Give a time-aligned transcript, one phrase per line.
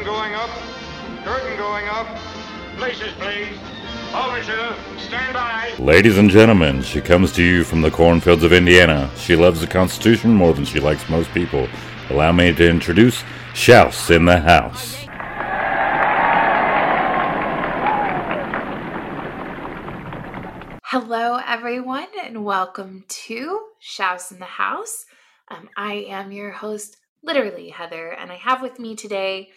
[0.00, 0.50] Curtain going up.
[1.24, 2.06] Curtain going up.
[2.78, 3.58] Places, please.
[4.14, 4.74] Overture.
[4.96, 5.74] Stand by.
[5.78, 9.10] Ladies and gentlemen, she comes to you from the cornfields of Indiana.
[9.16, 11.68] She loves the Constitution more than she likes most people.
[12.08, 14.96] Allow me to introduce Shouse in the House.
[20.84, 25.04] Hello, everyone, and welcome to Shouse in the House.
[25.48, 29.50] Um, I am your host, literally Heather, and I have with me today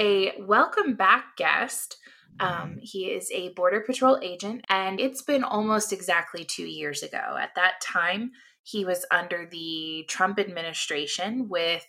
[0.00, 1.98] a welcome back guest.
[2.40, 7.36] Um, he is a Border Patrol agent, and it's been almost exactly two years ago.
[7.38, 8.30] At that time,
[8.62, 11.84] he was under the Trump administration with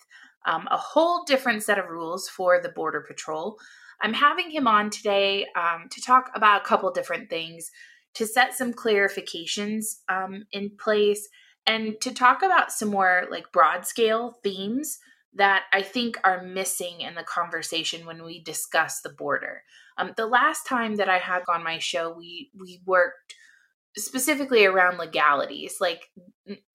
[0.45, 3.57] um, a whole different set of rules for the Border Patrol.
[4.01, 7.71] I'm having him on today um, to talk about a couple different things
[8.15, 11.29] to set some clarifications um, in place
[11.65, 14.99] and to talk about some more like broad scale themes
[15.35, 19.63] that I think are missing in the conversation when we discuss the border.
[19.98, 23.35] Um, the last time that I had on my show, we we worked
[23.98, 26.10] specifically around legalities, like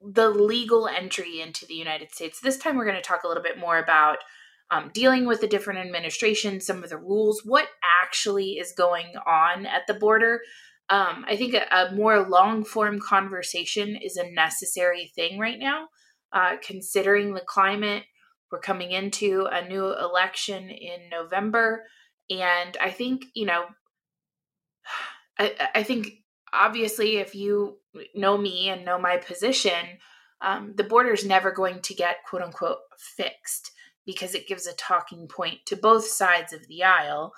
[0.01, 2.41] the legal entry into the United States.
[2.41, 4.19] This time, we're going to talk a little bit more about
[4.71, 7.69] um, dealing with the different administrations, some of the rules, what
[8.03, 10.41] actually is going on at the border,
[10.89, 15.89] um, I think a, a more long form conversation is a necessary thing right now,
[16.33, 18.05] uh, considering the climate.
[18.51, 21.85] We're coming into a new election in November.
[22.31, 23.65] And I think, you know,
[25.39, 26.09] I, I think
[26.53, 27.79] obviously if you
[28.15, 29.99] know me and know my position,
[30.41, 32.79] um, the border is never going to get quote unquote
[33.17, 33.73] fixed
[34.05, 37.33] because it gives a talking point to both sides of the aisle.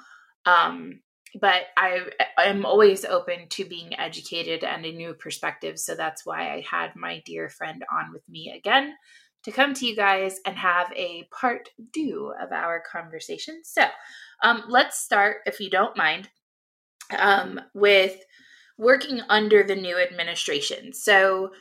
[0.44, 1.00] Um,
[1.40, 5.78] but I am always open to being educated and a new perspective.
[5.78, 8.94] So that's why I had my dear friend on with me again
[9.44, 13.60] to come to you guys and have a part two of our conversation.
[13.64, 13.84] So
[14.42, 16.28] um, let's start, if you don't mind,
[17.16, 18.24] um, with
[18.76, 20.92] working under the new administration.
[20.92, 21.52] So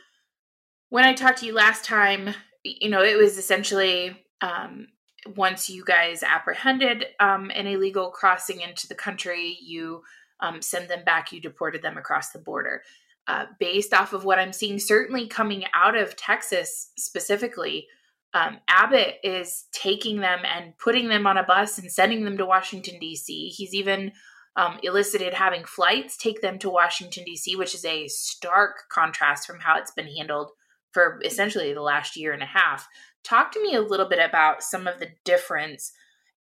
[0.90, 4.88] when I talked to you last time, you know, it was essentially um,
[5.36, 10.02] once you guys apprehended um, an illegal crossing into the country, you
[10.40, 12.82] um, send them back, you deported them across the border.
[13.28, 17.86] Uh, based off of what I'm seeing, certainly coming out of Texas specifically,
[18.32, 22.46] um, Abbott is taking them and putting them on a bus and sending them to
[22.46, 23.48] Washington, D.C.
[23.48, 24.12] He's even
[24.56, 29.60] um, elicited having flights take them to Washington, D.C., which is a stark contrast from
[29.60, 30.50] how it's been handled
[30.92, 32.88] for essentially the last year and a half.
[33.24, 35.92] Talk to me a little bit about some of the difference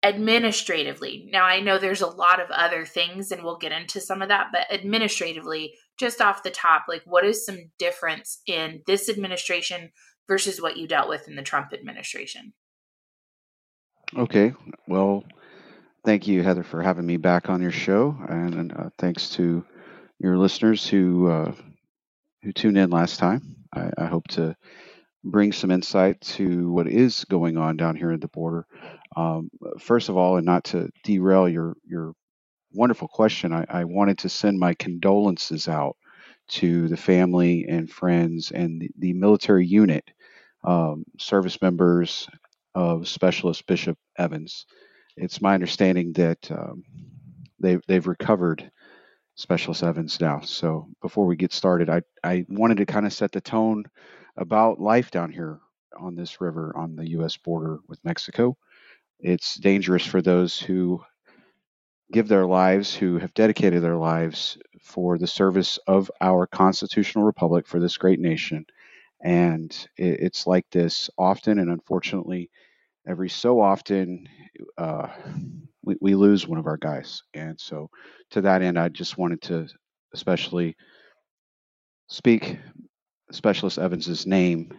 [0.03, 1.29] administratively.
[1.31, 4.29] Now, I know there's a lot of other things, and we'll get into some of
[4.29, 9.91] that, but administratively, just off the top, like what is some difference in this administration
[10.27, 12.53] versus what you dealt with in the Trump administration?
[14.15, 14.53] Okay.
[14.87, 15.23] Well,
[16.05, 19.65] thank you, Heather, for having me back on your show, and uh, thanks to
[20.19, 21.51] your listeners who uh,
[22.43, 23.55] who tuned in last time.
[23.73, 24.55] I, I hope to
[25.23, 28.65] bring some insight to what is going on down here at the border.
[29.15, 32.13] Um, first of all, and not to derail your your
[32.73, 35.97] wonderful question, I, I, wanted to send my condolences out
[36.49, 40.09] to the family and friends and the, the military unit
[40.63, 42.27] um, service members
[42.75, 44.65] of Specialist Bishop Evans.
[45.15, 46.83] It's my understanding that um,
[47.59, 48.69] they've they've recovered
[49.35, 50.41] Specialist Evans now.
[50.41, 53.85] So before we get started, I I wanted to kind of set the tone
[54.35, 55.59] about life down here
[55.99, 57.37] on this river on the U.S.
[57.37, 58.55] border with Mexico.
[59.19, 61.01] It's dangerous for those who
[62.11, 67.67] give their lives, who have dedicated their lives for the service of our constitutional republic
[67.67, 68.65] for this great nation.
[69.21, 72.49] And it's like this often, and unfortunately,
[73.07, 74.27] every so often,
[74.77, 75.07] uh,
[75.83, 77.23] we, we lose one of our guys.
[77.33, 77.89] And so,
[78.31, 79.67] to that end, I just wanted to
[80.13, 80.75] especially
[82.07, 82.57] speak
[83.31, 84.71] Specialist Evans's name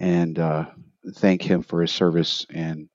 [0.00, 0.66] and uh,
[1.14, 2.88] thank him for his service and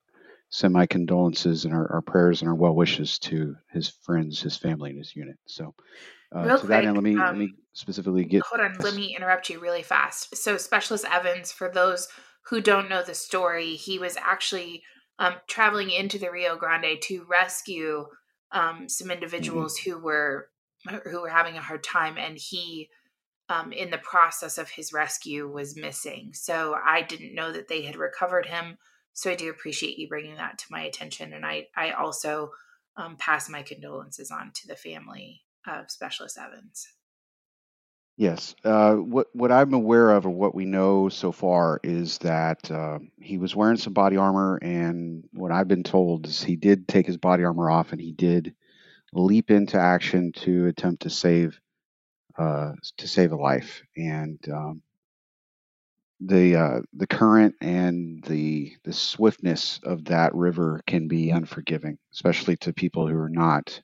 [0.53, 4.55] send my condolences and our, our, prayers and our well wishes to his friends, his
[4.55, 5.35] family, and his unit.
[5.47, 5.73] So,
[6.31, 8.43] uh, to quick, that end, let me um, let me specifically get.
[8.43, 10.37] Hold on, let me interrupt you really fast.
[10.37, 12.07] So, Specialist Evans, for those
[12.45, 14.83] who don't know the story, he was actually
[15.17, 18.05] um, traveling into the Rio Grande to rescue
[18.51, 19.15] um, some mm-hmm.
[19.15, 19.89] individuals mm-hmm.
[19.89, 20.49] who were
[21.05, 22.89] who were having a hard time, and he
[23.49, 26.29] um, in the process of his rescue was missing.
[26.33, 28.77] So I didn't know that they had recovered him.
[29.13, 31.33] So I do appreciate you bringing that to my attention.
[31.33, 32.51] And I, I also
[32.97, 36.87] um, pass my condolences on to the family of Specialist Evans.
[38.15, 38.53] Yes.
[38.63, 42.99] Uh, what what I'm aware of, or what we know so far, is that uh,
[43.19, 47.07] he was wearing some body armor, and what I've been told is he did take
[47.07, 48.53] his body armor off, and he did
[49.13, 51.59] leap into action to attempt to save
[52.37, 53.81] uh, to save a life.
[53.97, 54.83] And um,
[56.25, 62.55] the uh, the current and the the swiftness of that river can be unforgiving, especially
[62.57, 63.81] to people who are not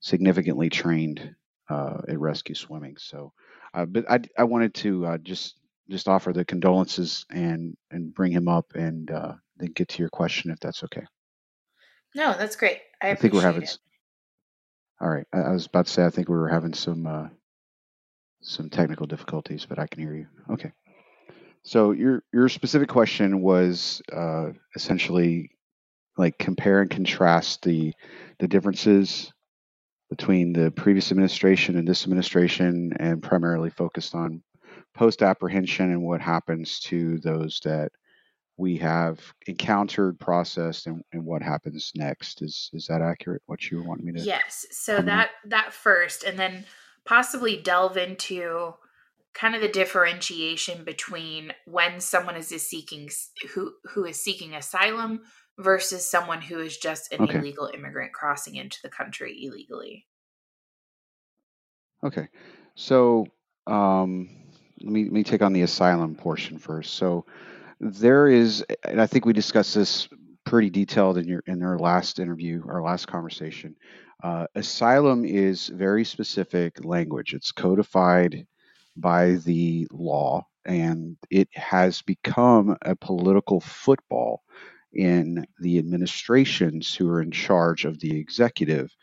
[0.00, 1.34] significantly trained
[1.68, 2.96] uh, at rescue swimming.
[2.98, 3.32] So,
[3.74, 5.56] uh, but I, I wanted to uh, just
[5.88, 10.10] just offer the condolences and and bring him up and uh, then get to your
[10.10, 11.04] question if that's okay.
[12.14, 12.80] No, that's great.
[13.02, 13.62] I, I think we're having.
[13.62, 13.78] it.
[15.00, 17.28] All right, I, I was about to say I think we were having some uh,
[18.40, 20.26] some technical difficulties, but I can hear you.
[20.50, 20.72] Okay.
[21.64, 25.50] So your your specific question was uh, essentially
[26.16, 27.92] like compare and contrast the
[28.38, 29.32] the differences
[30.10, 34.42] between the previous administration and this administration, and primarily focused on
[34.94, 37.90] post apprehension and what happens to those that
[38.58, 42.42] we have encountered, processed, and, and what happens next.
[42.42, 43.42] Is is that accurate?
[43.46, 44.20] What you want me to?
[44.20, 44.66] Yes.
[44.70, 45.16] So comment on?
[45.18, 46.66] that that first, and then
[47.04, 48.74] possibly delve into
[49.34, 53.08] kind of the differentiation between when someone is seeking
[53.54, 55.20] who who is seeking asylum
[55.58, 57.38] versus someone who is just an Okay.
[57.38, 60.06] illegal immigrant crossing into the country illegally.
[62.04, 62.28] Okay.
[62.74, 63.26] So
[63.66, 64.28] um,
[64.80, 66.94] let me let me take on the asylum portion first.
[66.94, 67.26] So
[67.80, 70.08] there is, and I think we discussed this
[70.44, 73.76] pretty detailed in your in our last interview, our last conversation.
[74.22, 77.34] Uh, asylum is very specific language.
[77.34, 78.46] It's codified
[78.96, 84.42] by the law, and it has become a political football
[84.92, 88.94] in the administrations who are in charge of the executive.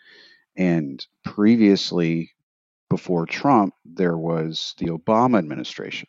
[0.55, 2.31] And previously,
[2.89, 6.07] before Trump, there was the Obama administration.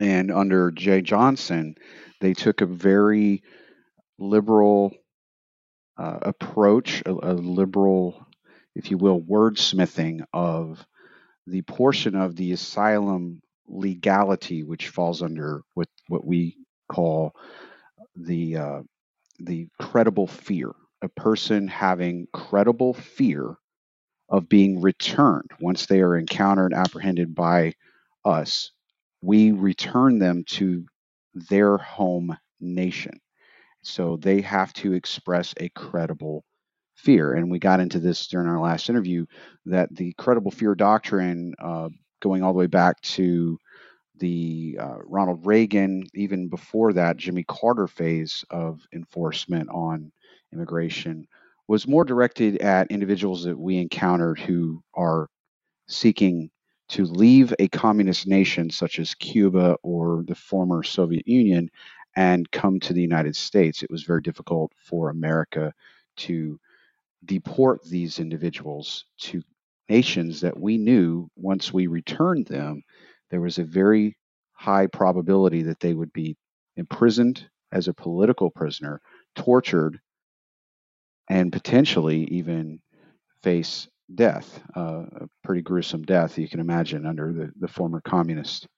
[0.00, 1.76] And under Jeh Johnson,
[2.20, 3.42] they took a very
[4.18, 4.92] liberal
[5.96, 8.26] uh, approach, a, a liberal,
[8.74, 10.84] if you will, wordsmithing of
[11.46, 16.56] the portion of the asylum legality, which falls under what, what we
[16.88, 17.34] call
[18.16, 18.82] the uh,
[19.38, 20.72] the credible fear.
[21.02, 23.56] A person having credible fear
[24.28, 27.74] of being returned once they are encountered apprehended by
[28.24, 28.72] us.
[29.22, 30.86] We return them to
[31.34, 33.20] their home nation.
[33.82, 36.44] So they have to express a credible
[36.96, 37.34] fear.
[37.34, 39.26] And we got into this during our last interview
[39.66, 41.88] that the credible fear doctrine, uh,
[42.20, 43.58] going all the way back to
[44.18, 50.10] the uh, Ronald Reagan, even before that, Jimmy Carter phase of enforcement on
[50.52, 51.28] immigration,
[51.68, 55.28] was more directed at individuals that we encountered who are
[55.88, 56.50] seeking
[56.88, 61.68] to leave a communist nation such as Cuba or the former Soviet Union
[62.14, 63.82] and come to the United States.
[63.82, 65.72] It was very difficult for America
[66.18, 66.58] to
[67.26, 69.42] deport these individuals to
[69.88, 72.82] nations that we knew once we returned them,
[73.30, 74.16] there was a very
[74.52, 76.36] high probability that they would be
[76.76, 79.00] imprisoned as a political prisoner,
[79.34, 80.00] tortured,
[81.28, 82.80] and potentially even
[83.42, 88.68] face death, uh, a pretty gruesome death you can imagine under the, the former communist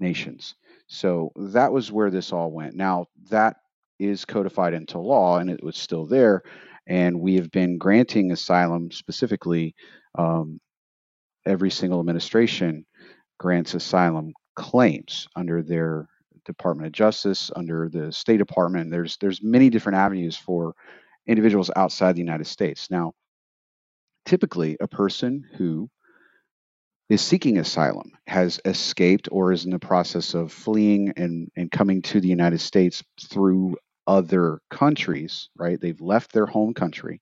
[0.00, 0.54] nations.
[0.86, 2.74] So that was where this all went.
[2.74, 3.56] Now, that
[3.98, 6.42] is codified into law and it was still there.
[6.88, 9.74] And we have been granting asylum specifically.
[10.16, 10.60] Um,
[11.46, 12.84] every single administration
[13.38, 16.08] grants asylum claims under their
[16.44, 18.90] Department of Justice, under the State Department.
[18.90, 20.74] There's there's many different avenues for
[21.26, 22.90] individuals outside the United States.
[22.90, 23.12] Now,
[24.24, 25.88] typically, a person who
[27.08, 32.02] is seeking asylum, has escaped, or is in the process of fleeing and, and coming
[32.02, 33.76] to the United States through
[34.08, 35.78] other countries, right?
[35.80, 37.20] They've left their home country.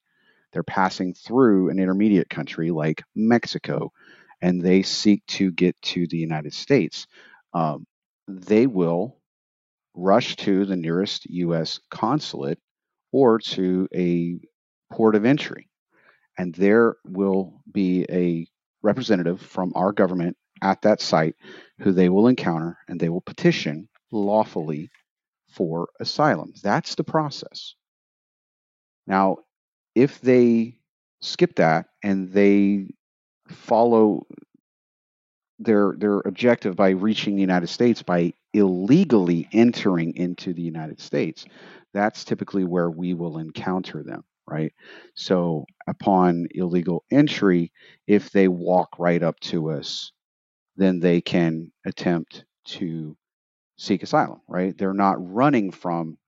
[0.52, 3.92] They're passing through an intermediate country like Mexico,
[4.40, 7.06] and they seek to get to the United States.
[7.52, 7.86] Um,
[8.28, 9.18] they will
[9.94, 11.80] rush to the nearest U.S.
[11.90, 12.58] consulate
[13.12, 14.38] or to a
[14.92, 15.68] port of entry,
[16.38, 18.46] and there will be a
[18.82, 21.34] representative from our government at that site
[21.80, 24.88] who they will encounter and they will petition lawfully
[25.56, 26.52] for asylum.
[26.62, 27.74] That's the process.
[29.06, 29.38] Now,
[29.94, 30.78] if they
[31.22, 32.88] skip that and they
[33.48, 34.26] follow
[35.58, 41.46] their their objective by reaching the United States by illegally entering into the United States,
[41.94, 44.72] that's typically where we will encounter them, right?
[45.14, 47.72] So upon illegal entry,
[48.06, 50.12] if they walk right up to us,
[50.76, 53.16] then they can attempt to
[53.76, 54.76] seek asylum, right?
[54.76, 56.18] They're not running from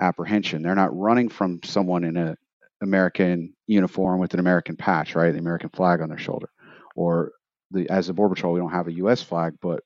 [0.00, 0.62] apprehension.
[0.62, 2.36] They're not running from someone in a
[2.80, 5.32] American uniform with an American patch, right?
[5.32, 6.48] The American flag on their shoulder.
[6.94, 7.32] Or
[7.70, 9.80] the as a border patrol, we don't have a US flag, but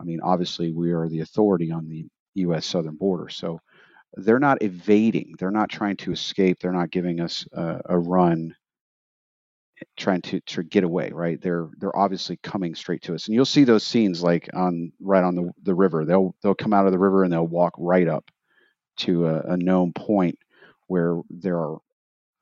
[0.00, 3.28] I mean obviously we are the authority on the US southern border.
[3.28, 3.60] So
[4.14, 8.54] they're not evading, they're not trying to escape, they're not giving us a, a run
[9.96, 11.40] trying to to get away right?
[11.40, 13.26] They're they're obviously coming straight to us.
[13.26, 16.04] And you'll see those scenes like on right on the, the river.
[16.04, 18.30] They'll they'll come out of the river and they'll walk right up
[18.98, 20.38] to a, a known point
[20.88, 21.78] where there are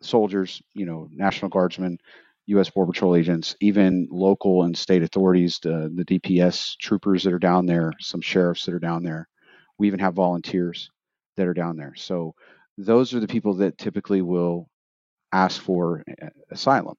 [0.03, 1.99] soldiers you know national guardsmen
[2.47, 7.39] u.s border patrol agents even local and state authorities the, the dps troopers that are
[7.39, 9.29] down there some sheriffs that are down there.
[9.79, 10.91] We even have volunteers
[11.37, 11.95] that are down there.
[11.97, 12.35] So
[12.79, 14.69] those are the people that typically will
[15.33, 16.97] ask for uh, asylum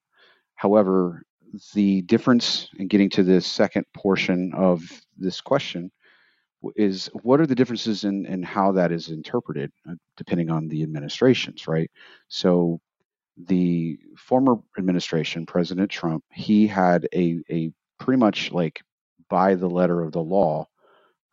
[0.55, 1.23] However,
[1.73, 4.83] the difference in getting to the second portion of
[5.17, 5.91] this question
[6.75, 10.81] is what are the differences in, in how that is interpreted uh, depending on the
[10.83, 11.89] administrations, right?
[12.27, 12.79] So
[13.37, 18.81] the former administration, President Trump, he had a, a pretty much like
[19.29, 20.67] by the letter of the law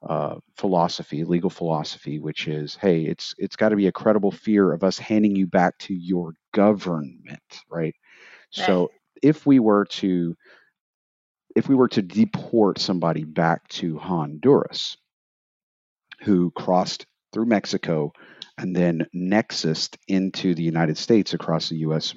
[0.02, 4.72] uh, philosophy, legal philosophy, which is, hey, it's it's got to be a credible fear
[4.72, 7.94] of us handing you back to your government, right?
[8.50, 8.90] So
[9.22, 10.36] if we were to
[11.54, 14.96] if we were to deport somebody back to Honduras
[16.22, 18.12] who crossed through Mexico
[18.58, 22.14] and then nexused into the United States across the U.S.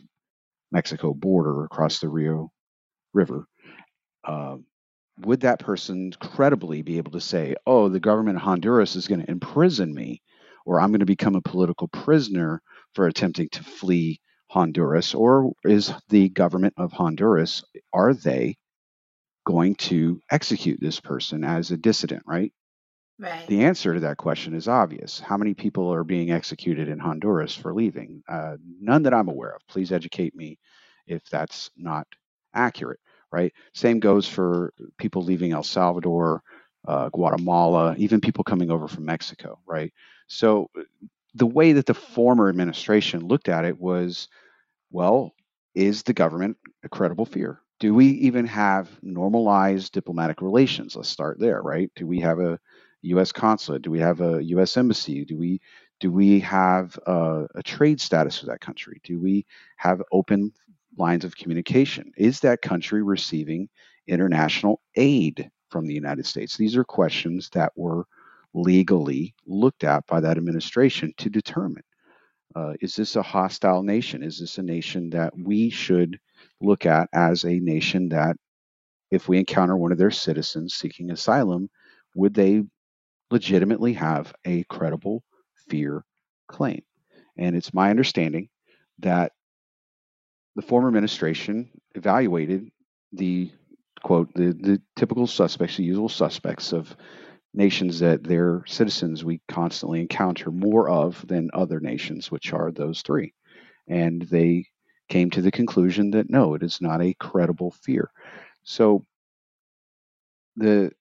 [0.71, 2.51] Mexico border across the Rio
[3.13, 3.45] River,
[4.25, 4.57] uh,
[5.19, 9.21] would that person credibly be able to say, oh, the government of Honduras is going
[9.21, 10.21] to imprison me,
[10.65, 12.61] or I'm going to become a political prisoner
[12.93, 14.19] for attempting to flee
[14.55, 18.55] Honduras, or is the government of Honduras, are they
[19.45, 22.53] going to execute this person as a dissident, right?
[23.19, 23.45] Right.
[23.47, 25.19] The answer to that question is obvious.
[25.19, 28.23] How many people are being executed in Honduras for leaving?
[28.29, 29.61] Uh, none that I'm aware of.
[29.67, 30.57] Please educate me
[31.05, 32.07] if that's not
[32.53, 33.01] accurate,
[33.33, 33.51] right?
[33.73, 36.41] Same goes for people leaving El Salvador,
[36.87, 39.91] uh, Guatemala, even people coming over from Mexico, right?
[40.27, 40.69] So
[41.33, 44.29] the way that the former administration looked at it was
[44.95, 45.35] well,
[45.75, 47.59] is the government a credible fear?
[47.81, 50.95] Do we even have normalized diplomatic relations?
[50.95, 51.91] Let's start there, right?
[51.97, 52.57] Do we have a
[53.01, 53.33] U.S.
[53.33, 53.81] consulate?
[53.81, 54.77] Do we have a U.S.
[54.77, 55.25] embassy?
[55.25, 55.59] Do we
[55.99, 59.01] do we have a, a trade status with that country?
[59.03, 60.53] Do we have open
[60.97, 62.13] lines of communication?
[62.15, 63.67] Is that country receiving
[64.07, 66.55] international aid from the United States?
[66.55, 68.05] These are questions that were
[68.53, 71.83] legally looked at by that administration to determine
[72.55, 74.23] uh, is this a hostile nation?
[74.23, 76.19] Is this a nation that we should
[76.61, 78.37] look at as a nation that,
[79.11, 81.69] if we encounter one of their citizens seeking asylum,
[82.15, 82.63] would they
[83.29, 85.23] legitimately have a credible
[85.69, 86.03] fear
[86.47, 86.81] claim?
[87.37, 88.49] And it's my understanding
[88.99, 89.33] that
[90.55, 92.71] the former administration evaluated
[93.11, 93.51] the
[94.03, 96.95] quote the, the typical suspects, the usual suspects of
[97.55, 103.01] nations that their citizens we constantly encounter more of than other nations, which are those
[103.01, 103.33] three.
[103.87, 104.65] And they
[105.09, 108.11] came to the conclusion that no, it is not a credible fear.
[108.63, 109.05] So
[110.55, 110.91] the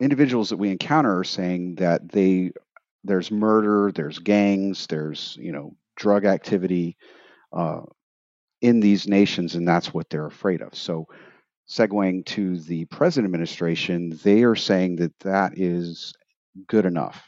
[0.00, 2.52] individuals that we encounter are saying that they
[3.04, 6.96] there's murder, there's gangs, there's you know drug activity
[7.52, 7.82] uh,
[8.60, 10.74] in these nations, and that's what they're afraid of.
[10.74, 11.06] So
[11.68, 16.14] segueing to the present administration, they are saying that that is
[16.66, 17.22] good enough.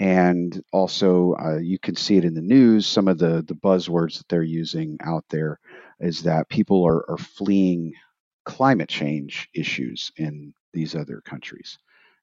[0.00, 2.86] And also, uh, you can see it in the news.
[2.86, 5.58] Some of the, the buzzwords that they're using out there
[6.00, 7.92] is that people are, are fleeing
[8.44, 11.78] climate change issues in these other countries.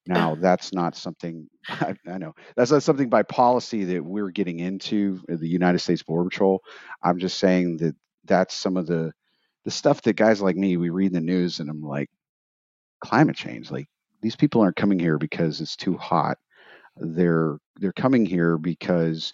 [0.08, 4.60] Now, that's not something I, I, know that's not something by policy that we're getting
[4.60, 6.64] into the United States Border Patrol.
[7.04, 9.12] I'm just saying that that's some of the
[9.66, 12.10] the stuff that guys like me we read in the news and I'm like
[13.02, 13.88] climate change like
[14.22, 16.40] these people aren't coming here because it's too hot.
[16.98, 19.32] They're they're coming here because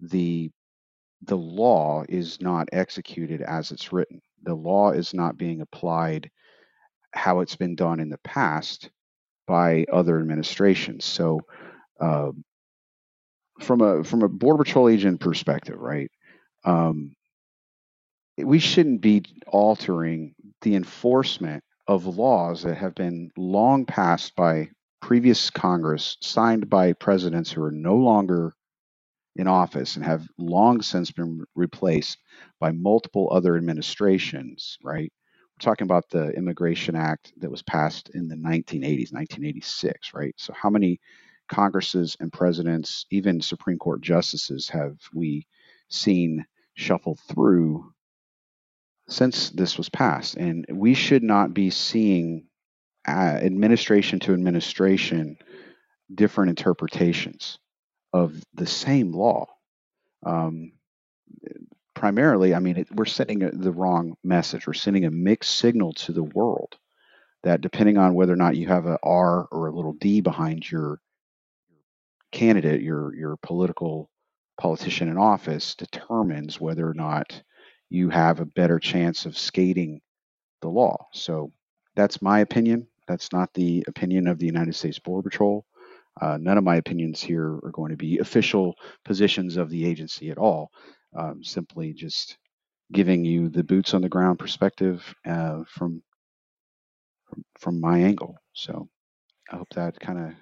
[0.00, 0.50] the
[1.22, 4.20] the law is not executed as it's written.
[4.42, 6.30] The law is not being applied
[7.12, 8.90] how it's been done in the past
[9.46, 11.06] by other administrations.
[11.06, 11.40] So
[11.98, 12.32] uh,
[13.60, 16.10] from a from a border patrol agent perspective right
[16.64, 17.15] um,
[18.38, 24.68] we shouldn't be altering the enforcement of laws that have been long passed by
[25.00, 28.52] previous Congress, signed by presidents who are no longer
[29.36, 32.18] in office and have long since been replaced
[32.58, 35.12] by multiple other administrations, right?
[35.52, 40.34] We're talking about the Immigration Act that was passed in the 1980s, 1986, right?
[40.36, 41.00] So, how many
[41.48, 45.46] Congresses and presidents, even Supreme Court justices, have we
[45.88, 47.92] seen shuffle through
[49.08, 50.36] since this was passed?
[50.36, 52.46] And we should not be seeing
[53.06, 55.38] uh, administration to administration
[56.12, 57.58] different interpretations
[58.12, 59.46] of the same law.
[60.24, 60.72] Um,
[61.94, 64.66] primarily, I mean, it, we're sending a, the wrong message.
[64.66, 66.76] We're sending a mixed signal to the world
[67.42, 70.68] that depending on whether or not you have a R or a little D behind
[70.70, 71.00] your
[72.32, 74.10] candidate, your your political
[74.58, 77.42] politician in office, determines whether or not
[77.88, 80.00] you have a better chance of skating
[80.62, 81.06] the law.
[81.12, 81.52] So
[81.94, 82.86] that's my opinion.
[83.06, 85.64] That's not the opinion of the United States Border Patrol.
[86.20, 88.74] Uh, none of my opinions here are going to be official
[89.04, 90.70] positions of the agency at all.
[91.16, 92.38] Um, simply just
[92.92, 96.02] giving you the boots on the ground perspective uh, from,
[97.28, 98.36] from from my angle.
[98.52, 98.88] So
[99.50, 100.32] I hope that kind of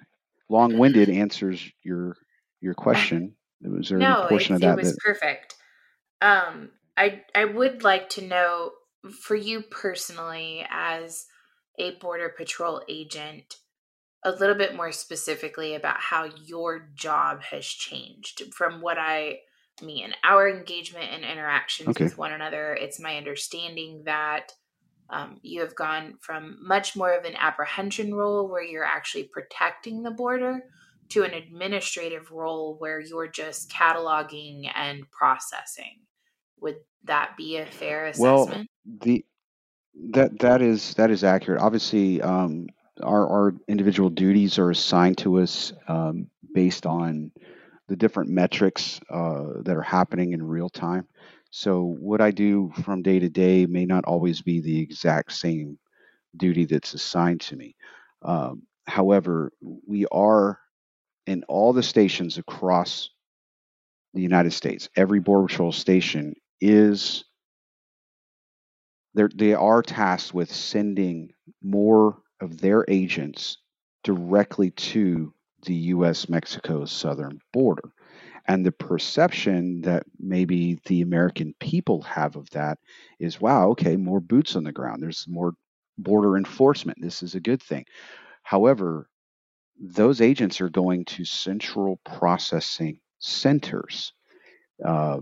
[0.49, 2.15] long-winded answers your
[2.61, 3.35] your question.
[3.61, 4.79] Was there no, portion it, of that?
[4.79, 5.55] it was that perfect.
[6.21, 8.71] Um, I I would like to know
[9.21, 11.25] for you personally as
[11.77, 13.57] a border patrol agent
[14.23, 19.39] a little bit more specifically about how your job has changed from what I
[19.81, 22.05] mean our engagement and interactions okay.
[22.05, 24.53] with one another it's my understanding that
[25.09, 30.01] um, you have gone from much more of an apprehension role where you're actually protecting
[30.01, 30.63] the border
[31.09, 35.99] to an administrative role where you're just cataloging and processing
[36.61, 38.65] would that be a fair assessment well
[39.01, 39.25] the
[40.11, 41.61] that that is that is accurate.
[41.61, 42.67] Obviously, um,
[43.01, 47.31] our our individual duties are assigned to us um, based on
[47.87, 51.07] the different metrics uh, that are happening in real time.
[51.51, 55.77] So what I do from day to day may not always be the exact same
[56.35, 57.75] duty that's assigned to me.
[58.23, 60.59] Um, however, we are
[61.27, 63.09] in all the stations across
[64.13, 64.89] the United States.
[64.95, 67.25] Every border patrol station is
[69.13, 73.57] they are tasked with sending more of their agents
[74.03, 75.33] directly to
[75.65, 76.29] the U.S.
[76.29, 77.91] Mexico southern border.
[78.47, 82.77] And the perception that maybe the American people have of that
[83.19, 85.01] is wow, okay, more boots on the ground.
[85.01, 85.53] There's more
[85.97, 86.99] border enforcement.
[87.01, 87.85] This is a good thing.
[88.43, 89.09] However,
[89.79, 94.13] those agents are going to central processing centers
[94.83, 95.19] uh,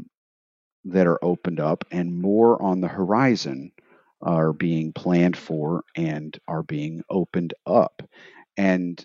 [0.85, 3.71] that are opened up and more on the horizon
[4.21, 8.01] are being planned for and are being opened up.
[8.57, 9.03] And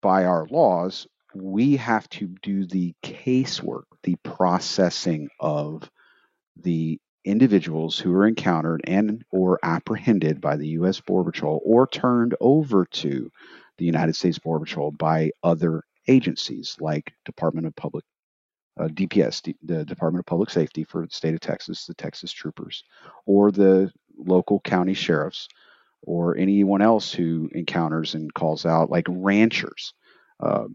[0.00, 5.90] by our laws, we have to do the casework, the processing of
[6.56, 12.34] the individuals who are encountered and or apprehended by the US Border Patrol or turned
[12.40, 13.30] over to
[13.76, 18.04] the United States Border Patrol by other agencies like Department of Public
[18.78, 22.84] uh, DPS, the Department of Public Safety for the state of Texas, the Texas Troopers,
[23.26, 25.48] or the local county sheriffs
[26.02, 29.94] or anyone else who encounters and calls out, like ranchers.
[30.40, 30.66] Uh,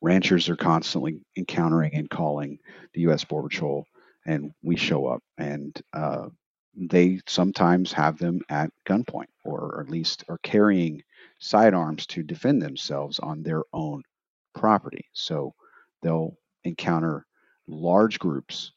[0.00, 2.58] ranchers are constantly encountering and calling
[2.94, 3.24] the U.S.
[3.24, 3.86] Border Patrol,
[4.26, 6.28] and we show up, and uh,
[6.74, 11.02] they sometimes have them at gunpoint, or at least are carrying
[11.38, 14.02] sidearms to defend themselves on their own
[14.54, 15.06] property.
[15.12, 15.54] So
[16.02, 17.26] they'll encounter
[17.66, 18.72] large groups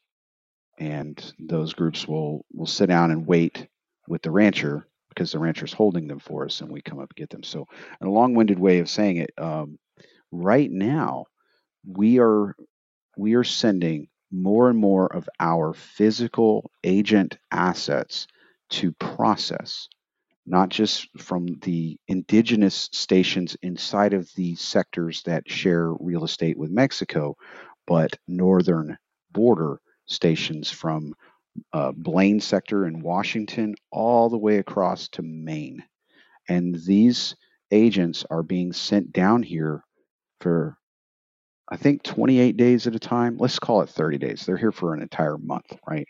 [0.78, 3.68] and those groups will will sit down and wait
[4.08, 7.16] with the rancher because the rancher's holding them for us and we come up and
[7.16, 7.42] get them.
[7.44, 7.66] So
[8.00, 9.78] a long-winded way of saying it um,
[10.32, 11.26] right now
[11.86, 12.54] we are
[13.16, 18.26] we are sending more and more of our physical agent assets
[18.70, 19.88] to process
[20.46, 26.70] not just from the indigenous stations inside of the sectors that share real estate with
[26.70, 27.36] Mexico,
[27.86, 28.96] but northern
[29.32, 31.14] border stations from
[31.72, 35.82] uh, Blaine sector in Washington all the way across to Maine.
[36.48, 37.36] And these
[37.70, 39.82] agents are being sent down here
[40.40, 40.76] for,
[41.68, 43.36] I think, 28 days at a time.
[43.38, 44.44] Let's call it 30 days.
[44.44, 46.06] They're here for an entire month, right?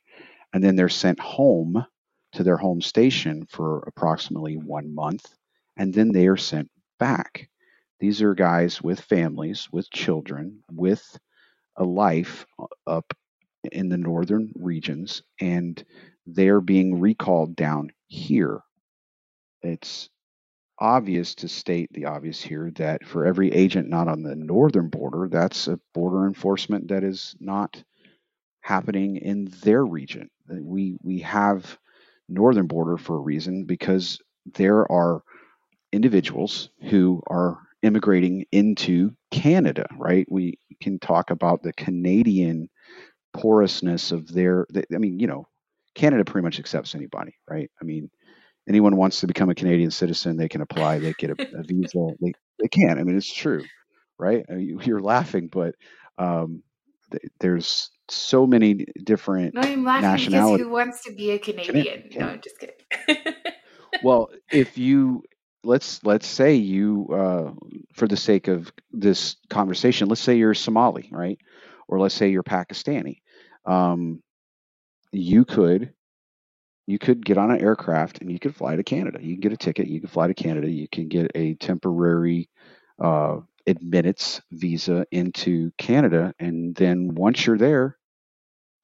[0.52, 1.84] And then they're sent home
[2.32, 5.26] to their home station for approximately one month.
[5.76, 7.48] And then they are sent back.
[8.00, 11.16] These are guys with families, with children, with
[11.76, 12.46] a life
[12.86, 13.14] up
[13.72, 15.84] in the northern regions, and
[16.26, 18.60] they're being recalled down here.
[19.62, 20.10] It's
[20.78, 25.28] obvious to state the obvious here that for every agent not on the northern border,
[25.30, 27.82] that's a border enforcement that is not
[28.60, 30.30] happening in their region.
[30.48, 31.78] We we have
[32.28, 34.20] northern border for a reason because
[34.54, 35.22] there are
[35.92, 40.26] individuals who are immigrating into Canada, right?
[40.30, 42.68] We can talk about the Canadian
[43.32, 45.46] porousness of their, I mean, you know,
[45.94, 47.70] Canada pretty much accepts anybody, right?
[47.80, 48.10] I mean,
[48.68, 52.08] anyone wants to become a Canadian citizen, they can apply, they get a, a visa,
[52.20, 52.98] they, they can.
[52.98, 53.64] I mean, it's true,
[54.18, 54.44] right?
[54.50, 55.74] I mean, you're laughing, but
[56.18, 56.62] um,
[57.10, 60.66] th- there's so many different No, I'm laughing because nationalities.
[60.66, 62.10] who wants to be a Canadian?
[62.16, 63.34] No, I'm just kidding.
[64.02, 65.22] Well, if you
[65.64, 67.52] let's let's say you, uh,
[67.94, 71.38] for the sake of this conversation, let's say you're Somali, right?
[71.88, 73.18] Or let's say you're Pakistani.
[73.66, 74.22] Um,
[75.12, 75.92] you could
[76.86, 79.18] you could get on an aircraft and you could fly to Canada.
[79.22, 79.88] You can get a ticket.
[79.88, 80.70] You can fly to Canada.
[80.70, 82.50] You can get a temporary
[83.02, 87.96] uh, admittance visa into Canada, and then once you're there,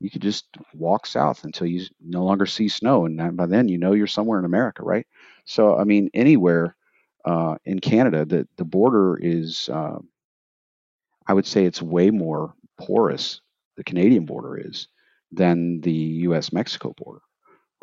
[0.00, 3.78] you could just walk south until you no longer see snow, and by then you
[3.78, 5.06] know you're somewhere in America, right?
[5.44, 6.76] So, I mean, anywhere
[7.24, 9.98] uh, in Canada, the the border is, uh,
[11.26, 13.40] I would say, it's way more porous.
[13.76, 14.88] The Canadian border is
[15.32, 15.92] than the
[16.26, 16.52] U.S.
[16.52, 17.20] Mexico border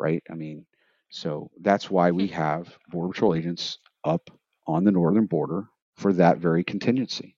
[0.00, 0.22] right?
[0.30, 0.66] I mean,
[1.10, 4.30] so that's why we have Border Patrol agents up
[4.66, 7.36] on the northern border for that very contingency.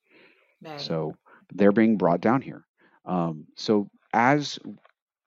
[0.62, 0.90] right.
[0.90, 1.16] So
[1.52, 2.66] they're being brought down here.
[3.04, 4.59] Um, so as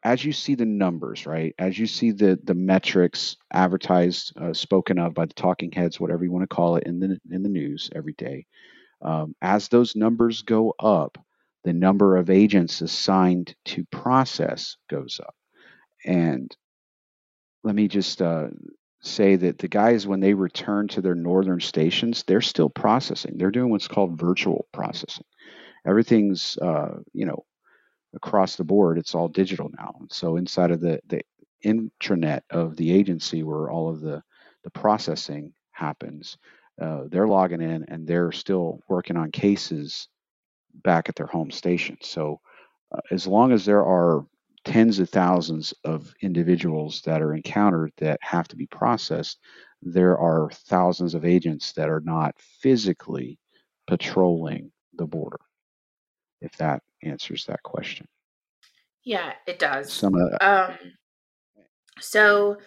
[0.04, 1.56] as you see the numbers, right?
[1.58, 6.24] As you see the the metrics advertised, uh, spoken of by the talking heads, whatever
[6.24, 8.46] you want to call it, in the in the news every day,
[9.02, 11.18] um, as those numbers go up,
[11.64, 15.36] the number of agents assigned to process goes up.
[16.06, 16.56] And
[17.64, 18.48] let me just uh,
[19.02, 23.38] say that the guys, when they return to their northern stations, they're still processing.
[23.38, 25.26] They're doing what's called virtual processing.
[25.86, 27.46] Everything's, uh, you know,
[28.14, 28.98] across the board.
[28.98, 29.94] It's all digital now.
[30.10, 31.22] So inside of the the
[31.66, 34.22] intranet of the agency, where all of the
[34.64, 36.38] the processing happens,
[36.82, 40.08] uh, they're logging in and they're still working on cases
[40.74, 41.98] back at their home station.
[42.02, 42.40] So
[42.92, 44.26] uh, as long as there are
[44.66, 49.40] tens of thousands of individuals that are encountered that have to be processed,
[49.82, 53.38] there are thousands of agents that are not physically
[53.88, 55.40] patrolling the border.
[56.44, 58.08] If that answers that question.
[59.04, 59.92] yeah, it does.
[59.92, 60.78] Some of Um,
[62.00, 62.58] so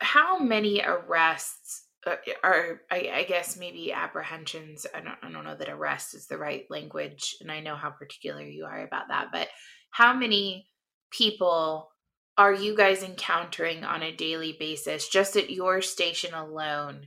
[0.00, 5.56] how many arrests uh, are I, I guess maybe apprehensions I don't, I don't know
[5.56, 9.28] that arrest is the right language and i know how particular you are about that
[9.32, 9.48] but
[9.90, 10.66] how many
[11.10, 11.90] people
[12.38, 17.06] are you guys encountering on a daily basis just at your station alone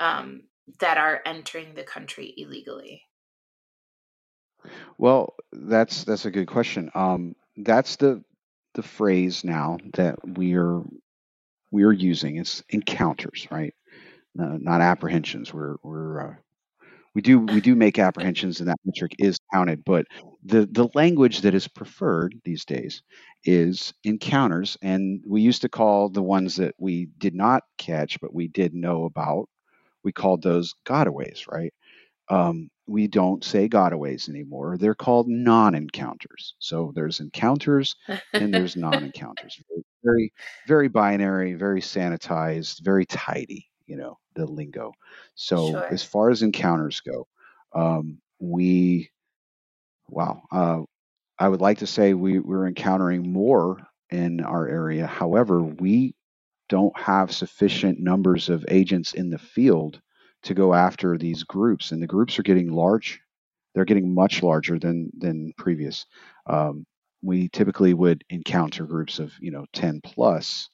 [0.00, 0.44] um,
[0.80, 3.02] that are entering the country illegally
[4.98, 6.90] well, that's that's a good question.
[6.94, 8.22] Um, that's the
[8.74, 10.82] the phrase now that we are
[11.70, 12.36] we are using.
[12.36, 13.74] It's encounters, right?
[14.34, 15.54] No, not apprehensions.
[15.54, 16.34] We're we're uh,
[17.14, 19.84] we do we do make apprehensions, and that metric is counted.
[19.84, 20.06] But
[20.44, 23.02] the the language that is preferred these days
[23.44, 28.34] is encounters, and we used to call the ones that we did not catch, but
[28.34, 29.48] we did know about.
[30.04, 31.74] We called those gotaways, right?
[32.28, 34.76] Um, we don't say gotaways anymore.
[34.78, 36.54] They're called non-encounters.
[36.58, 37.94] So there's encounters
[38.34, 39.60] and there's non-encounters.
[40.04, 40.32] Very,
[40.66, 43.68] very binary, very sanitized, very tidy.
[43.86, 44.92] You know the lingo.
[45.34, 45.86] So Sure.
[45.90, 47.26] as far as encounters go,
[47.74, 49.10] um, we
[50.08, 50.42] wow.
[50.50, 50.82] Uh,
[51.38, 55.06] I would like to say we, we're encountering more in our area.
[55.06, 56.14] However, we
[56.68, 60.00] don't have sufficient numbers of agents in the field
[60.44, 63.20] to go after these groups, and the groups are getting large.
[63.74, 66.06] They're getting much larger than than previous.
[66.46, 66.86] Um,
[67.22, 70.68] we typically would encounter groups of you know 10 plus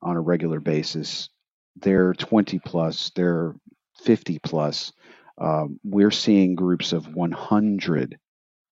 [0.00, 1.28] on a regular basis.
[1.76, 3.10] They're 20 plus.
[3.14, 3.54] They're
[4.02, 4.92] 50 plus.
[5.38, 8.18] Um, we're seeing groups of 100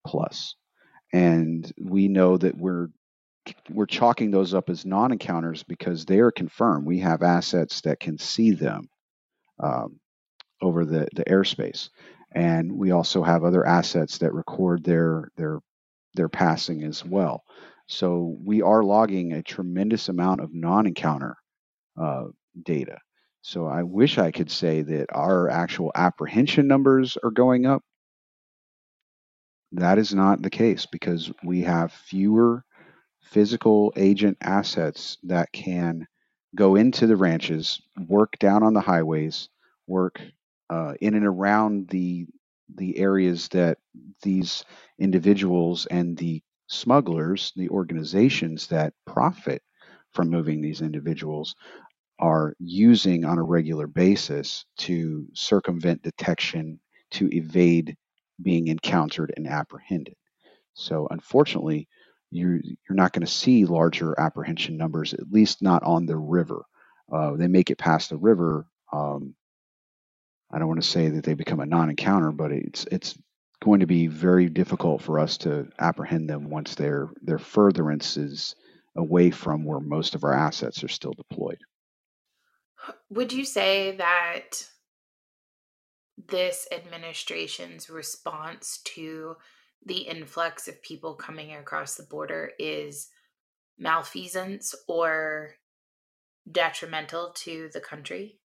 [0.06, 0.54] plus,
[1.12, 2.88] and we know that we're
[3.70, 6.86] we're chalking those up as non-encounters because they are confirmed.
[6.86, 8.88] We have assets that can see them
[9.58, 9.98] um,
[10.62, 11.90] over the, the airspace,
[12.32, 15.60] and we also have other assets that record their their
[16.14, 17.42] their passing as well.
[17.86, 21.36] So we are logging a tremendous amount of non-encounter
[22.00, 22.24] uh,
[22.62, 22.98] data.
[23.42, 27.82] So I wish I could say that our actual apprehension numbers are going up.
[29.72, 32.64] That is not the case because we have fewer
[33.22, 36.06] physical agent assets that can
[36.54, 39.48] go into the ranches, work down on the highways,
[39.86, 40.20] work
[40.70, 42.26] uh, in and around the
[42.76, 43.78] the areas that
[44.22, 44.64] these
[44.98, 49.60] individuals and the smugglers, the organizations that profit
[50.12, 51.56] from moving these individuals
[52.20, 56.78] are using on a regular basis to circumvent detection,
[57.10, 57.96] to evade
[58.40, 60.14] being encountered and apprehended.
[60.74, 61.88] So, unfortunately,
[62.30, 66.62] you're, you're not going to see larger apprehension numbers, at least not on the river.
[67.12, 68.66] Uh, they make it past the river.
[68.92, 69.34] Um,
[70.50, 73.16] I don't want to say that they become a non-encounter, but it's it's
[73.62, 78.54] going to be very difficult for us to apprehend them once their their furtherance is
[78.96, 81.60] away from where most of our assets are still deployed.
[83.10, 84.66] Would you say that
[86.28, 89.36] this administration's response to
[89.84, 93.08] the influx of people coming across the border is
[93.78, 95.54] malfeasance or
[96.50, 98.39] detrimental to the country?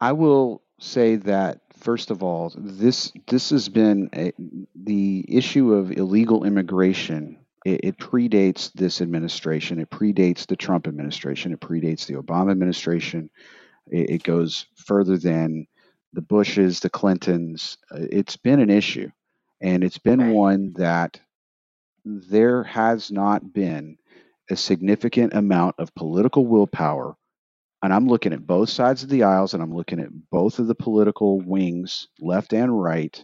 [0.00, 4.32] I will say that first of all, this this has been a,
[4.74, 7.38] the issue of illegal immigration.
[7.64, 9.80] It, it predates this administration.
[9.80, 11.52] It predates the Trump administration.
[11.52, 13.30] It predates the Obama administration.
[13.88, 15.66] It, it goes further than
[16.14, 17.78] the Bushes, the Clintons.
[17.90, 19.10] Uh, it's been an issue,
[19.60, 20.34] and it's been Right.
[20.34, 21.20] one that
[22.04, 23.98] there has not been
[24.50, 27.16] a significant amount of political willpower
[27.82, 30.66] and I'm looking at both sides of the aisles and I'm looking at both of
[30.66, 33.22] the political wings, left and right,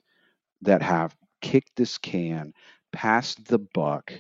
[0.62, 2.54] that have kicked this can,
[2.92, 4.12] passed the buck,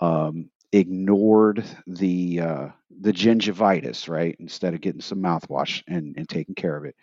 [0.00, 2.68] um, ignored the uh,
[3.00, 4.36] the gingivitis, right?
[4.40, 6.96] Instead of getting some mouthwash and, and taking care of it.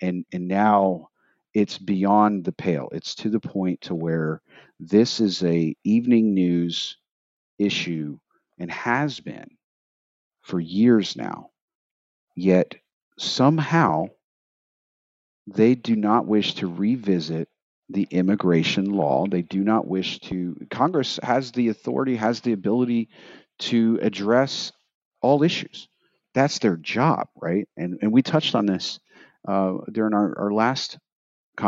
[0.00, 1.08] And and now
[1.54, 2.88] it's beyond the pale.
[2.92, 4.42] It's to the point to where
[4.78, 6.98] this is a evening news
[7.58, 8.18] issue
[8.58, 9.48] and has been
[10.42, 11.50] for years now
[12.38, 12.76] Yet
[13.18, 14.08] somehow
[15.46, 17.48] they do not wish to revisit
[17.88, 19.26] the immigration law.
[19.26, 20.56] They do not wish to.
[20.70, 23.08] Congress has the authority, has the ability
[23.60, 24.72] to address
[25.20, 25.88] all issues.
[26.34, 27.68] That's their job, right?
[27.76, 29.00] And and we touched on this
[29.46, 30.98] uh, during our, our last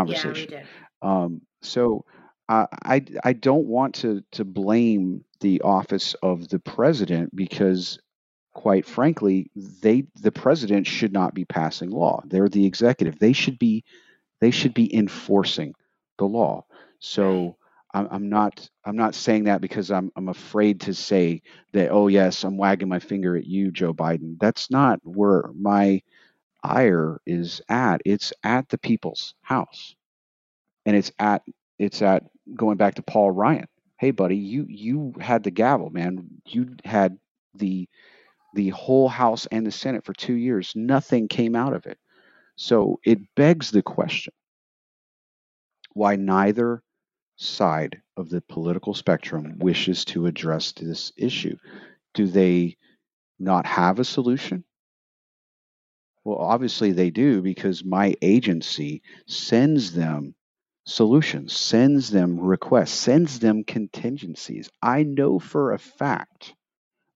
[0.04, 0.46] Yeah, we conversation.
[0.46, 0.68] did.
[1.02, 2.04] Um, so
[2.48, 7.98] uh, I I don't want to to blame the office of the president because
[8.52, 12.22] quite frankly, they the president should not be passing law.
[12.26, 13.18] They're the executive.
[13.18, 13.84] They should be
[14.40, 15.74] they should be enforcing
[16.18, 16.64] the law.
[16.98, 17.56] So
[17.94, 22.08] I'm, I'm not I'm not saying that because I'm I'm afraid to say that oh
[22.08, 24.36] yes I'm wagging my finger at you Joe Biden.
[24.40, 26.02] That's not where my
[26.62, 28.02] ire is at.
[28.04, 29.94] It's at the people's house,
[30.86, 31.42] and it's at
[31.78, 33.66] it's at going back to Paul Ryan.
[33.98, 36.28] Hey buddy, you you had the gavel, man.
[36.46, 37.18] You had
[37.54, 37.88] the
[38.54, 40.72] the whole House and the Senate for two years.
[40.74, 41.98] Nothing came out of it.
[42.56, 44.32] So it begs the question
[45.92, 46.82] why neither
[47.36, 51.56] side of the political spectrum wishes to address this issue.
[52.14, 52.76] Do they
[53.38, 54.64] not have a solution?
[56.22, 60.34] Well, obviously they do because my agency sends them
[60.84, 64.68] solutions, sends them requests, sends them contingencies.
[64.82, 66.54] I know for a fact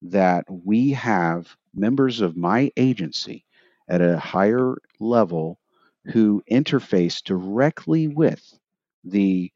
[0.05, 3.45] that we have members of my agency
[3.89, 5.59] at a higher level
[6.07, 8.59] who interface directly with
[9.05, 9.51] the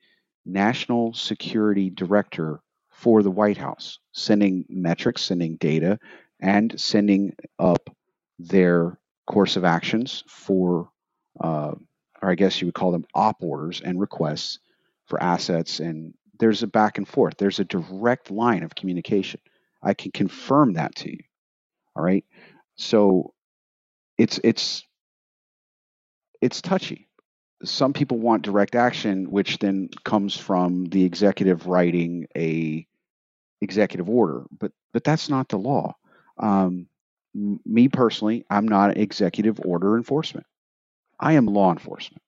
[0.47, 5.99] national security director for the White House, sending metrics, sending data,
[6.41, 7.91] and sending up
[8.39, 10.89] their course of actions for,
[11.41, 11.73] uh,
[12.23, 14.59] or I guess you would call them op orders and requests
[15.05, 15.81] for assets.
[15.81, 19.41] And there's a back and forth, there's a direct line of communication.
[19.83, 21.25] I can confirm that to you.
[21.97, 22.25] All right.
[22.77, 23.35] So
[24.17, 24.85] it's it's
[26.41, 27.09] it's touchy.
[27.65, 32.87] Some people want direct action, which then comes from the executive writing a
[33.61, 35.95] executive order, but but that's not the law.
[36.39, 36.87] Um,
[37.35, 40.47] me personally, I'm not executive order enforcement.
[41.19, 42.23] I am law enforcement.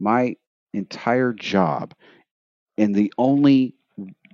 [0.00, 0.36] My
[0.72, 1.94] entire job
[2.78, 3.76] and the only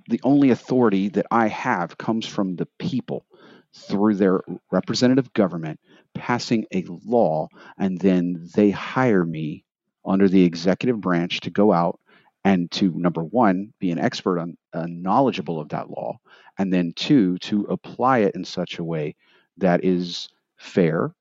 [0.09, 3.25] the only authority that I have comes from the people
[3.73, 4.41] through their
[4.71, 5.79] representative government
[6.15, 9.63] passing a law, and then they hire me
[10.03, 11.99] under the executive branch to go out
[12.43, 16.17] and to number one be an expert on uh, knowledgeable of that law,
[16.57, 19.15] and then two to apply it in such a way
[19.57, 21.13] that is fair,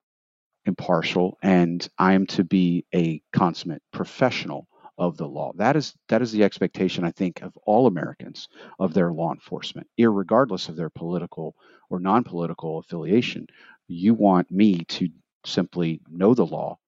[0.65, 4.67] impartial, and I am to be a consummate professional
[4.99, 5.53] of the law.
[5.57, 9.89] That is that is the expectation I think of all Americans of their law enforcement,
[9.99, 11.57] irregardless of their political
[11.91, 13.47] or non-political affiliation.
[13.89, 15.09] You want me to
[15.47, 16.79] simply know the law,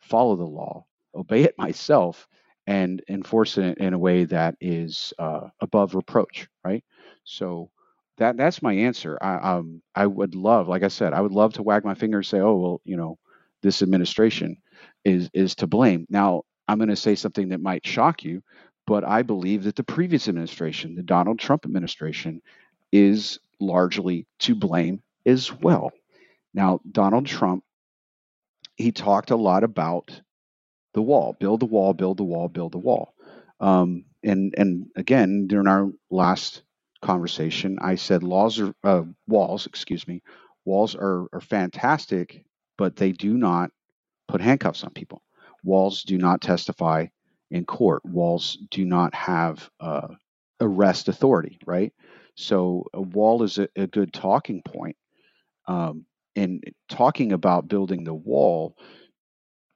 [0.00, 2.28] follow the law, obey it myself,
[2.66, 6.84] and enforce it in a way that is uh, above reproach, right?
[7.24, 7.70] So
[8.18, 9.18] that that's my answer.
[9.20, 12.18] I um I would love, like I said, I would love to wag my finger
[12.18, 13.18] and say, oh well, you know,
[13.62, 14.56] this administration
[15.04, 16.06] is is to blame.
[16.10, 18.42] Now I'm going to say something that might shock you,
[18.86, 22.42] but I believe that the previous administration, the Donald Trump administration,
[22.92, 25.90] is largely to blame as well.
[26.54, 27.64] Now Donald Trump,
[28.76, 30.20] he talked a lot about
[30.94, 33.14] the wall, build the wall, build the wall, build the wall.
[33.60, 36.62] Um, and and again, during our last
[37.02, 40.22] conversation, I said laws are uh, walls, excuse me,
[40.64, 42.44] walls are, are fantastic,
[42.76, 43.70] but they do not
[44.28, 45.22] put handcuffs on people.
[45.62, 47.06] Walls do not testify
[47.50, 48.04] in court.
[48.04, 50.08] Walls do not have uh,
[50.60, 51.92] arrest authority, right?
[52.34, 54.96] So a wall is a, a good talking point.
[55.66, 58.76] Um, and talking about building the wall,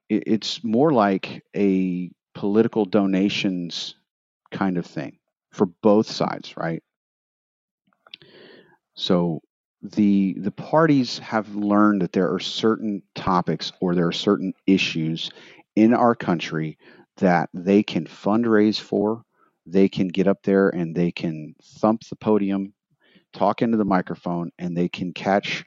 [0.09, 3.95] it, it's more like a political donations
[4.51, 5.19] kind of thing
[5.53, 6.83] for both sides, right?
[8.95, 9.41] So
[9.83, 15.31] the the parties have learned that there are certain topics or there are certain issues
[15.77, 16.79] in our country
[17.19, 19.23] that they can fundraise for.
[19.67, 22.75] They can get up there and they can thump the podium,
[23.33, 25.65] talk into the microphone, and they can catch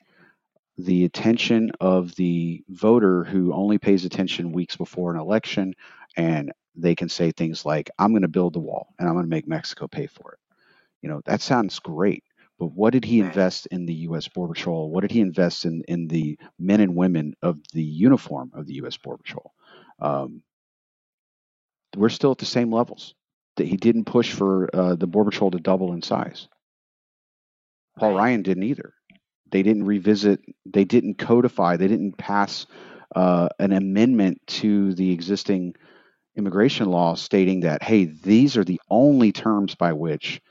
[0.78, 5.74] the attention of the voter who only pays attention weeks before an election
[6.18, 9.26] and they can say things like i'm going to build the wall and i'm going
[9.26, 10.40] to make mexico pay for it
[11.04, 12.24] you know that sounds great
[12.60, 14.28] but what did he invest in the U.S.
[14.30, 14.92] Border Patrol?
[14.92, 18.76] What did he invest in in the men and women of the uniform of the
[18.76, 18.98] U.S.
[18.98, 19.54] Border Patrol?
[20.04, 20.44] Um,
[21.96, 23.16] we're still at the same levels.
[23.58, 26.48] That he didn't push for uh, the Border Patrol to double in size.
[28.00, 28.96] Paul Ryan didn't either.
[29.52, 30.42] They didn't revisit.
[30.66, 31.78] They didn't codify.
[31.78, 32.66] They didn't pass
[33.16, 35.76] uh, an amendment to the existing
[36.36, 40.42] immigration law stating that hey, these are the only terms by which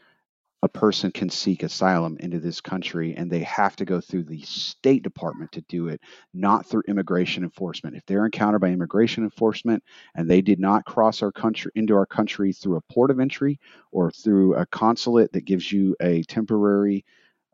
[0.65, 4.41] a person can seek asylum into this country and they have to go through the
[4.43, 6.01] State Department to do it,
[6.33, 7.97] not through immigration enforcement.
[7.97, 9.83] If they're encountered by immigration enforcement
[10.15, 13.59] and they did not cross our country into our country through a port of entry
[13.91, 17.05] or through a consulate that gives you a temporary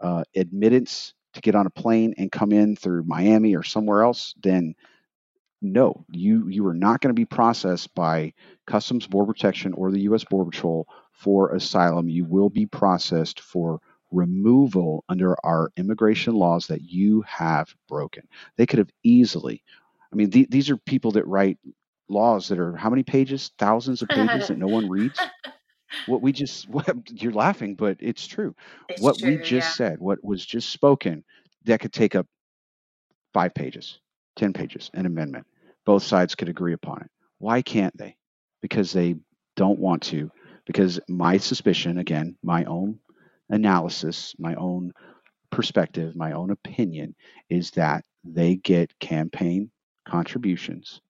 [0.01, 4.35] uh, admittance to get on a plane and come in through Miami or somewhere else,
[4.43, 4.75] then
[5.61, 8.33] no, you you are not going to be processed by
[8.67, 10.25] Customs Border Protection or the U.S.
[10.25, 10.87] Border Patrol
[11.19, 13.81] for asylum, you will be processed for
[14.13, 18.23] removal under our immigration laws that you have broken.
[18.57, 19.63] They could have easily,
[20.13, 21.59] I mean, th- these are people that write
[22.09, 23.51] laws that are how many pages?
[23.59, 25.19] Thousands of pages that no one reads.
[26.07, 28.55] What we just, what, you're laughing, but it's true.
[28.89, 29.73] It's what true, we just yeah.
[29.73, 31.25] said, what was just spoken,
[31.65, 32.29] that could take up
[33.35, 33.99] five pages,
[34.37, 35.47] 10 pages, an amendment.
[35.85, 37.11] Both sides could agree upon it.
[37.39, 38.17] Why can't they?
[38.63, 39.17] Because they
[39.57, 40.31] don't want to
[40.69, 42.99] because my suspicion, again, my own
[43.49, 44.93] analysis, my own
[45.51, 47.15] perspective, my own opinion
[47.49, 49.71] is that they get campaign
[50.07, 51.01] contributions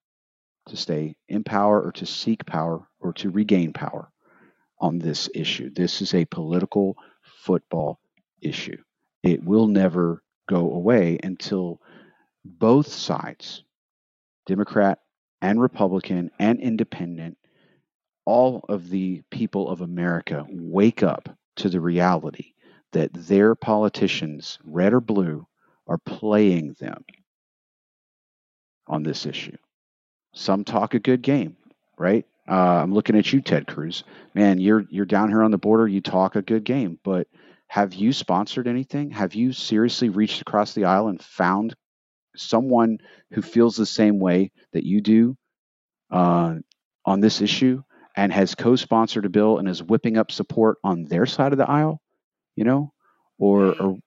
[0.67, 4.09] to stay in power or to seek power or to regain power
[4.79, 5.69] on this issue.
[5.69, 6.95] This is a political
[7.43, 7.99] football
[8.41, 8.77] issue.
[9.23, 11.81] It will never go away until
[12.45, 13.65] both sides,
[14.45, 14.99] Democrat
[15.41, 17.37] and Republican and independent,
[18.25, 22.53] all of the people of America wake up to the reality
[22.91, 25.47] that their politicians, red or blue,
[25.87, 27.03] are playing them
[28.87, 29.57] on this issue.
[30.33, 31.57] Some talk a good game,
[31.97, 32.25] right?
[32.47, 34.03] Uh, I'm looking at you, Ted Cruz.
[34.33, 35.87] Man, you're you're down here on the border.
[35.87, 37.27] You talk a good game, but
[37.67, 39.11] have you sponsored anything?
[39.11, 41.75] Have you seriously reached across the aisle and found
[42.35, 42.99] someone
[43.31, 45.37] who feels the same way that you do
[46.11, 46.55] uh,
[47.05, 47.83] on this issue
[48.19, 51.69] and has co-sponsored a bill and is whipping up support on their side of the
[51.69, 52.01] aisle,
[52.57, 52.91] you know,
[53.37, 53.79] or, mm.
[53.79, 53.97] or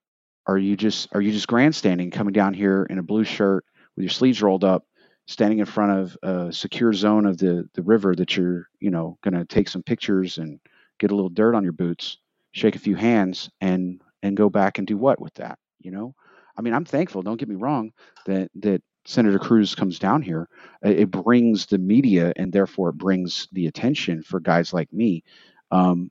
[0.47, 3.65] are you just are you just grandstanding coming down here in a blue shirt
[3.97, 4.85] with your sleeves rolled up,
[5.27, 9.17] standing in front of a secure zone of the the river that you're you know
[9.23, 10.61] going to take some pictures and
[10.99, 12.19] get a little dirt on your boots,
[12.51, 16.15] shake a few hands, and and go back and do what with that, you know?
[16.59, 17.23] I mean, I'm thankful.
[17.23, 17.93] Don't get me wrong
[18.27, 20.49] that that Senator Cruz comes down here,
[20.85, 25.25] uh, it brings the media and therefore it brings the attention for guys like me.
[25.71, 26.11] Um,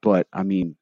[0.00, 0.76] but I mean,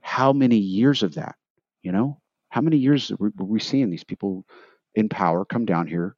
[0.00, 1.36] how many years of that?
[1.82, 4.46] You know, how many years were we seeing these people
[4.94, 6.14] in power come down here?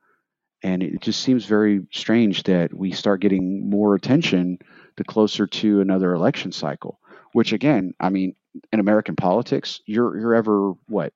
[0.63, 4.59] And it just seems very strange that we start getting more attention
[4.97, 6.99] the closer to another election cycle.
[7.33, 8.35] Which again, I mean,
[8.73, 11.13] in American politics, you're you're ever what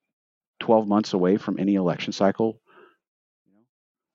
[0.61, 2.61] 12 months away from any election cycle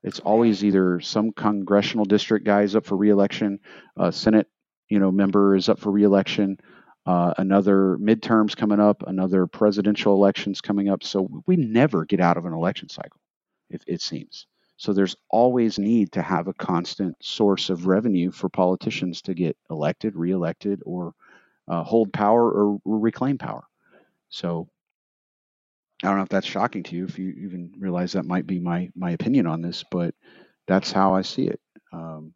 [0.02, 3.60] it's always either some congressional district guy is up for reelection,
[3.96, 4.48] a Senate,
[4.88, 6.58] you know, member is up for reelection,
[7.06, 11.02] uh, another midterms coming up, another presidential elections coming up.
[11.02, 13.20] So we never get out of an election cycle,
[13.68, 14.46] it, it seems.
[14.76, 19.56] So there's always need to have a constant source of revenue for politicians to get
[19.68, 21.12] elected, reelected, or
[21.68, 23.64] uh, hold power or reclaim power.
[24.30, 24.68] So
[26.02, 28.58] I don't know if that's shocking to you, if you even realize that might be
[28.58, 30.14] my my opinion on this, but
[30.66, 31.60] that's how I see it.
[31.92, 32.34] Um,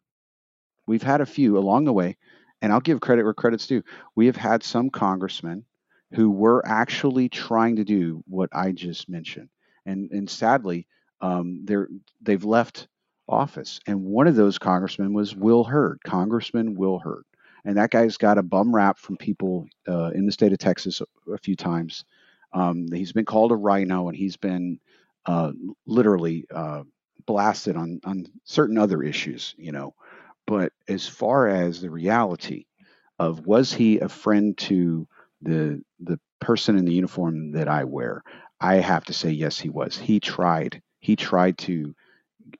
[0.87, 2.17] we've had a few along the way,
[2.61, 3.83] and I'll give credit where credit's due.
[4.15, 5.65] We have had some congressmen
[6.13, 9.49] who were actually trying to do what I just mentioned,
[9.85, 10.87] and and sadly,
[11.21, 11.89] um, they're
[12.21, 12.87] they've left
[13.27, 13.79] office.
[13.87, 17.25] And one of those congressmen was Will Hurd, Congressman Will Hurd,
[17.65, 21.01] and that guy's got a bum rap from people uh, in the state of Texas
[21.33, 22.05] a few times
[22.55, 24.79] um, he's been called a rhino, and he's been
[25.27, 25.53] uh,
[25.87, 26.83] literally uh,
[27.27, 29.95] blasted on on certain other issues, you know.
[30.47, 32.65] But as far as the reality
[33.19, 35.07] of was he a friend to
[35.43, 38.23] the the person in the uniform that I wear,
[38.61, 39.97] I have to say yes, he was.
[39.97, 40.81] He tried.
[41.01, 41.95] He tried to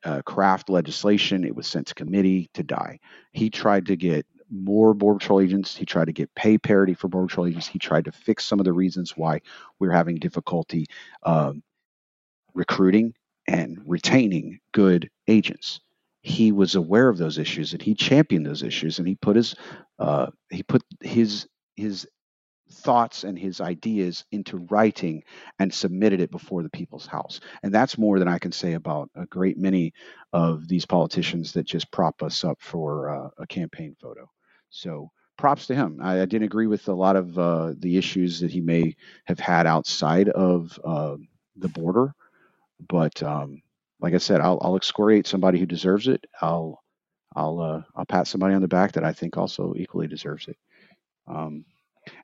[0.05, 1.45] uh, craft legislation.
[1.45, 2.99] It was sent to committee to die.
[3.33, 5.75] He tried to get more Border Patrol agents.
[5.75, 7.67] He tried to get pay parity for Border Patrol agents.
[7.67, 9.41] He tried to fix some of the reasons why
[9.79, 10.87] we're having difficulty
[11.23, 11.63] um,
[12.53, 13.13] recruiting
[13.47, 15.79] and retaining good agents.
[16.21, 19.55] He was aware of those issues and he championed those issues and he put his
[19.99, 22.07] uh, he put his his
[22.71, 25.23] thoughts and his ideas into writing
[25.59, 27.39] and submitted it before the people's house.
[27.63, 29.93] And that's more than I can say about a great many
[30.33, 34.29] of these politicians that just prop us up for uh, a campaign photo.
[34.69, 35.99] So props to him.
[36.01, 38.95] I, I didn't agree with a lot of uh, the issues that he may
[39.25, 41.17] have had outside of uh,
[41.55, 42.13] the border,
[42.87, 43.61] but um,
[43.99, 46.25] like I said, I'll, I'll, excoriate somebody who deserves it.
[46.41, 46.83] I'll
[47.35, 50.57] I'll uh, I'll pat somebody on the back that I think also equally deserves it.
[51.27, 51.65] Um,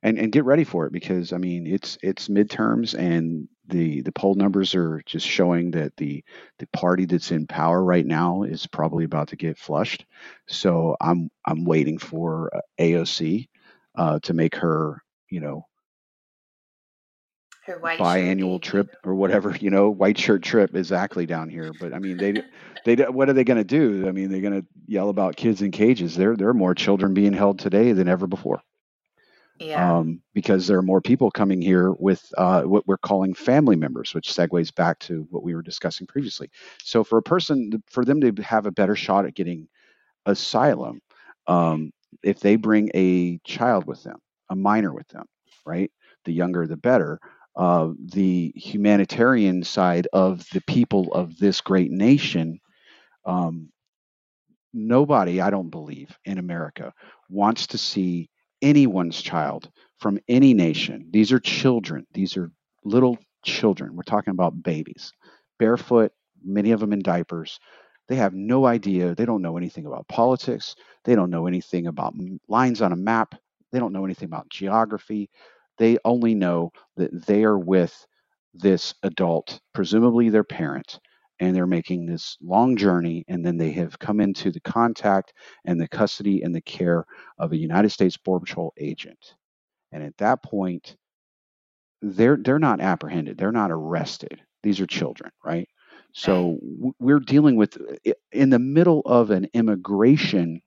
[0.03, 4.11] and and get ready for it because I mean it's it's midterms and the the
[4.11, 6.23] poll numbers are just showing that the
[6.59, 10.05] the party that's in power right now is probably about to get flushed.
[10.47, 13.47] So I'm I'm waiting for uh, AOC
[13.95, 15.65] uh, to make her you know
[17.65, 21.71] her white biannual trip or whatever you know white shirt trip exactly down here.
[21.79, 22.43] But I mean they
[22.85, 24.07] they what are they going to do?
[24.07, 26.15] I mean they're going to yell about kids in cages.
[26.15, 28.61] There there are more children being held today than ever before
[29.61, 29.97] yeah.
[29.97, 34.13] um, because there are more people coming here with uh, what we're calling family members,
[34.13, 36.49] which segues back to what we were discussing previously.
[36.83, 39.67] So, for a person, for them to have a better shot at getting
[40.25, 41.01] asylum,
[41.47, 41.91] um,
[42.23, 45.25] if they bring a child with them, a minor with them,
[45.65, 45.91] right?
[46.25, 47.19] The younger, the better.
[47.53, 52.61] Uh, the humanitarian side of the people of this great nation
[53.25, 53.69] um,
[54.73, 56.93] nobody, I don't believe, in America
[57.29, 58.29] wants to see
[58.61, 61.07] anyone's child from any nation.
[61.11, 62.05] These are children.
[62.13, 62.51] These are
[62.83, 63.95] little children.
[63.95, 65.13] We're talking about babies,
[65.59, 66.11] barefoot,
[66.43, 67.59] many of them in diapers.
[68.07, 69.15] They have no idea.
[69.15, 70.75] They don't know anything about politics.
[71.05, 72.15] They don't know anything about
[72.47, 73.35] lines on a map.
[73.71, 75.29] They don't know anything about geography.
[75.77, 78.05] They only know that they are with
[78.53, 80.99] this adult, presumably their parent,
[81.41, 85.33] and they're making this long journey and then they have come into the contact
[85.65, 87.05] and the custody and the care
[87.39, 89.35] of a United States Border Patrol agent.
[89.91, 90.95] And at that point,
[92.01, 94.41] they're they're not apprehended, they're not arrested.
[94.63, 95.67] These are children, right?
[96.13, 96.59] So
[96.99, 97.77] we're dealing with
[98.31, 100.61] in the middle of an immigration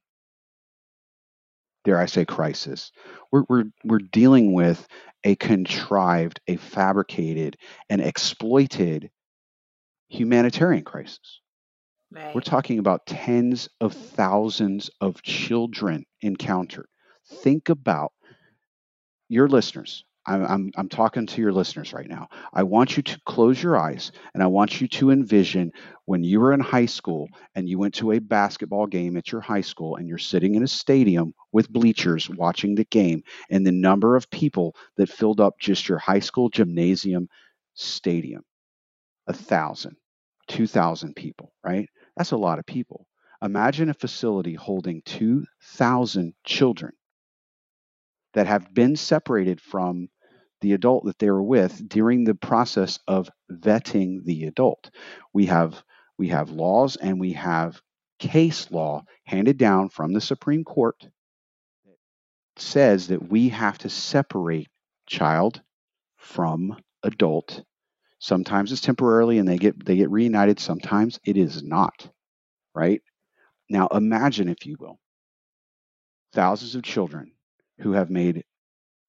[1.85, 2.93] dare I say crisis.
[3.31, 4.89] We're we're we're dealing with
[5.25, 7.57] a contrived, a fabricated,
[7.91, 9.11] an exploited
[10.09, 11.41] humanitarian crisis.
[12.11, 12.35] Right.
[12.35, 16.87] We're talking about tens of thousands of children encountered.
[17.27, 18.13] Think about
[19.29, 20.05] your listeners.
[20.27, 22.29] I'm, I'm, I'm, talking to your listeners right now.
[22.53, 25.73] I want you to close your eyes and I want you to envision
[26.07, 29.43] when you were in high school and you went to a basketball game at your
[29.43, 33.73] high school and you're sitting in a stadium with bleachers watching the game and the
[33.73, 37.29] number of people that filled up just your high school gymnasium
[37.75, 38.43] stadium
[39.27, 39.97] a thousand,
[40.49, 41.89] two thousand people, right?
[42.16, 43.07] That's a lot of people.
[43.43, 46.93] Imagine a facility holding 2,000 children
[48.33, 50.09] that have been separated from
[50.62, 54.91] the adult that they were with during the process of vetting the adult.
[55.35, 55.83] We have
[56.16, 57.83] we have laws and we have
[58.18, 60.97] case law handed down from the Supreme Court
[61.85, 61.99] that
[62.57, 64.68] says that we have to separate
[65.07, 65.61] child
[66.16, 67.62] from adult
[68.25, 70.59] Sometimes it's temporarily and they get they get reunited.
[70.59, 72.09] Sometimes it is not.
[72.75, 73.03] Right?
[73.68, 74.99] Now imagine, if you will,
[76.33, 77.33] thousands of children
[77.81, 78.45] who have made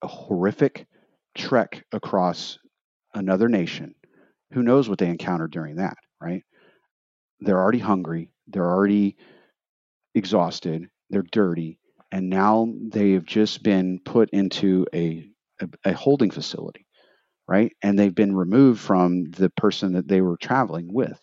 [0.02, 0.86] a horrific
[1.34, 2.60] trek across
[3.14, 3.96] another nation.
[4.52, 6.44] Who knows what they encountered during that, right?
[7.40, 9.16] They're already hungry, they're already
[10.14, 11.80] exhausted, they're dirty,
[12.12, 15.30] and now they have just been put into a,
[15.62, 16.85] a, a holding facility,
[17.48, 17.72] right?
[17.82, 21.20] And they've been removed from the person that they were traveling with.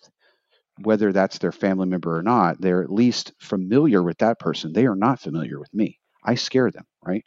[0.80, 4.72] Whether that's their family member or not, they're at least familiar with that person.
[4.72, 5.98] They are not familiar with me.
[6.24, 7.24] I scare them, right?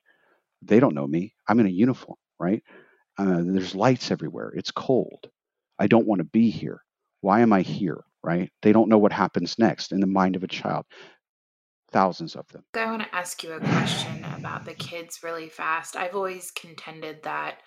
[0.62, 1.34] They don't know me.
[1.48, 2.64] I'm in a uniform, right?
[3.18, 4.52] Uh, there's lights everywhere.
[4.56, 5.30] It's cold.
[5.78, 6.82] I don't want to be here.
[7.22, 8.04] Why am I here?
[8.24, 8.52] Right?
[8.64, 10.86] They don't know what happens next in the mind of a child.
[11.92, 12.64] Thousands of them.
[12.74, 15.96] I want to ask you a question about the kids really fast.
[15.96, 17.60] I've always contended that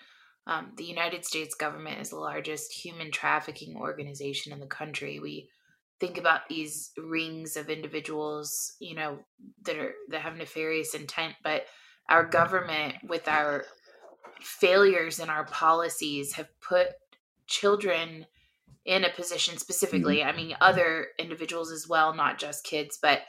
[0.49, 5.19] um, the United States government is the largest human trafficking organization in the country.
[5.19, 5.47] We
[5.99, 9.19] think about these rings of individuals, you know,
[9.65, 11.65] that are that have nefarious intent, but
[12.09, 13.63] our government with our
[14.41, 16.87] failures in our policies have put
[17.45, 18.25] children
[18.85, 20.29] in a position specifically mm-hmm.
[20.29, 23.19] i mean other individuals as well not just kids but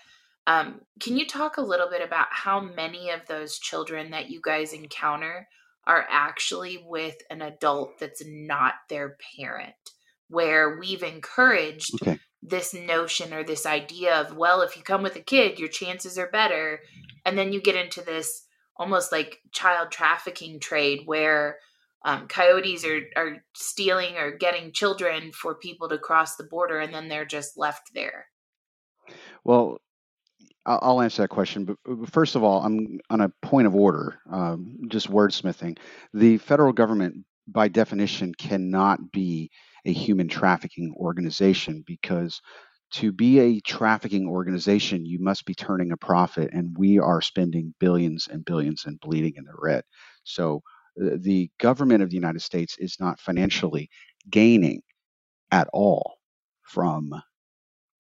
[0.47, 4.41] um, can you talk a little bit about how many of those children that you
[4.43, 5.47] guys encounter
[5.87, 9.75] are actually with an adult that's not their parent
[10.29, 12.19] where we've encouraged okay.
[12.43, 16.19] this notion or this idea of well if you come with a kid your chances
[16.19, 16.81] are better
[17.25, 21.59] and then you get into this almost like child trafficking trade where
[22.03, 26.95] um, coyotes are, are stealing or getting children for people to cross the border and
[26.95, 28.27] then they're just left there
[29.45, 29.79] well
[30.67, 31.77] i'll answer that question but
[32.11, 35.79] first of all i'm on a point of order um, just wordsmithing
[36.15, 39.51] the federal government by definition cannot be
[39.85, 42.41] a human trafficking organization because
[42.93, 47.75] to be a trafficking organization, you must be turning a profit, and we are spending
[47.79, 49.85] billions and billions and bleeding in the red.
[50.25, 50.63] So
[51.01, 53.89] uh, the government of the United States is not financially
[54.29, 54.83] gaining
[55.53, 56.19] at all
[56.63, 57.15] from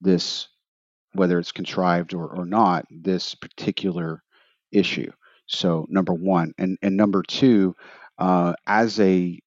[0.00, 0.48] this,
[1.14, 4.22] whether it's contrived or, or not, this particular
[4.72, 5.10] issue.
[5.46, 7.74] So number one, and and number two,
[8.18, 9.38] uh, as a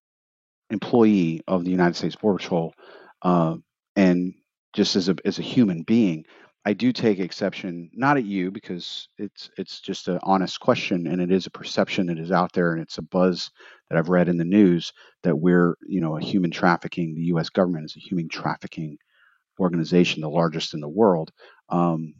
[0.70, 2.74] employee of the United States Border Patrol,
[3.22, 3.56] uh,
[3.96, 4.34] and
[4.74, 6.26] just as a as a human being,
[6.66, 11.22] I do take exception not at you because it's it's just an honest question and
[11.22, 13.52] it is a perception that is out there and it's a buzz
[13.90, 14.94] that I've read in the news
[15.24, 17.50] that we're you know a human trafficking the U.S.
[17.50, 18.98] government is a human trafficking
[19.60, 21.32] organization the largest in the world.
[21.70, 22.14] Um,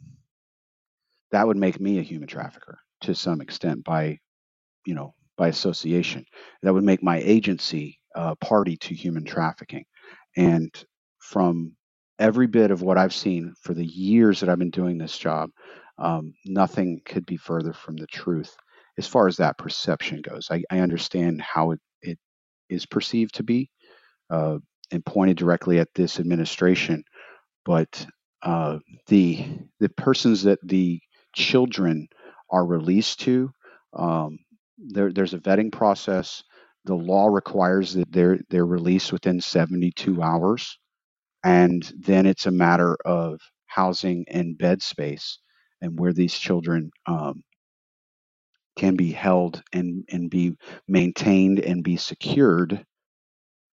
[1.32, 4.18] that would make me a human trafficker to some extent by
[4.86, 6.24] you know by association.
[6.62, 9.84] That would make my agency uh, party to human trafficking
[10.36, 10.70] and
[11.18, 11.72] from
[12.18, 15.50] every bit of what I've seen for the years that I've been doing this job,
[15.98, 18.54] um, nothing could be further from the truth
[18.98, 20.48] as far as that perception goes.
[20.50, 22.18] I, I understand how it, it
[22.68, 23.70] is perceived to be
[24.30, 24.58] uh,
[24.92, 27.02] and pointed directly at this administration,
[27.64, 28.06] but
[28.42, 29.46] uh, the
[29.80, 31.00] the persons that the
[31.34, 32.08] children
[32.50, 33.50] are released to,
[33.94, 34.38] um,
[34.78, 36.42] there, there's a vetting process.
[36.86, 40.68] The law requires that they're they're released within 72 hours
[41.44, 45.38] and then it's a matter of housing and bed space
[45.80, 47.42] and where these children um,
[48.76, 50.56] can be held and, and be
[50.88, 52.84] maintained and be secured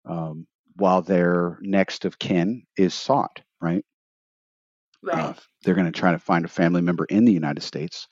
[0.05, 3.83] um, while their next of kin is sought, right?
[5.03, 5.17] Right.
[5.17, 5.33] Uh,
[5.63, 8.07] they're going to try to find a family member in the United States.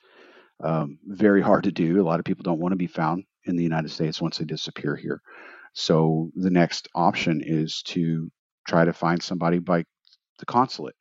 [0.62, 2.00] Um, very hard to do.
[2.00, 4.44] A lot of people don't want to be found in the United States once they
[4.44, 5.20] disappear here.
[5.72, 8.30] So the next option is to
[8.66, 9.84] try to find somebody by
[10.38, 10.96] the consulate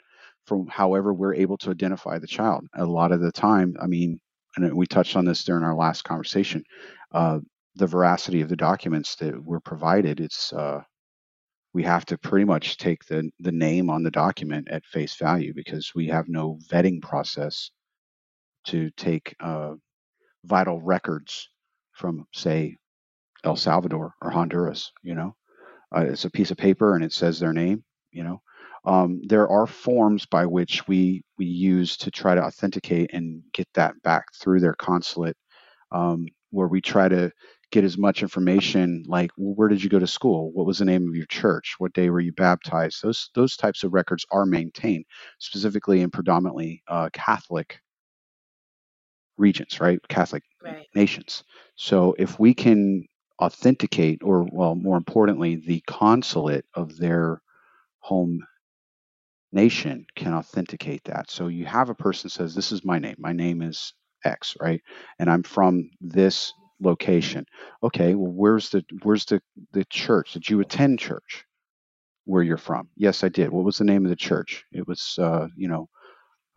[0.45, 2.65] from however we're able to identify the child.
[2.75, 4.19] A lot of the time, I mean,
[4.55, 6.63] and we touched on this during our last conversation,
[7.13, 7.39] uh,
[7.75, 10.81] the veracity of the documents that were provided, it's uh,
[11.79, 15.53] we have to pretty much take the the name on the document at face value
[15.53, 17.71] because we have no vetting process
[18.65, 19.75] to take uh,
[20.43, 21.47] vital records
[21.93, 22.75] from, say,
[23.45, 24.91] El Salvador or Honduras.
[25.03, 25.35] You know,
[25.95, 27.85] uh, it's a piece of paper and it says their name.
[28.11, 28.41] You know,
[28.83, 33.69] um, there are forms by which we we use to try to authenticate and get
[33.75, 35.37] that back through their consulate,
[35.93, 37.31] um, where we try to
[37.71, 40.85] get as much information like well, where did you go to school what was the
[40.85, 44.45] name of your church what day were you baptized those those types of records are
[44.45, 45.05] maintained
[45.39, 47.79] specifically in predominantly uh, catholic
[49.37, 50.87] regions right catholic right.
[50.95, 51.43] nations
[51.75, 53.05] so if we can
[53.41, 57.41] authenticate, or well, more importantly, the consulate of their
[57.99, 58.45] home
[59.51, 61.31] nation can authenticate that.
[61.31, 63.15] So you have a person says, "This is my name.
[63.17, 63.93] My name is
[64.23, 64.81] X, right?
[65.17, 67.45] And I'm from this location.
[67.83, 69.41] Okay, well, where's the where's the
[69.73, 70.33] the church?
[70.33, 71.45] Did you attend church
[72.25, 72.89] where you're from?
[72.95, 73.51] Yes, I did.
[73.51, 74.63] What was the name of the church?
[74.71, 75.89] It was, uh, you know,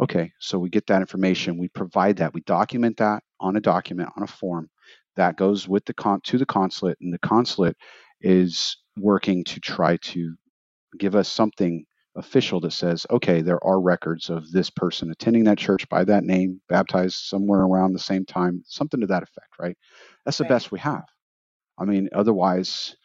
[0.01, 0.31] okay.
[0.39, 1.59] So we get that information.
[1.59, 2.35] We provide that.
[2.35, 4.69] We document that on a document on a form
[5.17, 7.77] that goes with the con to the consulate, and the consulate
[8.21, 10.35] is working to try to
[10.99, 11.85] give us something
[12.17, 16.25] official that says, okay, there are records of this person attending that church by that
[16.25, 19.77] name, baptized somewhere around the same time, something to that effect, right?
[20.25, 20.47] That's the Right.
[20.47, 21.05] best we have.
[21.79, 22.97] I mean, otherwise,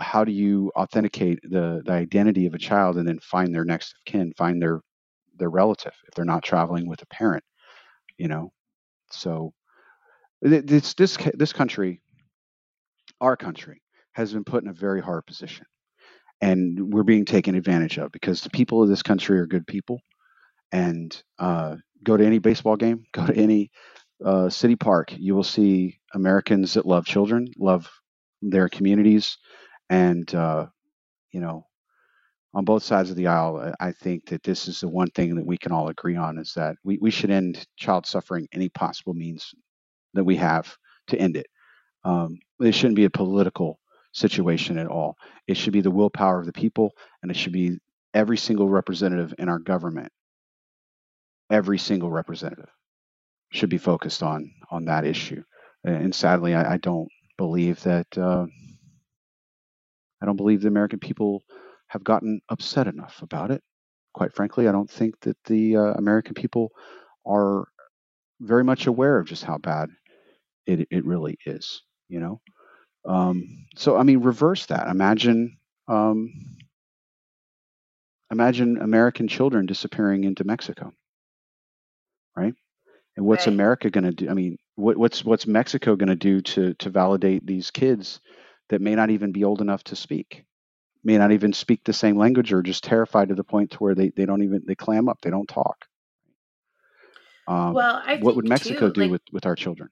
[0.00, 3.94] how do you authenticate the, the identity of a child and then find their next
[3.94, 4.80] of kin, find their
[5.38, 7.44] their relative if they're not traveling with a parent,
[8.18, 8.52] you know?
[9.10, 9.52] So
[10.42, 12.02] this this this country,
[13.20, 13.82] our country,
[14.12, 15.66] has been put in a very hard position
[16.40, 20.00] and we're being taken advantage of because the people of this country are good people.
[20.72, 23.70] And uh, go to any baseball game go to any
[24.24, 27.88] uh, city park you will see americans that love children love
[28.42, 29.38] their communities.
[29.88, 30.66] And uh,
[31.32, 31.66] you know
[32.54, 35.46] on both sides of the aisle i think that this is the one thing that
[35.46, 39.14] we can all agree on is that we, we should end child suffering any possible
[39.14, 39.54] means
[40.14, 40.76] that we have
[41.08, 41.46] to end it.
[42.04, 43.78] Um, it shouldn't be a political
[44.16, 45.16] situation at all.
[45.46, 46.92] It should be the willpower of the people,
[47.22, 47.78] and it should be
[48.14, 50.10] every single representative in our government.
[51.50, 52.70] Every single representative
[53.52, 55.42] should be focused on on that issue.
[55.84, 58.06] And sadly, I, I don't believe that.
[58.16, 58.46] Uh,
[60.22, 61.44] I don't believe the American people
[61.88, 63.62] have gotten upset enough about it.
[64.14, 66.70] Quite frankly, I don't think that the uh, American people
[67.26, 67.68] are
[68.40, 69.90] very much aware of just how bad
[70.66, 71.82] it it really is.
[72.08, 72.40] You know.
[73.06, 74.88] Um, so I mean, reverse that.
[74.88, 76.32] Imagine, um,
[78.30, 80.92] imagine American children disappearing into Mexico,
[82.36, 82.54] right?
[83.16, 83.54] And what's Right.
[83.54, 84.30] America going to do?
[84.30, 88.20] I mean, what, what's what's Mexico going to do to to validate these kids
[88.70, 90.44] that may not even be old enough to speak,
[91.04, 93.94] may not even speak the same language, or just terrified to the point to where
[93.94, 95.86] they they don't even they clam up, they don't talk.
[97.46, 99.90] Um, Well, I what would Mexico too, do like with with our children?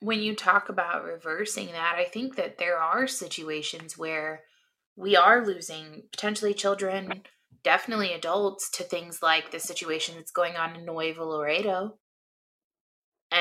[0.00, 4.44] When you talk about reversing that, I think that there are situations where
[4.96, 7.22] we are losing potentially children,
[7.62, 11.98] definitely adults, to things like the situation that's going on in Nuevo Laredo.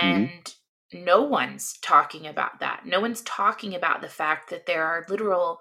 [0.02, 0.56] hmm And
[0.94, 2.86] no one's talking about that.
[2.86, 5.60] No one's talking about the fact that there are literal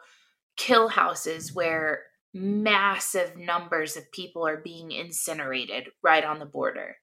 [0.57, 6.97] kill houses where massive numbers of people are being incinerated right on the border.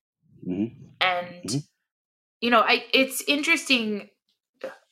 [0.44, 0.66] hmm
[1.00, 1.64] And Mhm.
[2.42, 4.10] You know, I it's interesting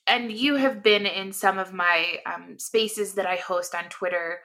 [0.09, 4.39] and you have been in some of my um, spaces that I host on Twitter,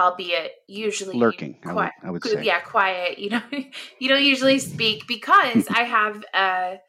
[0.00, 1.90] albeit usually Lurking, I would.
[2.02, 2.42] I would say.
[2.42, 3.18] Yeah, quiet.
[3.18, 3.42] You know,
[3.98, 6.80] you don't usually speak because I have a,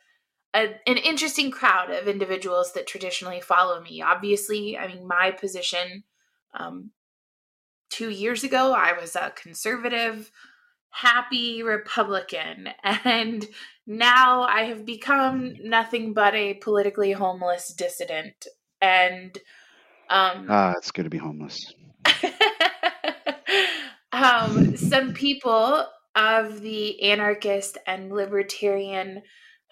[0.55, 4.01] a an interesting crowd of individuals that traditionally follow me.
[4.01, 6.03] Obviously, I mean, my position
[6.53, 6.91] um,
[7.89, 10.31] two years ago, I was a conservative,
[10.97, 13.45] happy Republican, and
[13.85, 18.47] now I have become nothing but a politically homeless dissident.
[18.81, 19.37] And
[20.09, 21.73] um, Ah, it's good to be homeless.
[24.11, 25.85] um, some people
[26.15, 29.21] of the anarchist and libertarian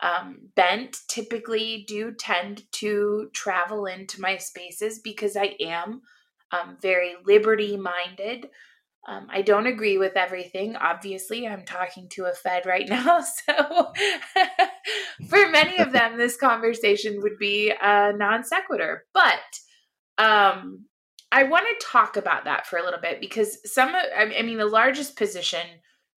[0.01, 6.01] um, bent typically do tend to travel into my spaces because I am
[6.51, 8.49] um, very liberty minded.
[9.07, 10.75] Um, I don't agree with everything.
[10.75, 13.21] Obviously, I'm talking to a Fed right now.
[13.21, 13.93] So,
[15.29, 19.05] for many of them, this conversation would be a non sequitur.
[19.13, 19.59] But
[20.17, 20.85] um,
[21.31, 24.65] I want to talk about that for a little bit because some, I mean, the
[24.65, 25.67] largest position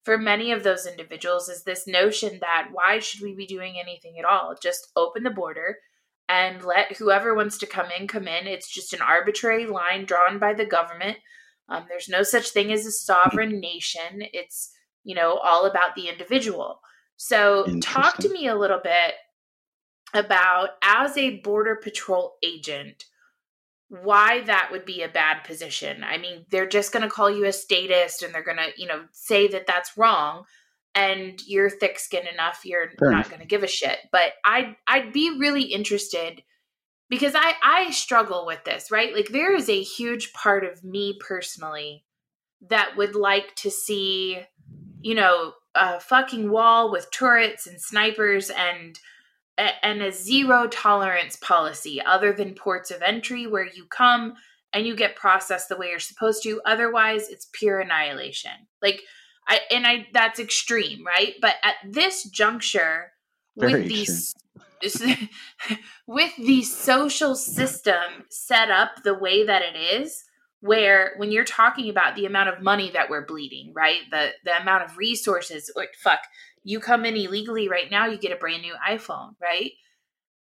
[0.04, 4.18] for many of those individuals is this notion that why should we be doing anything
[4.18, 4.54] at all?
[4.62, 5.76] Just open the border
[6.28, 8.46] and let whoever wants to come in come in.
[8.46, 11.18] It's just an arbitrary line drawn by the government.
[11.68, 14.22] Um, there's no such thing as a sovereign nation.
[14.32, 14.70] It's
[15.04, 16.80] you know all about the individual.
[17.16, 19.14] So talk to me a little bit
[20.14, 23.04] about as a border patrol agent
[23.88, 26.04] why that would be a bad position.
[26.04, 28.86] I mean, they're just going to call you a statist and they're going to, you
[28.86, 30.44] know, say that that's wrong
[30.94, 33.98] and you're thick-skinned enough you're Fair not going to give a shit.
[34.12, 36.42] But I I'd be really interested
[37.08, 39.14] because I I struggle with this, right?
[39.14, 42.04] Like there is a huge part of me personally
[42.68, 44.40] that would like to see,
[45.00, 48.98] you know, a fucking wall with turrets and snipers and
[49.82, 54.34] and a zero tolerance policy other than ports of entry where you come
[54.72, 56.60] and you get processed the way you're supposed to.
[56.64, 58.52] Otherwise it's pure annihilation.
[58.82, 59.02] Like
[59.48, 61.34] i and i that's extreme right?
[61.40, 63.12] But at this juncture
[63.56, 64.34] Very with these
[66.06, 70.24] with the social system set up the way that it is
[70.60, 74.00] where when you're talking about the amount of money that we're bleeding right?
[74.10, 76.20] The the amount of resources or fuck
[76.64, 79.72] you come in illegally right now you get a brand new iphone right?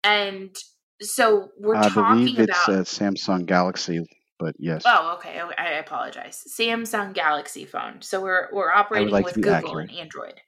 [0.03, 0.55] And
[1.01, 4.07] so we're I talking believe it's about a Samsung Galaxy,
[4.39, 6.45] but yes, oh okay oh, i apologize.
[6.49, 8.03] Samsung galaxy phone.
[8.03, 9.91] So we're we're operating like with google accurate.
[9.91, 10.41] and android.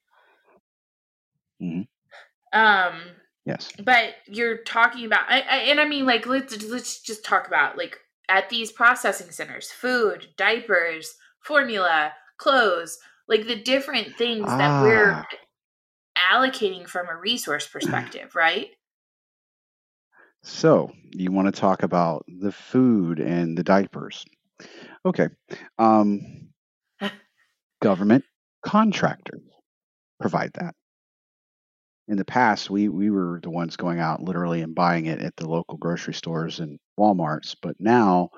[1.60, 1.88] Mhm.
[2.52, 3.00] um
[3.46, 3.70] Yes.
[3.84, 7.78] but you're talking about I, I, and i mean like let's let's just talk about
[7.78, 15.12] like at these processing centers food diapers formula clothes like the different things that we're
[15.12, 15.26] Ah.
[16.32, 18.70] allocating from a resource perspective right
[20.42, 24.24] So you want to talk about the food and the diapers?
[25.06, 25.28] Okay.
[25.78, 26.50] Um,
[27.82, 28.24] government
[28.64, 29.42] contractors
[30.20, 30.74] provide that.
[32.08, 35.34] In the past, we we were the ones going out literally and buying it at
[35.36, 37.56] the local grocery stores and WalMarts.
[37.60, 38.30] But now,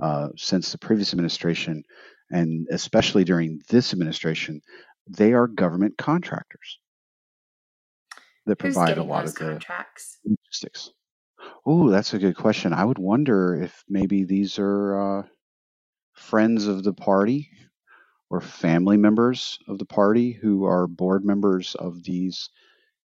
[0.00, 1.84] uh, since the previous administration,
[2.30, 4.60] and especially during this administration,
[5.06, 6.78] they are government contractors
[8.46, 10.90] that who's provide a lot of the contracts logistics.
[11.66, 12.72] Oh, that's a good question.
[12.72, 15.22] I would wonder if maybe these are uh,
[16.14, 17.50] friends of the party
[18.30, 22.50] or family members of the party who are board members of these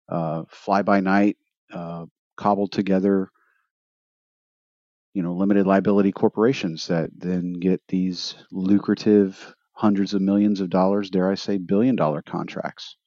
[0.09, 1.37] uh, fly by night,
[1.73, 2.05] uh,
[2.35, 3.29] cobbled together,
[5.13, 11.09] you know, limited liability corporations that then get these lucrative hundreds of millions of dollars,
[11.09, 12.97] dare I say, billion dollar contracts.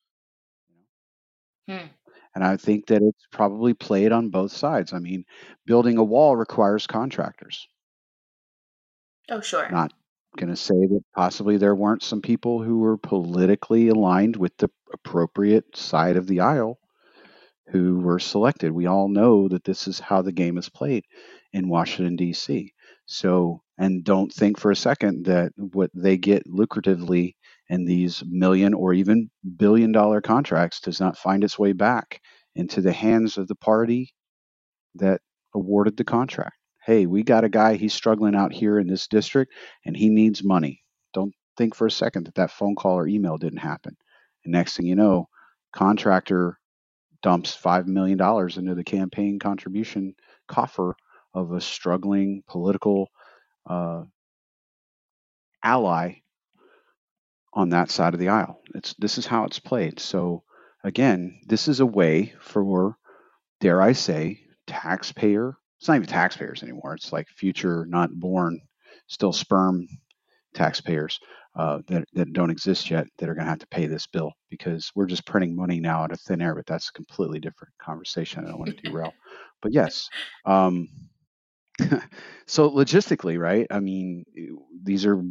[1.68, 1.86] Hmm.
[2.34, 4.92] And I think that it's probably played on both sides.
[4.92, 5.24] I mean,
[5.66, 7.68] building a wall requires contractors.
[9.30, 9.92] oh sure Not
[10.38, 14.70] going to say that possibly there weren't some people who were politically aligned with the
[14.92, 16.78] appropriate side of the aisle
[17.72, 18.70] who were selected.
[18.70, 21.04] We all know that this is how the game is played
[21.54, 22.72] in Washington, D.C.
[23.06, 27.34] So, and don't think for a second that what they get lucratively
[27.70, 32.20] in these million or even billion dollar contracts does not find its way back
[32.54, 34.12] into the hands of the party
[34.96, 35.22] that
[35.54, 36.56] awarded the contract.
[36.84, 39.52] Hey, we got a guy, he's struggling out here in this district
[39.86, 40.82] and he needs money.
[41.14, 43.96] Don't think for a second that that phone call or email didn't happen.
[44.44, 45.28] And next thing you know,
[45.72, 46.58] contractor
[47.22, 50.14] dumps $5 million into the campaign contribution
[50.48, 50.96] coffer
[51.34, 53.08] of a struggling political
[53.66, 54.02] uh,
[55.62, 56.16] ally
[57.54, 58.60] on that side of the aisle.
[58.74, 60.00] It's this is how it's played.
[60.00, 60.42] So
[60.82, 62.96] again, this is a way for,
[63.60, 65.56] dare I say, taxpayer.
[65.78, 66.94] It's not even taxpayers anymore.
[66.94, 68.60] It's like future not born,
[69.06, 69.86] still sperm
[70.54, 71.18] taxpayers
[71.54, 74.32] uh, that that don't exist yet that are going to have to pay this bill
[74.50, 76.54] because we're just printing money now out of thin air.
[76.54, 78.44] But that's a completely different conversation.
[78.44, 79.12] I don't want to derail.
[79.60, 80.08] But yes.
[80.44, 80.88] Um,
[82.46, 83.66] so logistically, right?
[83.70, 84.24] I mean,
[84.82, 85.22] these are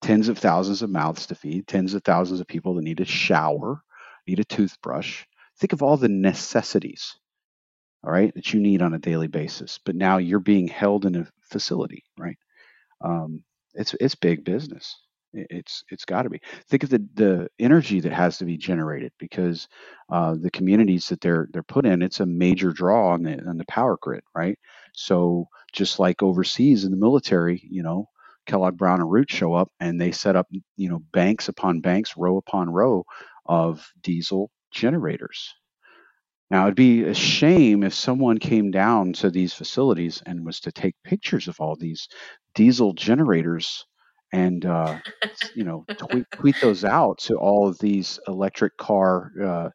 [0.00, 3.04] tens of thousands of mouths to feed, tens of thousands of people that need a
[3.04, 3.82] shower,
[4.26, 5.24] need a toothbrush.
[5.58, 7.16] Think of all the necessities,
[8.04, 9.78] all right, that you need on a daily basis.
[9.84, 12.36] But now you're being held in a facility, right?
[13.04, 13.42] Um,
[13.74, 14.96] it's it's big business.
[15.34, 16.40] It's it's got to be.
[16.68, 19.68] Think of the the energy that has to be generated because
[20.10, 22.02] uh, the communities that they're they're put in.
[22.02, 24.58] It's a major draw on the on the power grid, right?
[24.94, 28.06] So just like overseas in the military, you know,
[28.46, 32.16] Kellogg Brown and Root show up and they set up, you know, banks upon banks,
[32.16, 33.04] row upon row
[33.46, 35.54] of diesel generators.
[36.50, 40.72] Now, it'd be a shame if someone came down to these facilities and was to
[40.72, 42.08] take pictures of all these
[42.54, 43.84] diesel generators
[44.32, 44.98] and, uh,
[45.54, 49.70] you know, tweet, tweet those out to all of these electric car, uh,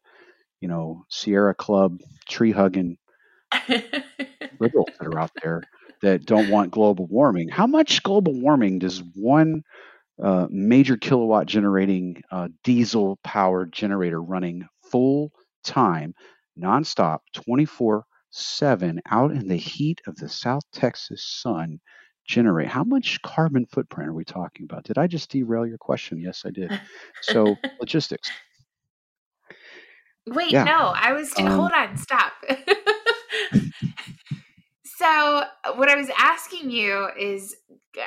[0.60, 1.98] you know, Sierra Club
[2.28, 2.98] tree hugging
[4.60, 5.62] liberals that are out there
[6.02, 7.48] that don't want global warming.
[7.48, 9.62] How much global warming does one
[10.22, 15.32] uh, major kilowatt generating uh, diesel powered generator running full
[15.64, 16.14] time,
[16.60, 21.80] nonstop, 24 7 out in the heat of the South Texas sun
[22.24, 22.68] generate?
[22.68, 24.84] How much carbon footprint are we talking about?
[24.84, 26.20] Did I just derail your question?
[26.20, 26.70] Yes, I did.
[27.22, 28.30] So, logistics.
[30.26, 30.64] Wait, Yeah.
[30.64, 32.32] no, I was Um, hold on, stop.
[34.84, 35.44] so,
[35.76, 37.54] what I was asking you is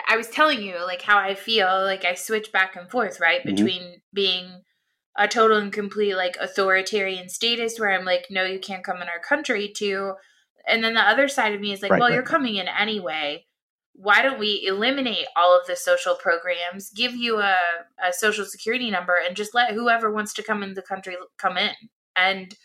[0.07, 3.41] I was telling you like how I feel, like I switch back and forth, right?
[3.41, 3.55] Mhm.
[3.55, 4.63] Between being
[5.15, 9.07] a total and complete like authoritarian statist where I'm like, no, you can't come in
[9.09, 10.13] our country to
[10.67, 12.67] and then the other side of me is like, Right, well, right, you're coming in
[12.67, 13.45] anyway.
[13.99, 17.55] Why don't we eliminate all of the social programs, give you a,
[18.01, 21.57] a social security number, and just let whoever wants to come in the country come
[21.57, 21.71] in?
[22.15, 22.55] And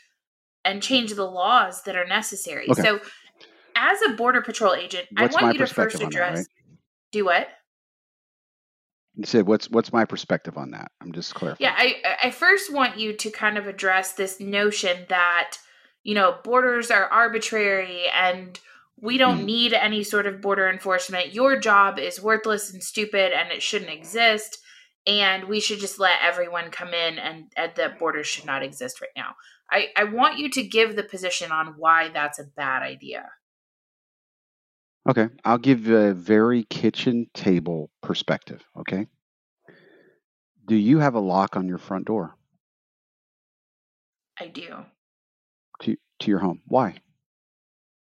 [0.65, 2.67] and change the laws that are necessary.
[2.71, 2.83] Okay.
[2.83, 3.01] So,
[3.75, 6.39] as a border patrol agent, What's I want you to first on that, address.
[6.39, 6.47] right?
[7.11, 7.49] Do what?
[9.15, 10.91] You said what's what's my perspective on that?
[11.01, 11.59] I'm just clarifying.
[11.61, 15.59] Yeah, I I first want you to kind of address this notion that
[16.03, 18.59] you know borders are arbitrary and
[19.03, 19.45] we don't Hmm.
[19.47, 21.35] need any sort of border enforcement.
[21.35, 24.59] Your job is worthless and stupid and it shouldn't exist.
[25.07, 29.01] And we should just let everyone come in and, and the borders should not exist
[29.01, 29.35] right now.
[29.71, 33.29] I, I want you to give the position on why that's a bad idea.
[35.09, 38.63] Okay, I'll give a very kitchen table perspective.
[38.79, 39.09] Okay.
[40.65, 42.37] Do you have a lock on your front door
[44.39, 44.85] I do.
[45.81, 46.63] to to your home?
[46.67, 46.95] Why?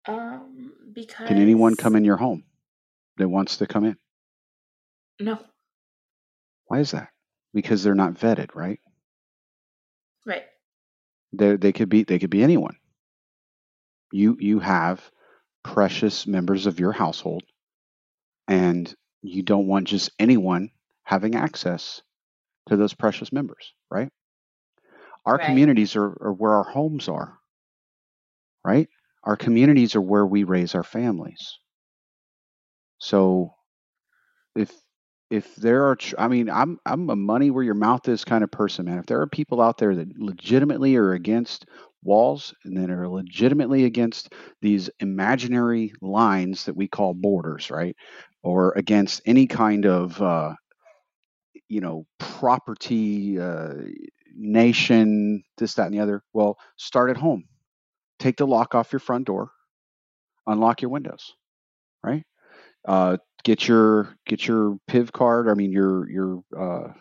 [0.07, 2.45] Um, because Can anyone come in your home
[3.17, 3.99] that wants to come in?
[5.21, 5.39] No,
[6.67, 7.11] Why is that?
[7.55, 8.81] Because they're not vetted, right?
[10.27, 10.45] right.
[11.33, 12.79] They they could be they could be anyone.
[14.13, 15.11] You you have
[15.63, 17.45] precious members of your household,
[18.49, 20.71] and you don't want just anyone
[21.05, 22.03] having access
[22.69, 24.11] to those precious members, right?
[25.27, 25.45] Our Right.
[25.45, 27.39] communities are, are where our homes are,
[28.65, 28.89] right?
[29.25, 31.59] Our communities are where we raise our families.
[32.99, 33.55] So
[34.57, 34.73] if
[35.31, 38.51] if there are I mean I'm I'm a money where your mouth is kind of
[38.51, 38.99] person, man.
[38.99, 41.67] If there are people out there that legitimately are against
[42.03, 47.97] walls and then are legitimately against these imaginary lines that we call borders, right?
[48.43, 50.55] Or against any kind of uh,
[51.69, 53.75] you know property, uh,
[54.37, 56.23] nation, this, that, and the other.
[56.33, 57.45] Well, start at home.
[58.25, 59.51] Take the lock off your front door.
[60.47, 61.35] Unlock your windows,
[62.03, 62.25] right?
[62.89, 65.47] Uh, get your get your PIV card.
[65.47, 66.95] I mean your your uh,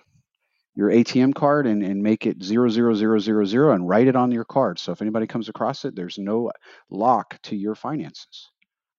[0.76, 4.18] your ATM card and, and make it zero zero zero zero zero and write it
[4.18, 4.80] on your card.
[4.80, 6.52] So if anybody comes across it, there's no
[6.90, 8.52] lock to your finances.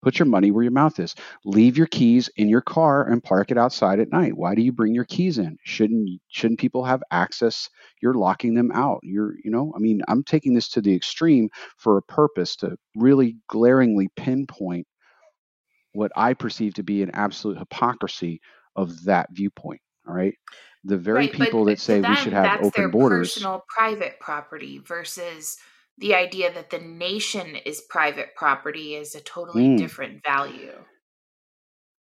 [0.05, 1.15] Put your money where your mouth is.
[1.47, 4.37] Leave your keys in your car and park it outside at night.
[4.37, 5.57] Why do you bring your keys in?
[5.65, 7.71] Shouldn't shouldn't people have access?
[8.03, 9.01] You're locking them out.
[9.03, 11.49] You're you know, I mean, I'm taking this to the extreme
[11.79, 14.87] for a purpose to really glaringly pinpoint
[15.95, 18.43] what I perceive to be an absolute hypocrisy
[18.77, 19.81] of that viewpoint.
[20.07, 20.35] All right.
[20.85, 23.33] The very right, but people that to say we should have that's open their borders.
[23.33, 25.57] personal private property versus
[25.99, 29.79] the idea that the nation is private property is a totally Mm.
[29.79, 30.73] different value.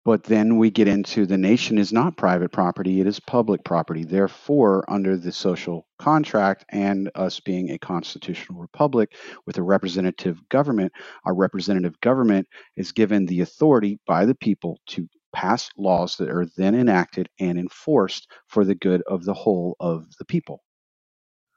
[0.05, 4.03] But then we get into the nation is not private property, it is public property.
[4.03, 9.13] Therefore, under the social contract and us being a constitutional republic
[9.45, 10.91] with a representative government,
[11.25, 16.47] our representative government is given the authority by the people to pass laws that are
[16.57, 20.63] then enacted and enforced for the good of the whole of the people.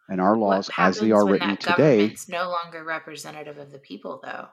[0.09, 4.21] And our laws, as they are written today, government's no longer representative of the people,
[4.23, 4.49] though?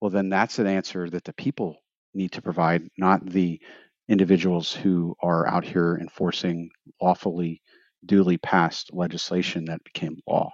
[0.00, 1.76] well, then that's an answer that the people
[2.14, 3.60] need to provide, not the
[4.08, 6.70] individuals who are out here enforcing
[7.00, 7.60] lawfully,
[8.06, 10.50] duly passed legislation that became law.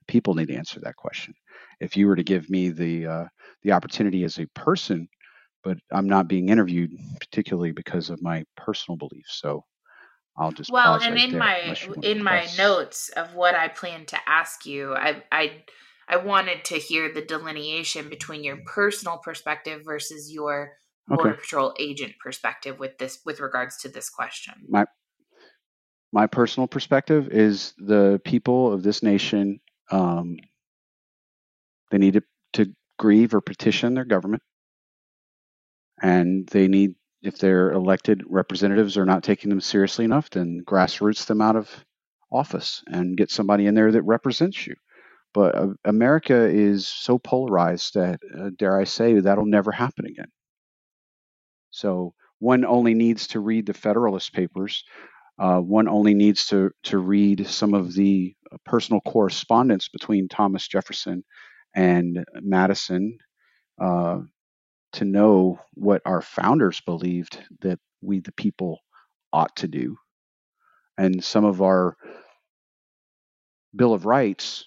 [0.00, 1.34] The People need to answer that question.
[1.80, 3.24] If you were to give me the uh,
[3.62, 5.08] the opportunity as a person,
[5.62, 9.64] but I'm not being interviewed particularly because of my personal beliefs, so
[10.38, 12.58] I'll just Well, and right in there, my unless you want to in my press.
[12.58, 15.64] notes of what I plan to ask you, I I
[16.08, 20.72] I wanted to hear the delineation between your personal perspective versus your
[21.08, 24.54] border Okay, patrol agent perspective with this with regards to this question.
[24.68, 24.84] my
[26.12, 29.60] my personal perspective is the people of this nation
[29.90, 30.36] um,
[31.90, 32.22] they need to,
[32.54, 34.42] to grieve or petition their government
[36.02, 41.26] and they need if their elected representatives are not taking them seriously enough then grassroots
[41.26, 41.84] them out of
[42.30, 44.74] office and get somebody in there that represents you.
[45.34, 50.30] But uh, america is so polarized that uh, dare i say that'll never happen again.
[51.70, 54.84] So one only needs to read the federalist papers
[55.38, 60.66] uh, one only needs to, to read some of the uh, personal correspondence between Thomas
[60.66, 61.22] Jefferson
[61.76, 63.18] and Madison
[63.80, 64.18] uh,
[64.98, 68.80] to know what our founders believed that we, the people,
[69.32, 69.96] ought to do.
[70.96, 71.96] And some of our
[73.74, 74.64] Bill of Rights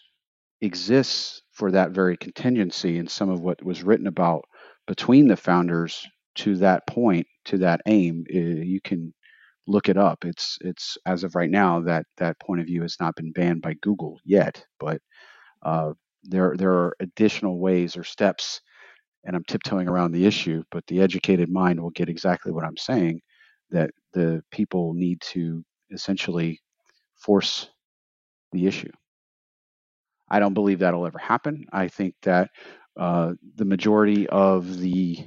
[0.61, 4.45] exists for that very contingency, and some of what was written about
[4.88, 6.05] between the founders
[6.36, 9.13] to that point, to that aim, uh, you can
[9.67, 10.25] look it up.
[10.25, 13.61] It's it's as of right now that that point of view has not been banned
[13.61, 15.01] by Google yet, but
[15.63, 18.61] uh, there there are additional ways or steps,
[19.26, 20.63] and I'm tiptoeing around the issue.
[20.72, 23.22] But the educated mind will get exactly what I'm saying.
[23.72, 26.59] That the people need to essentially
[27.15, 27.69] force
[28.51, 28.91] the issue.
[30.30, 31.65] I don't believe that'll ever happen.
[31.72, 32.49] I think that
[32.97, 35.17] uh, the majority of the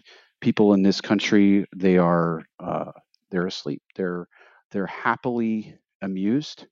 [0.41, 2.93] people in this country they are uh,
[3.31, 3.83] they're asleep.
[3.97, 4.29] They're
[4.71, 6.67] they're happily amused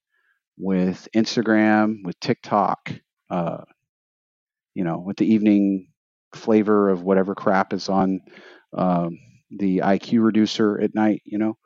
[0.59, 2.93] with Instagram, with TikTok,
[3.31, 3.64] uh,
[4.75, 5.89] you know, with the evening
[6.35, 8.20] flavor of whatever crap is on
[8.76, 9.18] um,
[9.51, 11.57] the IQ reducer at night, you know,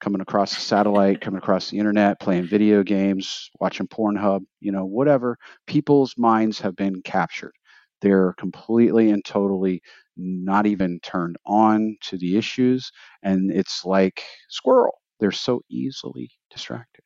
[0.00, 4.84] coming across the satellite, coming across the internet, playing video games, watching Pornhub, you know,
[4.84, 5.36] whatever.
[5.66, 7.52] People's minds have been captured.
[8.00, 9.82] They're completely and totally
[10.16, 12.90] not even turned on to the issues.
[13.22, 14.94] And it's like squirrel.
[15.20, 17.02] They're so easily distracted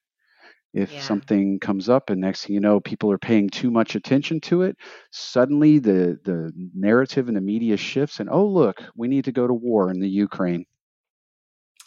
[0.75, 1.01] if Yeah.
[1.03, 4.63] something comes up and next thing you know people are paying too much attention to
[4.63, 4.77] it
[5.11, 9.47] suddenly the the narrative in the media shifts and oh look we need to go
[9.47, 10.65] to war in the ukraine.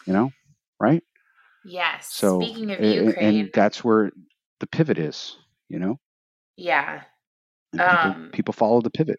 [0.06, 0.30] You know?
[0.78, 1.02] Right?
[1.64, 2.12] Yes.
[2.14, 4.12] so Speaking of a- a- Ukraine, and that's where
[4.60, 5.36] the pivot is
[5.68, 5.98] you know?
[6.56, 7.02] Yeah,
[7.72, 9.18] people, Um, people follow the pivot.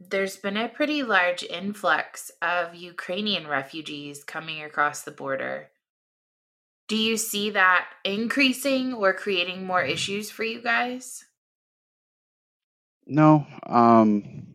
[0.00, 5.70] there's been a pretty large influx of Ukrainian refugees coming across the border.
[6.90, 11.24] Do you see that increasing or creating more issues for you guys?
[13.06, 14.46] no um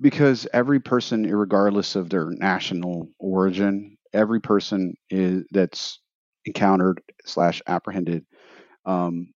[0.00, 6.00] because every person regardless of their national origin every person is that's
[6.44, 8.24] encountered slash apprehended
[8.84, 9.32] um,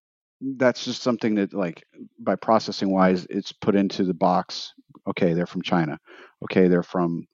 [0.59, 1.85] that's just something that like
[2.19, 4.73] by processing wise it's put into the box
[5.07, 5.99] okay they're from china
[6.43, 7.25] okay they're from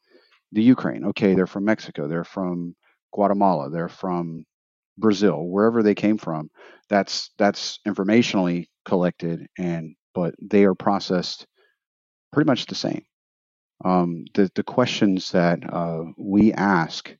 [0.52, 2.74] the ukraine okay they're from mexico they're from
[3.12, 4.44] guatemala they're from
[4.98, 6.50] brazil wherever they came from
[6.88, 11.46] that's that's informationally collected and but they are processed
[12.32, 13.04] pretty much the same.
[13.84, 17.14] Um, the, the questions that uh, we ask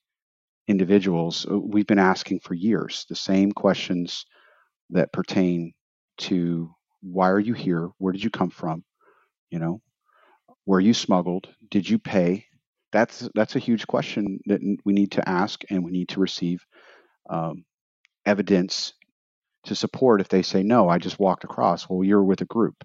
[0.69, 4.25] individuals uh, we've been asking for years the same questions
[4.91, 5.73] that pertain
[6.17, 7.91] to why are you here?
[7.99, 8.85] Where did you come from?
[9.51, 9.83] You know
[10.65, 11.49] were you smuggled?
[11.71, 12.47] Did you pay
[12.93, 16.65] that's that's a huge question that we need to ask and we need to receive
[17.31, 17.65] um,
[18.27, 18.93] evidence
[19.65, 21.89] to support if they say no i just walked across.
[21.89, 22.85] Well you're with a group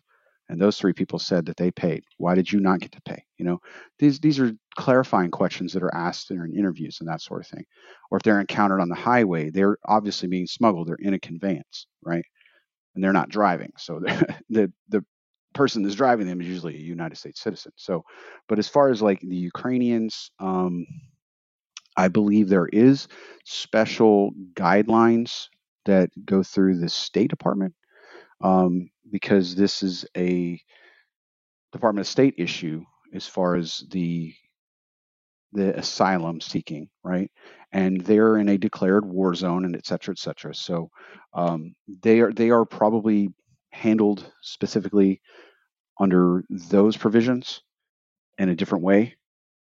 [0.49, 2.03] and those three people said that they paid.
[2.17, 3.23] Why did you not get to pay?
[3.37, 3.59] You know
[3.99, 7.65] these these are clarifying questions that are asked in interviews and that sort of thing.
[8.09, 10.87] Or if they're encountered on the highway they're obviously being smuggled.
[10.87, 12.25] They're in a conveyance right?
[12.95, 13.73] And they're not driving.
[13.77, 13.99] So
[14.49, 15.03] the the
[15.57, 18.03] person that's driving them is usually a united states citizen so
[18.47, 20.85] but as far as like the ukrainians um
[21.97, 23.07] i believe there is
[23.45, 25.47] special guidelines
[25.85, 27.73] that go through the state department
[28.41, 30.59] um, because this is a
[31.71, 32.83] Department of State issue
[33.13, 34.33] as far as the
[35.53, 37.31] the asylum seeking, right?
[37.71, 40.53] And they're in a declared war zone, and et cetera, et cetera.
[40.53, 40.89] So
[41.33, 43.29] um, they are they are probably
[43.71, 45.21] handled specifically
[45.99, 47.61] under those provisions
[48.37, 49.15] in a different way.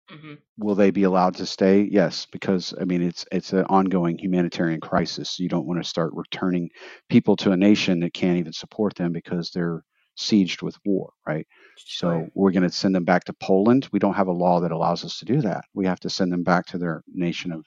[0.10, 1.82] hmm Will they be allowed to stay?
[1.84, 5.40] Yes, because I mean it's it's an ongoing humanitarian crisis.
[5.40, 6.70] You don't want to start returning
[7.10, 9.84] people to a nation that can't even support them because they're
[10.18, 11.48] sieged with war, right?
[11.86, 13.90] So we're going to send them back to Poland.
[13.92, 15.66] We don't have a law that allows us to do that.
[15.74, 17.66] We have to send them back to their nation of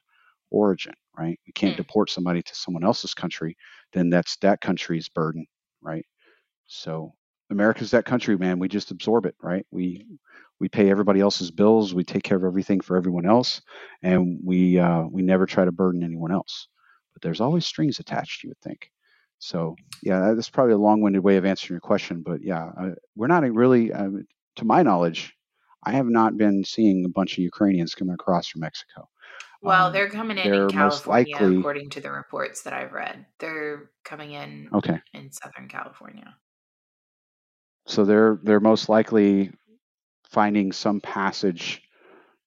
[0.51, 1.41] origin, right?
[1.47, 1.79] We can't Hmm.
[1.79, 3.57] deport somebody to someone else's country.
[3.93, 5.47] Then that's that country's burden,
[5.83, 6.07] right?
[6.67, 7.15] So
[7.51, 8.59] America's that country, man.
[8.59, 9.67] We just absorb it, right?
[9.71, 10.07] We
[10.59, 11.95] we pay everybody else's bills.
[11.95, 13.61] We take care of everything for everyone else,
[14.03, 16.69] and we uh, we never try to burden anyone else.
[17.13, 18.43] But there's always strings attached.
[18.43, 18.91] You would think.
[19.39, 22.23] So yeah, that's probably a long-winded way of answering your question.
[22.25, 24.09] But yeah, uh, we're not really, uh,
[24.57, 25.35] to my knowledge,
[25.85, 29.09] I have not been seeing a bunch of Ukrainians coming across from Mexico.
[29.63, 32.73] Well, Um, they're coming in they're in most California, likely according to the reports that
[32.73, 33.27] I've read.
[33.39, 35.01] They're coming in okay.
[35.13, 36.35] in Southern California.
[37.87, 39.53] So they're they're most likely
[40.29, 41.83] finding some passage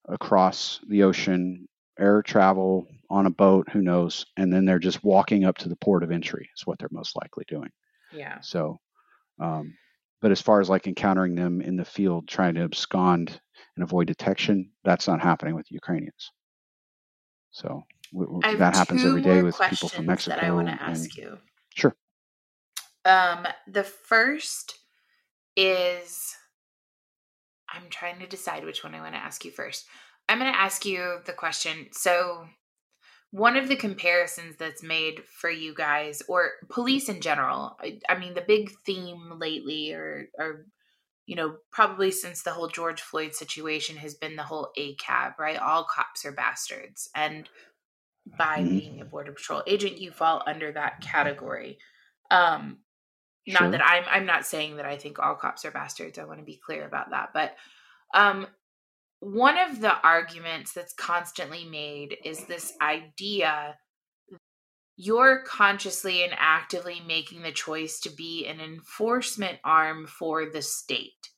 [0.07, 1.67] across the ocean,
[1.97, 5.75] air travel on a boat, who knows, and then they're just walking up to the
[5.77, 6.49] port of entry.
[6.55, 7.69] Is what they're most likely doing.
[8.11, 8.39] Yeah.
[8.41, 8.79] So,
[9.39, 9.73] um,
[10.21, 13.39] but as far as like encountering them in the field, trying to abscond
[13.75, 16.31] and avoid detection, that's not happening with Ukrainians.
[17.51, 20.35] So w- w- I have that happens every day with people from Mexico.
[20.35, 21.37] that I want to and ask you.
[21.75, 21.95] sure,
[23.05, 24.77] Um, the first
[25.59, 26.35] is
[27.67, 29.85] I'm trying to decide which one I want to ask you first.
[30.27, 31.87] I'm going to ask you the question.
[31.91, 32.45] So,
[33.31, 38.17] one of the comparisons that's made for you guys or police in general, I, I
[38.17, 40.65] mean, the big theme lately, or, or
[41.27, 45.59] you know, probably since the whole George Floyd situation has been the whole ACAB, right?
[45.59, 47.47] All cops are bastards, and
[48.37, 48.69] by Mhm.
[48.69, 51.77] being a border patrol agent, you fall under that category.
[52.31, 52.79] Um,
[53.47, 53.71] not Sure.
[53.71, 56.19] that I'm I'm not saying that I think all cops are bastards.
[56.19, 57.29] I want to be clear about that.
[57.33, 57.55] But
[58.13, 58.47] um
[59.21, 63.77] one of the arguments that's constantly made is this idea
[65.01, 71.29] you're consciously and actively making the choice to be an enforcement arm for the state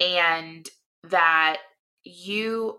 [0.00, 0.68] and
[1.04, 1.58] that
[2.04, 2.78] you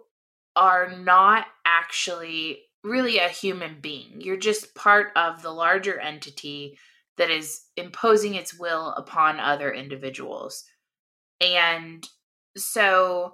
[0.56, 4.20] are not actually really a human being.
[4.20, 6.80] You're just part of the larger entity
[7.18, 10.64] that is imposing its will upon other individuals.
[11.40, 12.08] And
[12.56, 13.34] so,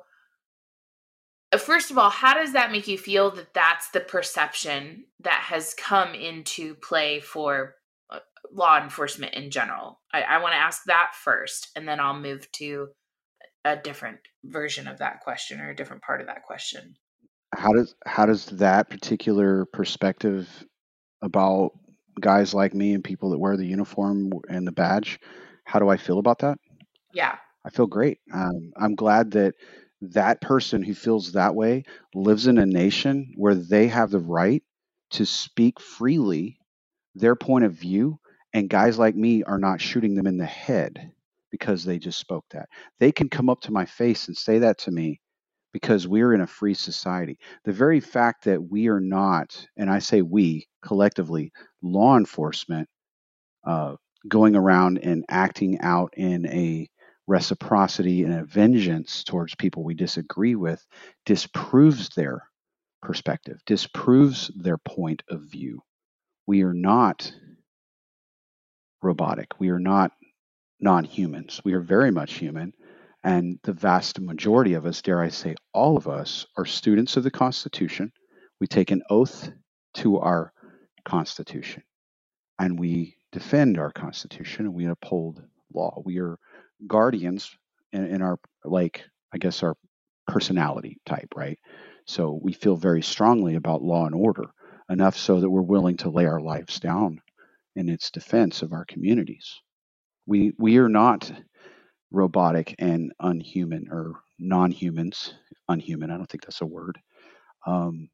[1.51, 5.45] uh, first of all, how does that make you feel that that's the perception that
[5.47, 7.75] has come into play for
[8.09, 8.19] uh,
[8.51, 9.99] law enforcement in general?
[10.11, 12.89] I, I want to ask that first, and then I'll move to
[13.65, 16.95] a different version of that question or a different part of that question.
[17.55, 20.65] How does how does that particular perspective
[21.21, 21.71] about
[22.19, 25.19] guys like me and people that wear the uniform and the badge,
[25.65, 26.59] how do I feel about that?
[27.13, 27.37] Yeah.
[27.65, 28.19] I feel great.
[28.33, 29.55] Um, I'm glad that
[30.01, 34.63] that person who feels that way lives in a nation where they have the right
[35.11, 36.59] to speak freely
[37.15, 38.19] their point of view,
[38.53, 41.11] and guys like me are not shooting them in the head
[41.51, 42.69] because they just spoke that.
[42.99, 45.21] They can come up to my face and say that to me
[45.73, 47.37] because we're in a free society.
[47.65, 51.51] The very fact that we are not, and I say we collectively,
[51.81, 52.89] law enforcement,
[53.65, 53.95] uh,
[54.27, 56.89] going around and acting out in a
[57.27, 60.85] reciprocity and a vengeance towards people we disagree with
[61.25, 62.43] disproves their
[63.01, 65.81] perspective, disproves their point of view.
[66.47, 67.31] We are not
[69.01, 69.59] robotic.
[69.59, 70.11] We are not
[70.79, 71.61] non humans.
[71.63, 72.73] We are very much human.
[73.23, 77.23] And the vast majority of us, dare I say, all of us, are students of
[77.23, 78.11] the Constitution.
[78.59, 79.49] We take an oath
[79.95, 80.53] to our
[81.05, 81.83] Constitution
[82.59, 85.41] and we defend our Constitution and we uphold
[85.73, 86.01] law.
[86.05, 86.37] We are
[86.87, 87.49] guardians
[87.91, 89.03] in, in our, like,
[89.33, 89.75] I guess, our
[90.27, 91.59] personality type, right?
[92.05, 94.45] So we feel very strongly about law and order,
[94.89, 97.21] enough so that we're willing to lay our lives down
[97.75, 99.59] in its defense of our communities.
[100.25, 101.31] We, we are not
[102.11, 105.33] robotic and unhuman or non-humans
[105.69, 106.97] unhuman i don't think that's a word
[107.65, 108.09] um,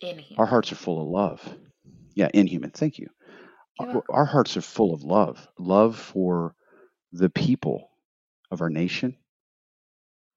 [0.00, 0.36] In here.
[0.38, 1.56] our hearts are full of love.
[2.14, 3.08] Yeah inhuman thank you.
[3.80, 6.54] Our, our hearts are full of love love for
[7.12, 7.90] the people
[8.50, 9.16] of our nation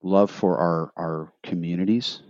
[0.04, 2.22] love for our our communities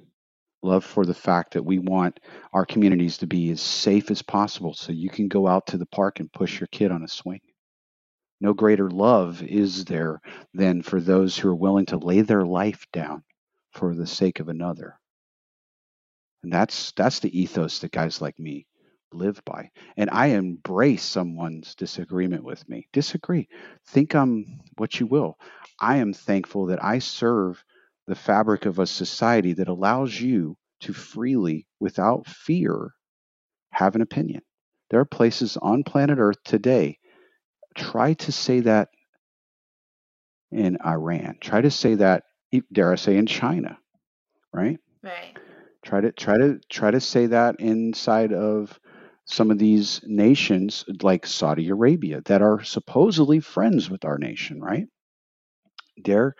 [0.64, 2.20] love for the fact that we want
[2.54, 5.86] our communities to be as safe as possible so you can go out to the
[5.88, 7.42] park and push your kid on a swing
[8.42, 10.20] no greater love is there
[10.54, 13.24] than for those who are willing to lay their life down
[13.72, 15.00] for the sake of another.
[16.44, 18.66] And that's that's the ethos that guys like me
[19.14, 19.70] live by.
[19.96, 22.88] And I embrace someone's disagreement with me.
[22.92, 23.48] Disagree.
[23.88, 25.38] Think I'm what you will.
[25.80, 27.64] I am thankful that I serve
[28.08, 32.92] the fabric of a society that allows you to freely, without fear,
[33.72, 34.42] have an opinion.
[34.90, 36.98] There are places on planet Earth today
[37.76, 38.90] try to say that
[40.52, 41.38] in Iran.
[41.40, 42.24] Try to say that,
[42.72, 43.78] dare I say, in China,
[44.54, 44.80] right?
[45.02, 45.38] Right.
[45.84, 48.80] Try to try to try to say that inside of
[49.26, 54.86] some of these nations like Saudi Arabia that are supposedly friends with our nation, right?
[56.04, 56.36] Dare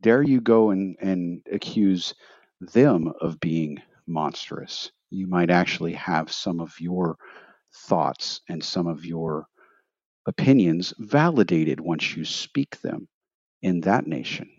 [0.00, 2.14] dare you go and, and accuse
[2.60, 4.90] them of being monstrous.
[5.10, 7.16] You might actually have some of your
[7.86, 9.46] thoughts and some of your
[10.26, 13.08] opinions validated once you speak them
[13.62, 14.50] in that nation.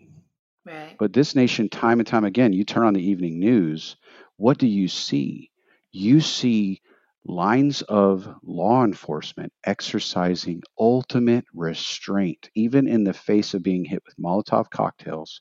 [0.64, 0.96] Right.
[0.98, 3.96] But this nation, time and time again, you turn on the evening news,
[4.36, 5.50] what do you see?
[5.92, 6.82] You see
[7.24, 14.16] lines of law enforcement exercising ultimate restraint, even in the face of being hit with
[14.16, 15.40] Molotov cocktails,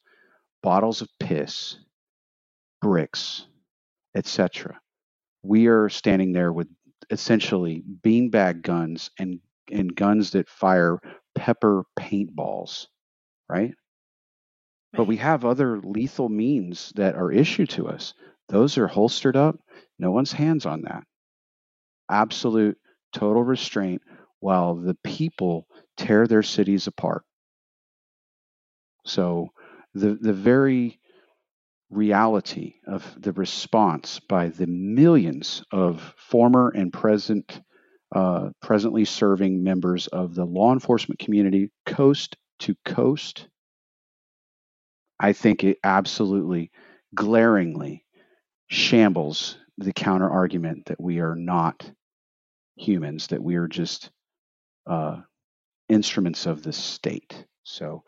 [0.61, 1.77] bottles of piss,
[2.81, 3.45] bricks,
[4.15, 4.79] etc.
[5.43, 6.67] We are standing there with
[7.09, 9.39] essentially beanbag guns and,
[9.71, 10.99] and guns that fire
[11.35, 12.87] pepper paintballs,
[13.49, 13.73] right?
[14.93, 18.13] But we have other lethal means that are issued to us.
[18.49, 19.59] Those are holstered up.
[19.99, 21.03] No one's hands on that.
[22.09, 22.77] Absolute
[23.13, 24.01] total restraint
[24.39, 27.23] while the people tear their cities apart.
[29.05, 29.49] So
[29.93, 30.99] the the very
[31.89, 37.61] reality of the response by the millions of former and present
[38.15, 43.47] uh, presently serving members of the law enforcement community coast to coast
[45.19, 46.71] I think it absolutely
[47.15, 48.05] glaringly
[48.67, 51.89] shambles the counter argument that we are not
[52.75, 54.11] humans, that we are just
[54.85, 55.21] uh,
[55.89, 57.45] instruments of the state.
[57.63, 58.03] So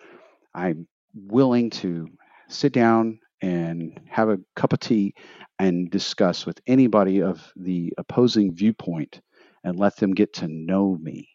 [0.54, 2.08] I'm willing to
[2.48, 5.14] sit down and have a cup of tea
[5.58, 9.22] and discuss with anybody of the opposing viewpoint
[9.64, 11.30] and let them get to know me.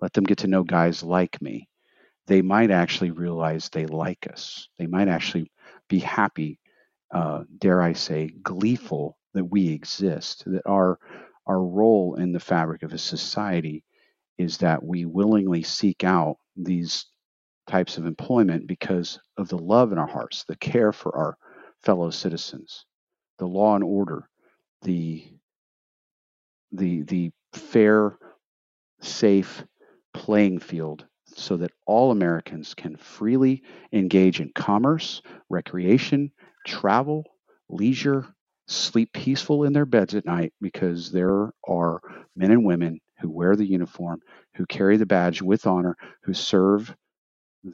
[0.00, 1.68] Let them get to know guys like me.
[2.26, 4.68] They might actually realize they like us.
[4.78, 5.50] They might actually
[5.88, 6.58] be happy,
[7.12, 10.98] uh, dare I say, gleeful that we exist, that our
[11.46, 13.84] our role in the fabric of a society
[14.38, 17.06] is that we willingly seek out these
[17.66, 21.36] types of employment because of the love in our hearts, the care for our
[21.82, 22.86] fellow citizens,
[23.38, 24.28] the law and order,
[24.82, 25.24] the
[26.72, 28.18] the the fair,
[29.00, 29.64] safe
[30.14, 33.62] playing field so that all Americans can freely
[33.92, 36.30] engage in commerce, recreation,
[36.66, 37.24] travel,
[37.70, 38.26] leisure,
[38.68, 42.00] sleep peaceful in their beds at night because there are
[42.36, 44.20] men and women who wear the uniform,
[44.56, 46.94] who carry the badge with honor, who serve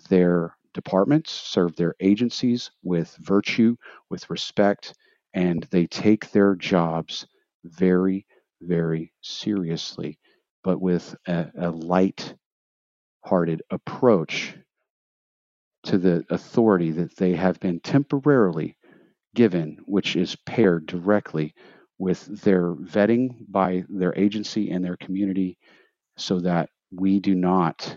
[0.08, 3.76] their departments, serve their agencies with virtue,
[4.10, 4.94] with respect,
[5.34, 7.26] and they take their jobs
[7.64, 8.26] very,
[8.62, 10.18] very seriously,
[10.64, 12.34] but with a, a light
[13.24, 14.54] hearted approach
[15.84, 18.76] to the authority that they have been temporarily
[19.34, 21.54] given, which is paired directly
[21.98, 25.58] with their vetting by their agency and their community
[26.16, 27.96] so that we do not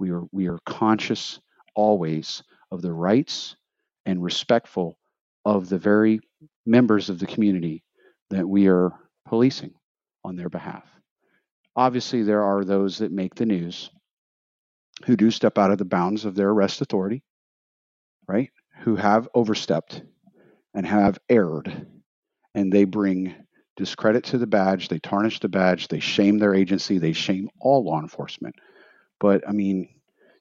[0.00, 1.40] we are we are conscious
[1.76, 3.56] always of the rights
[4.06, 4.98] and respectful
[5.44, 6.20] of the very
[6.66, 7.84] members of the community
[8.30, 8.92] that we are
[9.26, 9.74] policing
[10.24, 10.84] on their behalf.
[11.74, 13.90] Obviously, there are those that make the news
[15.04, 17.22] who do step out of the bounds of their arrest authority,
[18.26, 18.50] right?
[18.80, 20.02] Who have overstepped
[20.74, 21.86] and have erred,
[22.54, 23.34] and they bring
[23.76, 27.84] discredit to the badge, they tarnish the badge, they shame their agency, they shame all
[27.84, 28.54] law enforcement.
[29.20, 29.88] But I mean,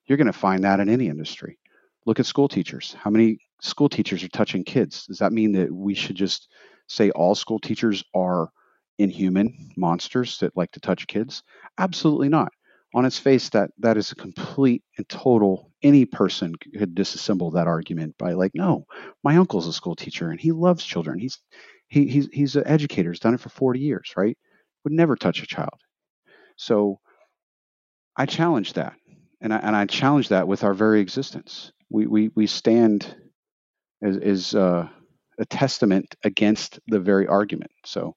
[0.05, 1.57] you're going to find that in any industry.
[2.05, 2.95] Look at school teachers.
[2.97, 5.05] How many school teachers are touching kids?
[5.05, 6.49] Does that mean that we should just
[6.87, 8.49] say all school teachers are
[8.97, 11.43] inhuman monsters that like to touch kids?
[11.77, 12.51] Absolutely not.
[12.93, 15.71] On its face, that that is a complete and total.
[15.83, 18.85] Any person could disassemble that argument by like, no,
[19.23, 21.19] my uncle's a school teacher and he loves children.
[21.19, 21.39] He's
[21.87, 23.11] he, he's he's an educator.
[23.11, 24.37] He's done it for 40 years, right?
[24.83, 25.77] Would never touch a child.
[26.55, 26.99] So
[28.15, 28.95] I challenge that,
[29.41, 31.71] and I and I challenge that with our very existence.
[31.89, 33.13] We we we stand
[34.01, 34.87] as is uh,
[35.39, 37.71] a testament against the very argument.
[37.85, 38.15] So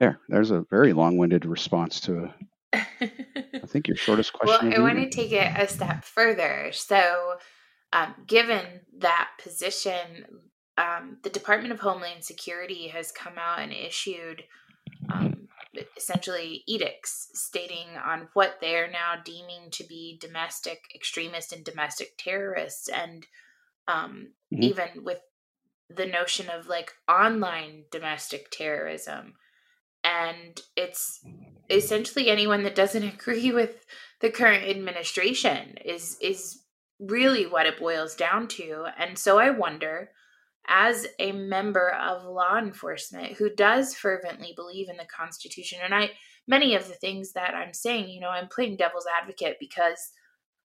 [0.00, 2.34] there, there's a very long-winded response to a
[2.72, 4.70] I think your shortest question.
[4.70, 6.70] well, I want to take it a step further.
[6.72, 7.34] So,
[7.92, 8.64] um, given
[8.98, 10.40] that position,
[10.78, 14.44] um, the Department of Homeland Security has come out and issued
[15.12, 15.48] um,
[15.96, 22.88] essentially edicts stating on what they're now deeming to be domestic extremists and domestic terrorists,
[22.88, 23.26] and
[23.88, 24.62] um, mm-hmm.
[24.62, 25.20] even with
[25.88, 29.34] the notion of like online domestic terrorism.
[30.04, 31.44] And it's mm-hmm.
[31.70, 33.84] essentially anyone that doesn't agree with
[34.20, 36.62] the current administration is is
[36.98, 38.84] really what it boils down to.
[38.98, 40.10] And so I wonder
[40.68, 46.10] as a member of law enforcement who does fervently believe in the Constitution, and I,
[46.46, 50.10] many of the things that I'm saying, you know, I'm playing devil's advocate because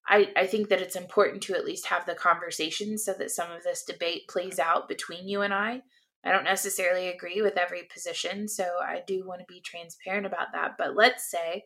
[0.08, 3.50] I, I think that it's important to at least have the conversation so that some
[3.50, 5.82] of this debate plays out between you and I.
[6.26, 10.48] I don't necessarily agree with every position, so I do want to be transparent about
[10.52, 10.72] that.
[10.76, 11.64] But let's say,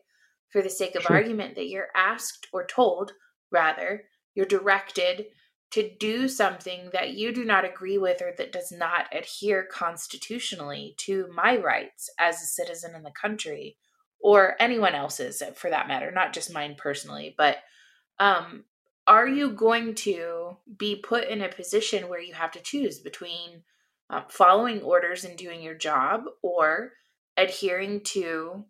[0.49, 1.15] for the sake of sure.
[1.15, 3.13] argument, that you're asked or told,
[3.51, 4.03] rather,
[4.35, 5.25] you're directed
[5.71, 10.93] to do something that you do not agree with or that does not adhere constitutionally
[10.97, 13.77] to my rights as a citizen in the country
[14.19, 17.57] or anyone else's for that matter not just mine personally but
[18.19, 18.63] um
[19.07, 23.63] are you going to be put in a position where you have to choose between
[24.11, 26.91] uh, following orders and doing your job or
[27.37, 28.65] adhering to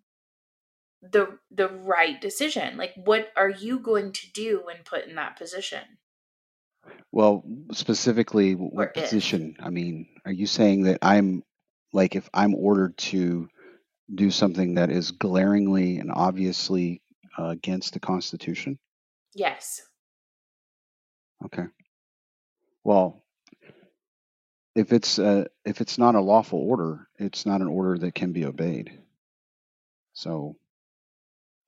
[1.01, 5.35] the the right decision like what are you going to do when put in that
[5.35, 5.81] position
[7.11, 7.43] well,
[7.73, 9.03] specifically, what if.
[9.03, 9.57] position?
[9.59, 11.43] I mean, are you saying that I'm
[11.93, 13.49] like if I'm ordered to
[14.13, 17.01] do something that is glaringly and obviously
[17.37, 18.79] uh, against the Constitution?
[19.35, 19.81] Yes.
[21.45, 21.65] Okay.
[22.83, 23.20] Well,
[24.75, 28.31] if it's uh, if it's not a lawful order, it's not an order that can
[28.31, 28.91] be obeyed.
[30.13, 30.55] So,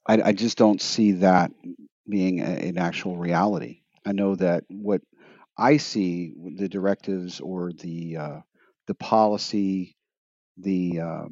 [0.06, 1.52] I, I just don't see that
[2.08, 3.82] being a, an actual reality.
[4.06, 5.02] I know that what
[5.58, 8.40] I see the directives or the uh,
[8.88, 9.96] the policy,
[10.58, 11.26] the uh,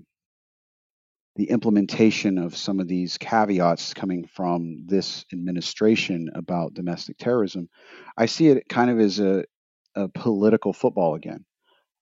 [1.35, 7.69] the implementation of some of these caveats coming from this administration about domestic terrorism,
[8.17, 9.45] I see it kind of as a,
[9.95, 11.45] a political football again.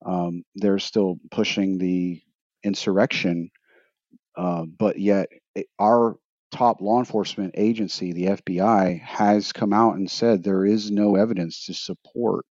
[0.06, 2.22] Um, they're still pushing the
[2.64, 3.50] insurrection,
[4.38, 5.30] uh, but yet
[5.80, 6.18] our
[6.52, 11.66] top law enforcement agency, the FBI, has come out and said there is no evidence
[11.66, 12.46] to support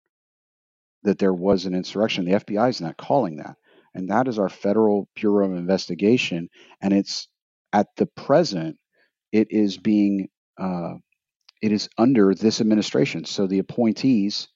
[1.03, 2.25] that there was an insurrection.
[2.25, 3.57] The FBI is not calling that
[3.95, 6.49] and that is our Federal Bureau of Investigation.
[6.81, 7.29] And it's
[7.73, 8.77] at the present,
[9.33, 10.95] it is being, uh,
[11.61, 13.25] it is under this administration.
[13.25, 14.49] So the appointees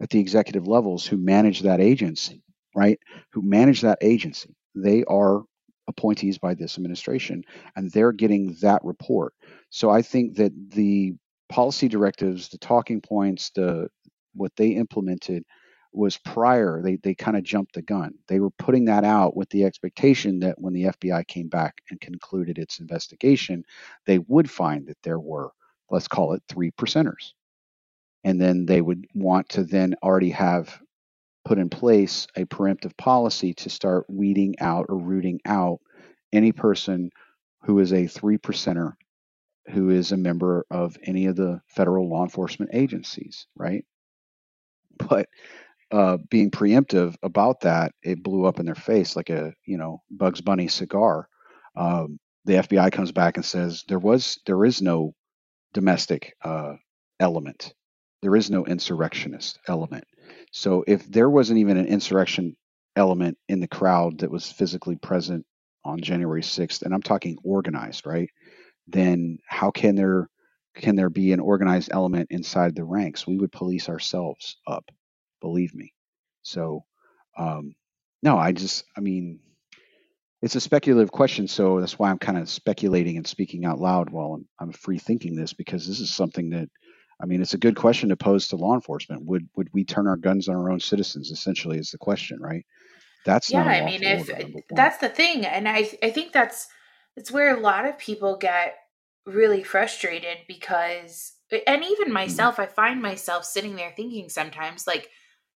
[0.00, 2.42] at the executive levels who manage that agency,
[2.74, 2.98] right,
[3.32, 5.42] who manage that agency, they are
[5.88, 7.42] appointees by this administration,
[7.76, 9.32] and they're getting that report.
[9.70, 11.14] So I think that the
[11.48, 13.88] policy directives, the talking points, the
[14.34, 15.44] what they implemented
[15.92, 16.82] was prior.
[16.82, 18.14] They they kind of jumped the gun.
[18.28, 22.00] They were putting that out with the expectation that when the FBI came back and
[22.00, 23.64] concluded its investigation,
[24.04, 25.50] they would find that there were,
[25.90, 27.32] let's call it three percenters.
[28.26, 30.78] And then they would want to then already have
[31.46, 35.78] put in place a preemptive policy to start weeding out or rooting out
[36.32, 37.10] any person
[37.62, 38.92] who is a three percenter
[39.70, 43.84] who is a member of any of the federal law enforcement agencies, right?
[44.98, 45.28] But
[45.90, 50.02] uh, being preemptive about that, it blew up in their face like a you know
[50.10, 51.28] Bugs Bunny cigar.
[51.76, 55.14] Um, the FBI comes back and says there was there is no
[55.74, 56.74] domestic uh,
[57.20, 57.74] element,
[58.26, 60.02] there is no insurrectionist element.
[60.50, 62.56] So if there wasn't even an insurrection
[62.96, 65.46] element in the crowd that was physically present
[65.84, 68.28] on January 6th, and I'm talking organized, right?
[68.88, 70.28] Then how can there
[70.74, 73.28] can there be an organized element inside the ranks?
[73.28, 74.90] We would police ourselves up
[75.40, 75.92] believe me.
[76.42, 76.84] So,
[77.38, 77.76] um,
[78.24, 79.38] no, I just, I mean,
[80.42, 84.10] it's a speculative question, so that's why I'm kind of speculating and speaking out loud
[84.10, 86.68] while I'm, I'm free thinking this because this is something that,
[87.20, 89.24] I mean, it's a good question to pose to law enforcement.
[89.24, 91.30] Would would we turn our guns on our own citizens?
[91.30, 92.64] Essentially, is the question, right?
[93.24, 93.64] That's yeah.
[93.64, 94.30] I mean, if
[94.70, 96.68] that's the thing, and I I think that's
[97.16, 98.74] that's where a lot of people get
[99.24, 101.32] really frustrated because,
[101.66, 102.12] and even mm-hmm.
[102.12, 102.62] myself, mm-hmm.
[102.62, 105.10] I find myself sitting there thinking sometimes like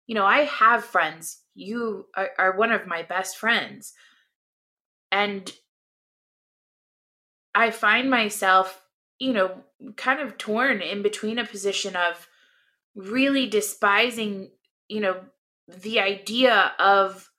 [0.06, 1.42] you know, I have friends.
[1.54, 3.92] You are, are one of my best friends.
[5.10, 5.50] And
[7.54, 8.80] I find myself,
[9.18, 9.64] you know,
[9.96, 12.28] kind of torn in between a position of
[12.94, 14.50] really despising,
[14.88, 15.20] you know,
[15.68, 17.30] the idea of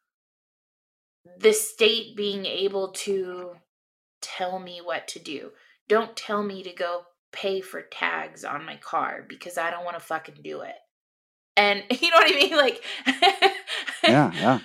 [1.40, 3.54] the state being able to
[4.22, 5.52] tell me what to do.
[5.88, 9.98] Don't tell me to go pay for tags on my car because I don't want
[9.98, 10.76] to fucking do it
[11.58, 12.56] and you know what I mean?
[12.56, 12.84] Like,
[14.04, 14.60] yeah, yeah.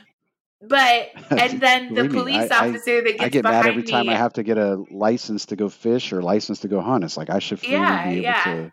[0.62, 4.08] But and then the police me, I, officer that gets I get mad every time
[4.08, 7.04] I have to get a license to go fish or license to go hunt.
[7.04, 8.44] It's like I should freely yeah, be able yeah.
[8.44, 8.72] to.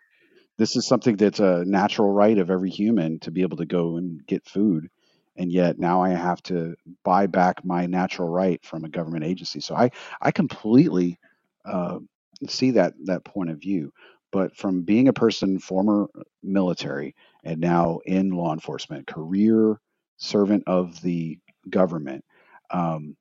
[0.58, 3.98] This is something that's a natural right of every human to be able to go
[3.98, 4.90] and get food,
[5.36, 9.60] and yet now I have to buy back my natural right from a government agency.
[9.60, 9.90] So I
[10.22, 11.18] I completely
[11.66, 12.00] uh,
[12.48, 13.92] see that that point of view.
[14.32, 16.08] But from being a person former
[16.44, 19.80] military and now in law enforcement, career
[20.18, 21.40] servant of the
[21.70, 22.24] government.
[22.72, 23.16] Um,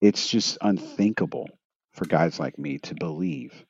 [0.00, 1.48] it's just unthinkable
[1.92, 3.64] for guys like me to believe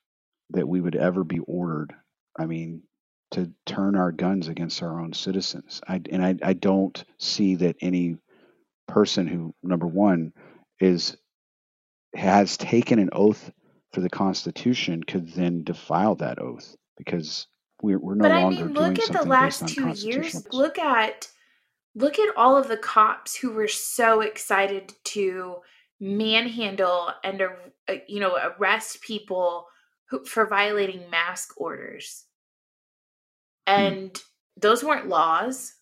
[0.51, 1.93] that we would ever be ordered.
[2.37, 2.83] I mean,
[3.31, 5.81] to turn our guns against our own citizens.
[5.87, 8.17] I, and I, I don't see that any
[8.87, 10.33] person who, number one,
[10.79, 11.17] is
[12.15, 13.51] has taken an oath
[13.91, 17.47] for the Constitution could then defile that oath because
[17.81, 20.45] we're, we're no but longer I mean, look at the last two years.
[20.51, 21.29] Look at
[21.95, 25.57] look at all of the cops who were so excited to
[25.99, 29.67] manhandle and uh, you know arrest people
[30.09, 32.25] who, for violating mask orders,
[33.67, 33.73] hmm.
[33.73, 34.59] and hmm.
[34.59, 35.73] those weren't laws.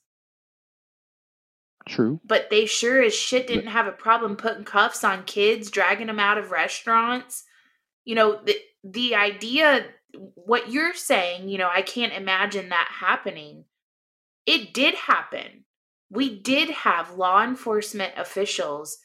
[1.85, 2.21] True.
[2.23, 6.19] But they sure as shit didn't have a problem putting cuffs on kids, dragging them
[6.19, 7.43] out of restaurants.
[8.05, 9.85] You know, the the idea
[10.35, 13.65] what you're saying, you know, I can't imagine that happening.
[14.45, 15.62] It did happen.
[16.13, 18.99] We did have law enforcement officials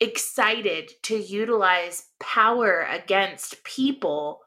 [0.00, 4.40] excited to utilize power against people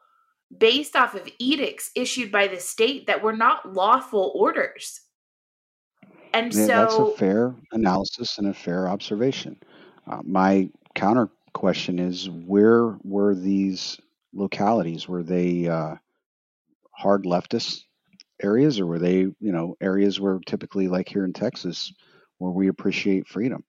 [0.56, 5.02] based off of edicts issued by the state that were not lawful orders.
[6.34, 9.56] And yeah, so that's a fair analysis and a fair observation.
[10.08, 13.96] Uh, my counter question is where were these
[14.34, 15.06] localities?
[15.06, 15.94] Were they uh,
[16.90, 17.84] hard leftist
[18.42, 21.92] areas, or were they, you know, areas where typically, like here in Texas,
[22.38, 23.64] where we appreciate freedom?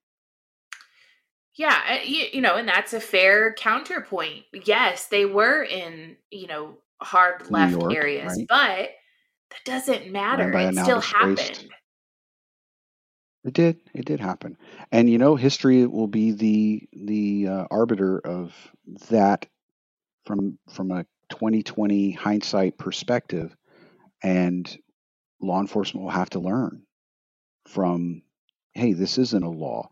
[1.55, 4.45] Yeah, you, you know, and that's a fair counterpoint.
[4.53, 8.45] Yes, they were in, you know, hard left York, areas, right?
[8.47, 8.89] but
[9.49, 10.51] that doesn't matter.
[10.51, 11.69] It still happened.
[13.43, 13.79] It did.
[13.93, 14.57] It did happen.
[14.91, 18.53] And you know, history will be the the uh, arbiter of
[19.09, 19.45] that
[20.25, 23.55] from from a 2020 hindsight perspective
[24.23, 24.77] and
[25.41, 26.83] law enforcement will have to learn
[27.67, 28.21] from
[28.73, 29.89] hey, this isn't a law.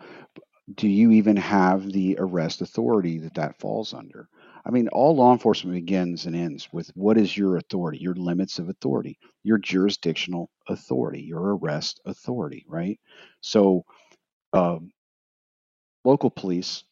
[0.75, 4.29] Do you even have the arrest authority that that falls under?
[4.65, 8.59] I mean, all law enforcement begins and ends with what is your authority, your limits
[8.59, 12.99] of authority, your jurisdictional authority, your arrest authority, right?
[13.41, 13.85] So,
[14.53, 14.91] um,
[16.03, 16.83] local police,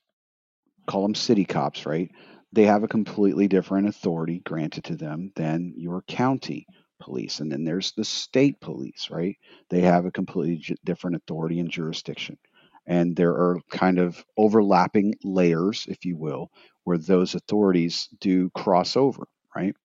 [0.87, 2.11] call them city cops, right?
[2.53, 6.67] They have a completely different authority granted to them than your county
[6.99, 7.39] police.
[7.39, 9.37] And then there's the state police, right?
[9.69, 12.37] They have a completely different authority and jurisdiction.
[12.87, 16.51] And there are kind of overlapping layers, if you will,
[16.83, 19.75] where those authorities do cross over, right?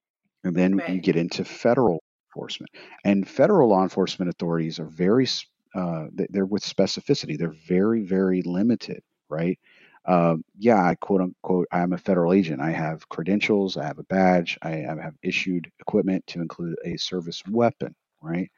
[0.45, 2.71] And then you get into federal enforcement.
[3.05, 5.27] And federal law enforcement authorities are very
[5.75, 7.39] uh, they're with specificity.
[7.39, 9.59] They're very, very limited, right?
[10.11, 12.63] Um, yeah, I quote unquote, I am a federal agent.
[12.63, 16.99] I have credentials, I have a badge, I have have issued equipment to include a
[16.99, 18.51] service weapon, right?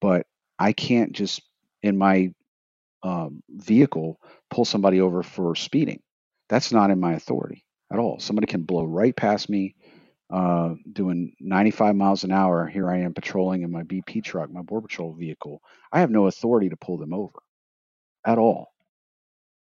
[0.00, 0.26] But
[0.58, 1.42] I can't just,
[1.82, 2.32] in my
[3.04, 4.20] um, vehicle,
[4.50, 6.02] pull somebody over for speeding.
[6.50, 8.20] That's not in my authority at all.
[8.20, 9.76] Somebody can blow right past me
[10.30, 12.66] uh, doing 95 miles an hour.
[12.66, 15.62] Here I am patrolling in my BP truck, my Border Patrol vehicle.
[15.92, 17.38] I have no authority to pull them over
[18.26, 18.68] at all.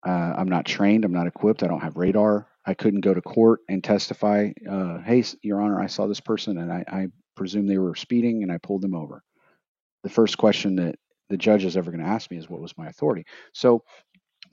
[0.07, 1.05] Uh, I'm not trained.
[1.05, 1.63] I'm not equipped.
[1.63, 2.49] I don't have radar.
[2.65, 4.51] I couldn't go to court and testify.
[4.69, 7.07] Uh, hey, Your Honor, I saw this person and I, I
[7.37, 9.23] presume they were speeding and I pulled them over.
[10.03, 10.97] The first question that
[11.31, 13.25] the judge is ever going to ask me is, What was my authority?
[13.53, 13.83] So,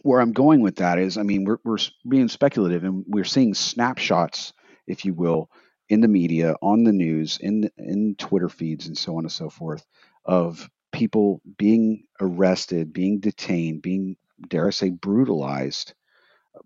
[0.01, 1.77] where I'm going with that is, I mean, we're, we're
[2.07, 4.53] being speculative and we're seeing snapshots,
[4.87, 5.49] if you will,
[5.89, 9.49] in the media, on the news, in in Twitter feeds, and so on and so
[9.49, 9.85] forth,
[10.25, 14.15] of people being arrested, being detained, being,
[14.49, 15.93] dare I say, brutalized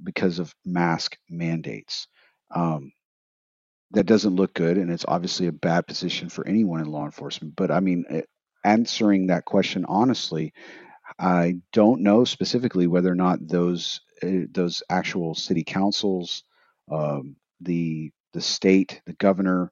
[0.04, 2.08] because of mask mandates.
[2.56, 2.92] Um,
[3.92, 7.56] that doesn't look good, and it's obviously a bad position for anyone in law enforcement.
[7.56, 8.22] But I mean, eh,
[8.64, 10.54] answering that question honestly,
[11.20, 16.44] I don't know specifically whether or not those uh, those actual city councils,
[16.92, 19.72] um, the the state, the governor,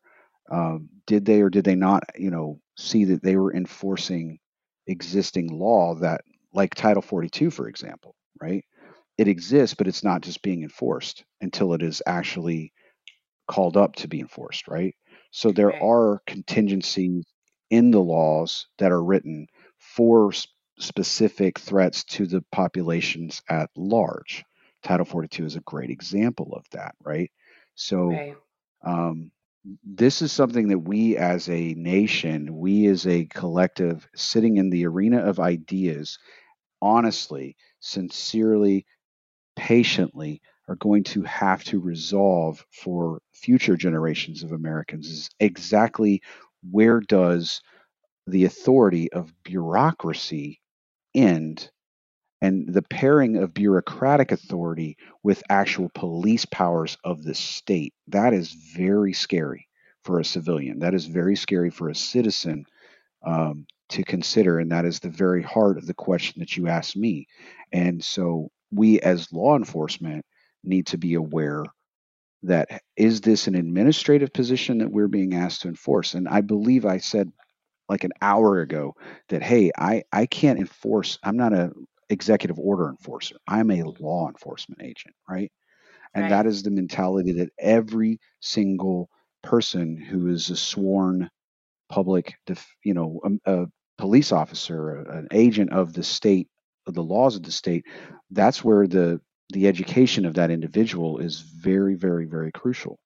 [0.52, 4.40] um, did they or did they not, you know, see that they were enforcing
[4.88, 6.22] existing law that,
[6.58, 8.66] like Title 42, for example, right?
[9.18, 12.74] It exists, but it's not just being enforced until it is actually
[13.48, 14.96] called up to be enforced, right?
[15.32, 15.84] So there Right.
[15.84, 17.26] are contingencies
[17.72, 19.48] in the laws that are written
[19.80, 20.34] for
[20.80, 24.46] specific threats to the populations at large.
[24.84, 27.32] Title 42 is a great example of that, right?
[27.76, 28.38] So Right.
[28.86, 29.32] um,
[29.84, 34.86] this is something that we as a nation, we as a collective, sitting in the
[34.88, 36.20] arena of ideas,
[36.82, 38.86] honestly, sincerely,
[39.56, 46.22] patiently are going to have to resolve for future generations of Americans is exactly
[46.70, 47.62] where does
[48.28, 50.60] the authority of bureaucracy
[51.16, 51.70] end?
[52.42, 58.52] And the pairing of bureaucratic authority with actual police powers of the state that is
[58.52, 59.68] very scary
[60.04, 60.80] for a civilian.
[60.80, 62.66] That is very scary for a citizen
[63.26, 66.96] um, to consider and that is the very heart of the question that you asked
[66.98, 67.28] me.
[67.72, 70.26] And so we as law enforcement
[70.64, 71.64] need to be aware
[72.44, 76.14] that is this an administrative position that we're being asked to enforce?
[76.14, 77.32] And i believe i said
[77.90, 78.96] like an hour ago
[79.30, 81.72] that hey i i can't enforce i'm not a
[82.10, 83.36] executive order enforcer.
[83.48, 85.52] I'm a law enforcement agent right?
[86.16, 86.32] And Right.
[86.32, 89.10] that is the mentality that every single
[89.44, 91.30] person who is a sworn
[91.90, 93.68] public def, you know a, a
[93.98, 96.48] police officer an agent of the state
[96.88, 97.86] of the laws of the state
[98.32, 99.20] that's where the
[99.54, 103.00] the education of that individual is very very very crucial.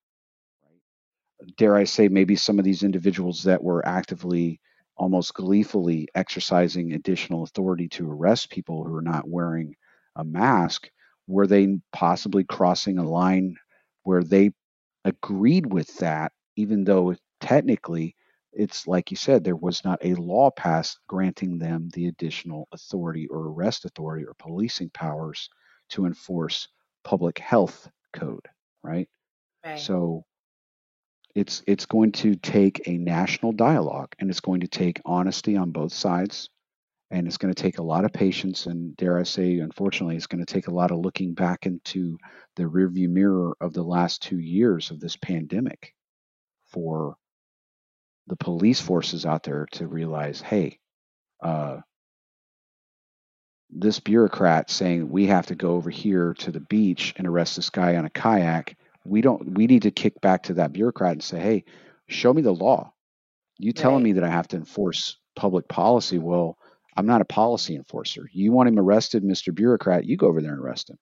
[1.57, 4.59] Dare I say, maybe some of these individuals that were actively,
[4.97, 9.75] almost gleefully exercising additional authority to arrest people who are not wearing
[10.15, 10.89] a mask,
[11.27, 13.55] were they possibly crossing a line
[14.03, 14.51] where they
[15.05, 18.15] agreed with that, even though technically
[18.53, 23.27] it's like you said, there was not a law passed granting them the additional authority
[23.27, 25.49] or arrest authority or policing powers
[25.89, 26.67] to enforce
[27.03, 28.47] public health code,
[28.83, 29.07] right?
[29.63, 29.79] Right.
[29.79, 30.25] So
[31.35, 35.71] it's it's going to take a national dialogue and it's going to take honesty on
[35.71, 36.49] both sides
[37.09, 40.27] and it's going to take a lot of patience and dare i say unfortunately it's
[40.27, 42.17] going to take a lot of looking back into
[42.55, 45.93] the rearview mirror of the last two years of this pandemic
[46.67, 47.15] for
[48.31, 50.79] the police forces out there to realize hey
[51.43, 51.79] uh,
[53.69, 57.69] this bureaucrat saying we have to go over here to the beach and arrest this
[57.69, 61.23] guy on a kayak we don't we need to kick back to that bureaucrat and
[61.23, 61.65] say hey
[62.07, 62.93] show me the law.
[63.59, 64.03] You telling Right.
[64.03, 66.17] me that i have to enforce public policy?
[66.17, 66.57] Well
[66.97, 68.29] i'm not a policy enforcer.
[68.31, 70.97] You want him arrested mr bureaucrat you go over there and arrest him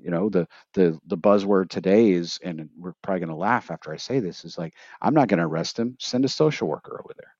[0.00, 3.92] you know the the the buzzword today is and we're probably going to laugh after
[3.92, 5.96] i say this is like i'm not going to arrest him.
[5.98, 7.34] Send a social worker over there.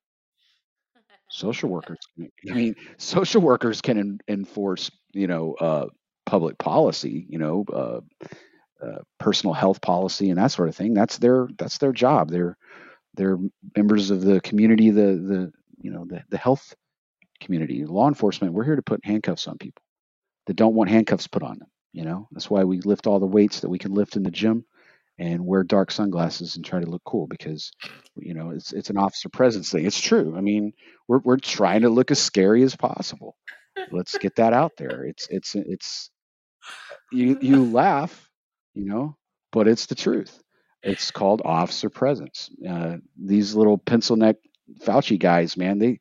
[1.29, 1.99] Social workers
[2.51, 5.87] i mean social workers can en- enforce you know uh,
[6.27, 8.01] public policy you know uh,
[8.83, 10.93] uh, personal health policy and that sort of thing.
[10.93, 12.31] That's their that's their job.
[12.31, 12.57] They're
[13.15, 13.39] they're
[13.77, 16.75] members of the community the the you know the, the health
[17.41, 18.55] community law enforcement.
[18.55, 19.83] We're here to put handcuffs on people
[20.47, 22.29] that don't want handcuffs put on them you know?
[22.33, 24.65] That's why we lift all the weights that we can lift in the gym
[25.19, 27.73] and wear dark sunglasses and try to look cool because
[28.17, 29.85] you know it's it's an officer presence thing.
[29.85, 30.35] It's true.
[30.37, 30.73] I mean
[31.09, 33.37] we're we're trying to look as scary as possible.
[33.91, 35.05] Let's get that out there.
[35.05, 36.11] It's it's it's
[37.11, 38.29] you you laugh
[38.75, 39.17] you know
[39.53, 40.41] but it's the truth.
[40.83, 42.51] It's called officer presence.
[42.69, 44.37] Uh, these little pencil neck
[44.85, 46.01] fauci guys man they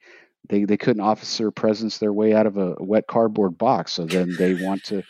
[0.50, 3.94] they they couldn't officer presence their way out of a wet cardboard box.
[3.94, 5.04] So then they want to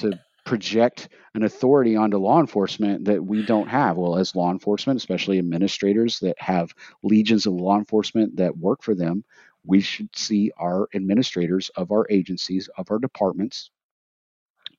[0.00, 3.96] to project an authority onto law enforcement that we don't have.
[3.96, 6.72] Well as law enforcement especially administrators that have
[7.02, 9.24] legions of law enforcement that work for them
[9.66, 13.70] we should see our administrators of our agencies of our departments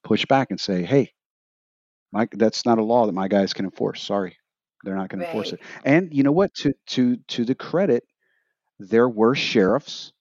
[0.03, 1.11] push back and say hey
[2.11, 4.01] my, that's not a law that my guys can enforce.
[4.01, 4.37] Sorry
[4.83, 5.61] they're not going to enforce it.
[5.83, 6.53] And you know what?
[6.55, 8.03] To to to the credit
[8.79, 10.13] there were sheriffs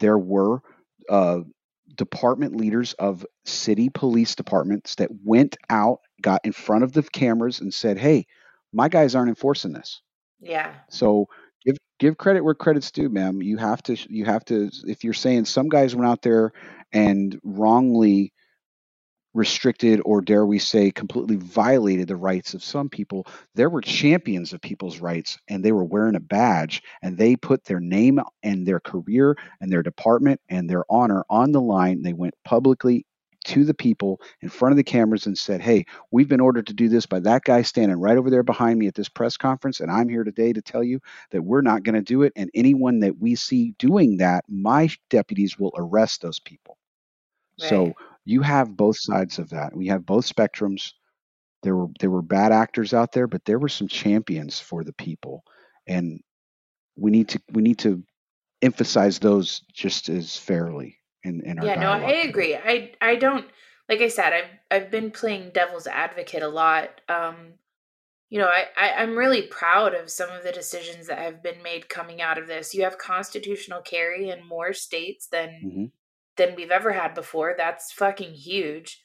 [0.00, 0.60] there were
[1.08, 1.40] uh,
[1.96, 7.60] department leaders of city police departments that went out got in front of the cameras
[7.60, 8.26] and said hey
[8.72, 10.02] my guys aren't enforcing this
[10.40, 10.74] Yeah.
[10.88, 11.26] so
[11.64, 13.42] give give credit where credit's due, ma'am.
[13.42, 16.52] You have to you have to if you're saying some guys went out there
[16.92, 18.32] and wrongly
[19.38, 23.26] restricted or dare we say completely violated the rights of some people.
[23.54, 27.64] There were champions of people's rights and they were wearing a badge and they put
[27.64, 32.02] their name and their career and their department and their honor on the line.
[32.02, 33.06] They went publicly
[33.44, 36.74] to the people in front of the cameras and said hey we've been ordered to
[36.74, 39.78] do this by that guy standing right over there behind me at this press conference
[39.78, 41.00] and i'm here today to tell you
[41.30, 44.88] that we're not going to do it and anyone that we see doing that my
[45.08, 46.76] deputies will arrest those people.
[47.56, 47.96] So Right.
[48.24, 49.74] You have both sides of that.
[49.74, 50.92] We have both spectrums.
[51.62, 54.92] There were there were bad actors out there, but there were some champions for the
[54.94, 55.44] people,
[55.86, 56.20] and
[56.96, 58.04] we need to we need to
[58.62, 62.56] emphasize those just as fairly in in our Yeah, no, I agree.
[62.56, 63.46] I I don't
[63.88, 67.00] like I said, I've I've been playing devil's advocate a lot.
[67.08, 67.54] Um,
[68.30, 71.62] you know, I, I I'm really proud of some of the decisions that have been
[71.62, 72.74] made coming out of this.
[72.74, 75.86] You have constitutional carry in more states than hmm
[76.38, 77.54] than we've ever had before.
[77.56, 79.02] That's fucking huge.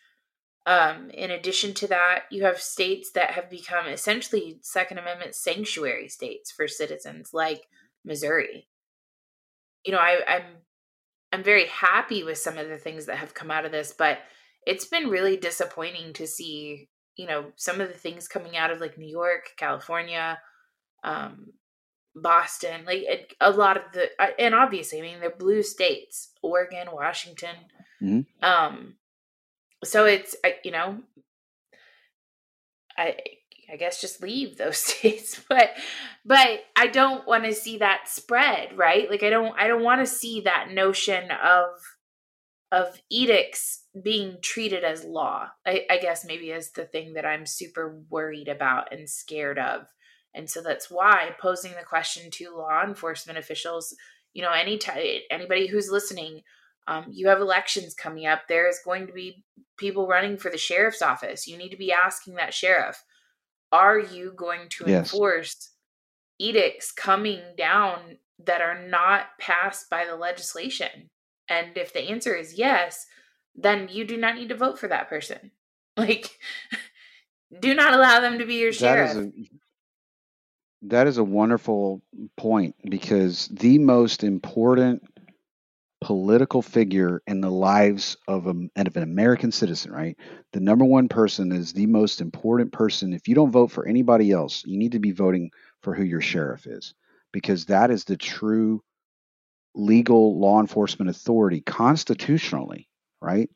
[0.65, 6.07] Um, in addition to that, you have states that have become essentially Second Amendment sanctuary
[6.07, 7.63] states for citizens, like
[8.05, 8.69] Missouri.
[9.85, 10.43] You know, I, I'm
[11.33, 14.19] I'm very happy with some of the things that have come out of this, but
[14.65, 16.87] it's been really disappointing to see,
[17.17, 20.39] you know, some of the things coming out of like New York, California,
[21.03, 21.47] um,
[22.15, 24.09] Boston, like it, a lot of the,
[24.39, 27.55] and obviously, I mean, they're blue states, Oregon, Washington.
[27.99, 28.95] hmm Um,
[29.83, 30.99] so it's, I- you know,
[32.97, 33.15] I,
[33.71, 35.71] I guess just leave those states, but,
[36.25, 39.09] but I don't want to see that spread, right?
[39.09, 41.67] Like I don't, I don't want to see that notion of,
[42.71, 45.47] of edicts being treated as law.
[45.65, 49.87] I, I guess maybe is the thing that I'm super worried about and scared of.
[50.33, 53.95] And so that's why posing the question to law enforcement officials,
[54.33, 56.41] you know, any t- anybody who's listening,
[56.87, 58.41] um, you have elections coming up.
[58.47, 59.43] There is going to be
[59.77, 61.47] people running for the sheriff's office.
[61.47, 63.03] You need to be asking that sheriff,
[63.71, 65.13] are you going to Yes.
[65.13, 65.69] enforce
[66.39, 71.09] edicts coming down that are not passed by the legislation?
[71.49, 73.05] And if the answer is yes,
[73.55, 75.51] then you do not need to vote for that person.
[75.95, 76.39] Like,
[77.59, 79.11] do not allow them to be your That sheriff.
[79.15, 79.31] a
[80.83, 82.01] that is a wonderful
[82.37, 85.03] point because the most important
[86.01, 90.17] political figure in the lives of, a, of an American citizen, right?
[90.51, 93.13] The number one person is the most important person.
[93.13, 95.51] If you don't vote for anybody else, you need to be voting
[95.81, 96.93] for who your sheriff is
[97.31, 98.83] because that is the true
[99.73, 102.89] legal law enforcement authority constitutionally,
[103.21, 103.49] right?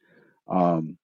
[0.47, 0.97] Um,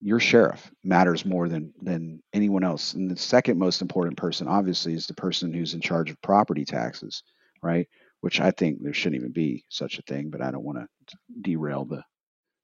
[0.00, 2.94] your sheriff matters more than than anyone else.
[2.94, 6.64] And the second most important person, obviously, is the person who's in charge of property
[6.64, 7.22] taxes,
[7.62, 7.88] right?
[8.20, 11.16] Which I think there shouldn't even be such a thing, but I don't want to
[11.40, 12.02] derail the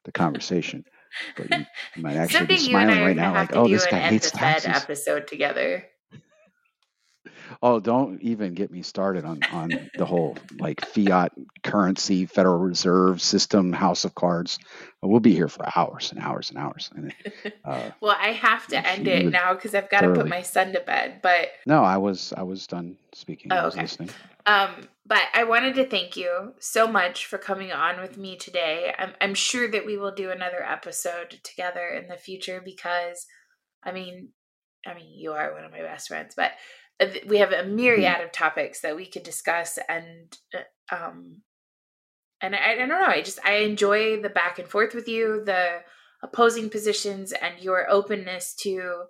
[0.05, 0.85] the conversation.
[1.36, 1.66] But you,
[1.97, 3.98] you might actually Someday be you and I smiling right now, like, "Oh, this guy
[3.98, 5.85] hates taxes." episode together.
[7.62, 13.21] Oh, don't even get me started on on the whole like fiat currency, Federal Reserve
[13.21, 14.59] system, house of cards.
[15.03, 16.91] We'll be here for hours and hours and hours.
[16.95, 17.15] And
[17.65, 20.73] uh, well, I have to end it now because I've got to put my son
[20.73, 21.21] to bed.
[21.23, 23.53] But No, I was I was done speaking.
[23.53, 23.83] I oh, was okay.
[23.83, 24.11] listening.
[24.47, 28.95] Um, but I wanted to thank you so much for coming on with me today.
[28.99, 33.27] I'm I'm sure that we will do another episode together in the future because,
[33.83, 34.31] I mean,
[34.87, 36.53] I mean you are one of my best friends, but
[37.27, 37.65] we have a
[37.95, 38.15] Hmm.
[38.15, 41.43] myriad of topics that we could discuss and uh, um
[42.41, 45.43] and I, I don't know i just i enjoy the back and forth with you
[45.45, 45.81] the
[46.23, 49.05] opposing positions and your openness to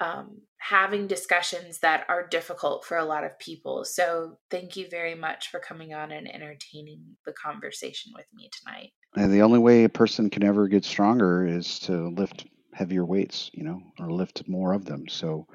[0.00, 5.14] um, having discussions that are difficult for a lot of people so thank you very
[5.14, 9.84] much for coming on and entertaining the conversation with me tonight And the only way
[9.84, 14.46] a person can ever get stronger is to lift heavier weights, you know, or lift
[14.46, 15.08] more of them.
[15.08, 15.46] So,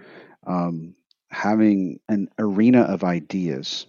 [0.48, 0.96] um,
[1.32, 3.88] having an arena of ideas,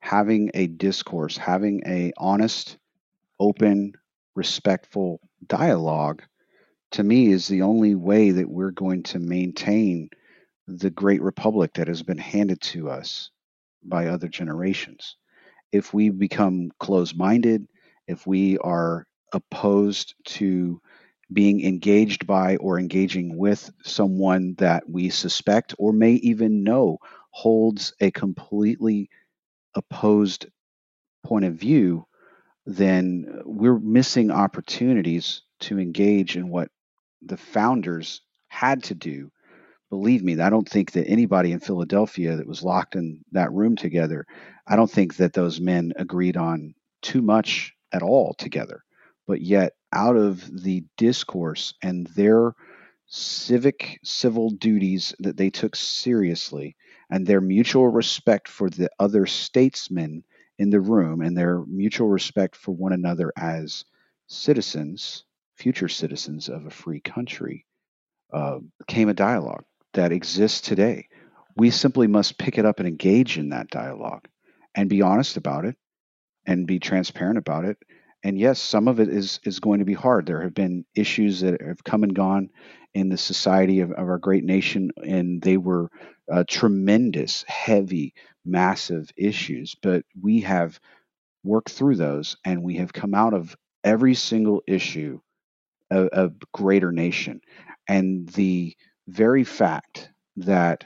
[0.00, 2.78] having a discourse, having a honest,
[3.38, 3.92] open,
[4.34, 6.22] respectful dialogue,
[6.92, 10.10] to me, is the only way that we're going to maintain
[10.66, 13.30] the great republic that has been handed to us
[13.84, 15.16] by other generations.
[15.72, 17.68] If we become closed minded,
[18.08, 20.80] if we are opposed to
[21.32, 26.98] being engaged by or engaging with someone that we suspect or may even know
[27.30, 29.08] holds a completely
[29.74, 30.46] opposed
[31.24, 32.06] point of view,
[32.66, 36.70] then we're missing opportunities to engage in what
[37.22, 39.30] the founders had to do.
[39.90, 43.76] Believe me, I don't think that anybody in Philadelphia that was locked in that room
[43.76, 44.26] together,
[44.66, 48.82] I don't think that those men agreed on too much at all together.
[49.26, 52.54] But yet, out of the discourse and their
[53.06, 56.76] civic civil duties that they took seriously
[57.10, 60.22] and their mutual respect for the other statesmen
[60.58, 63.84] in the room and their mutual respect for one another as
[64.28, 65.24] citizens,
[65.56, 67.66] future citizens of a free country,
[68.32, 69.64] uh, came a dialogue
[69.94, 71.08] that exists today.
[71.56, 74.28] We simply must pick it up and engage in that dialogue
[74.74, 75.76] and be honest about it
[76.46, 77.76] and be transparent about it.
[78.22, 80.26] And yes, some of it is is going to be hard.
[80.26, 82.50] There have been issues that have come and gone
[82.92, 85.90] in the society of, of our great nation, and they were
[86.30, 88.14] uh, tremendous, heavy,
[88.44, 89.74] massive issues.
[89.80, 90.78] But we have
[91.44, 95.20] worked through those, and we have come out of every single issue
[95.90, 97.40] a, a greater nation.
[97.88, 98.76] And the
[99.08, 100.84] very fact that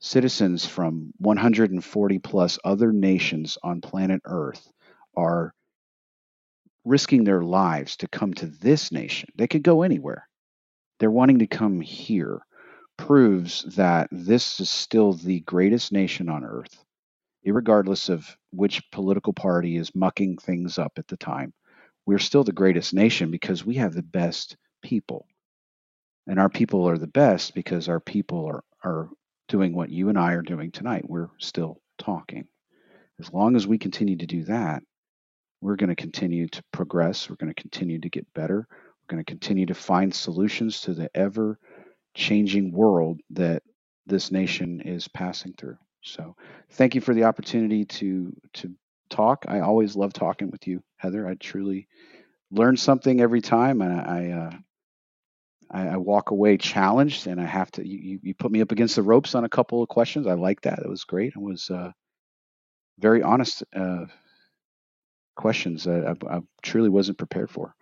[0.00, 4.70] citizens from 140 plus other nations on planet Earth
[5.16, 5.54] are
[6.84, 10.28] risking their lives to come to this nation, they could go anywhere.
[10.98, 12.40] They're wanting to come here,
[12.96, 16.84] proves that this is still the greatest nation on earth,
[17.44, 21.52] regardless of which political party is mucking things up at the time.
[22.06, 25.26] We're still the greatest nation because we have the best people.
[26.26, 29.08] And our people are the best because our people are, are
[29.48, 31.08] doing what you and I are doing tonight.
[31.08, 32.46] We're still talking.
[33.20, 34.82] As long as we continue to do that,
[35.64, 37.30] we're going to continue to progress.
[37.30, 38.68] We're going to continue to get better.
[38.68, 41.58] We're going to continue to find solutions to the ever
[42.14, 43.62] changing world that
[44.06, 45.78] this nation is passing through.
[46.02, 46.36] So,
[46.72, 48.74] thank you for the opportunity to to
[49.08, 49.46] talk.
[49.48, 51.26] I always love talking with you, Heather.
[51.26, 51.88] I truly
[52.50, 54.56] learn something every time, and I uh,
[55.70, 57.88] I, I walk away challenged, and I have to.
[57.88, 60.26] You, you you put me up against the ropes on a couple of questions.
[60.26, 60.80] I like that.
[60.80, 61.32] It was great.
[61.34, 61.92] It was uh,
[62.98, 64.04] very honest uh,
[65.36, 67.74] questions that I, I truly wasn't prepared for.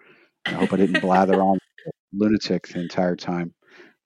[0.47, 1.59] I hope I didn't blather on
[2.13, 3.55] lunatic the entire time.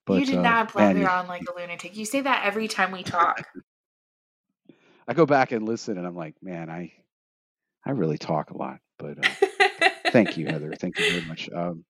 [0.06, 2.44] But you did uh, not man, blather you- on like a lunatic you say that
[2.44, 3.47] every time we talk
[5.09, 6.93] I go back and listen, and I'm like, man, I
[7.85, 8.78] I really talk a lot.
[8.98, 10.73] But uh, thank you, Heather.
[10.78, 11.48] Thank you very much.
[11.55, 11.85] Um,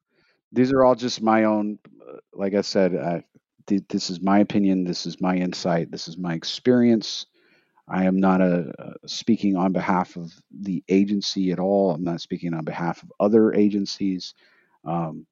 [0.52, 1.78] these are all just my own.
[2.00, 3.24] Uh, like I said, I,
[3.66, 4.84] th- this is my opinion.
[4.84, 5.90] This is my insight.
[5.90, 7.26] This is my experience.
[7.88, 11.92] I am not a, uh speaking on behalf of the agency at all.
[11.92, 14.34] I'm not speaking on behalf of other agencies.
[14.84, 15.26] Um,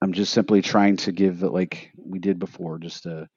[0.00, 3.28] I'm just simply trying to give, like we did before, just a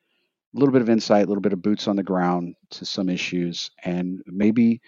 [0.53, 3.71] little bit of insight, a little bit of boots on the ground to some issues,
[3.83, 4.81] and maybe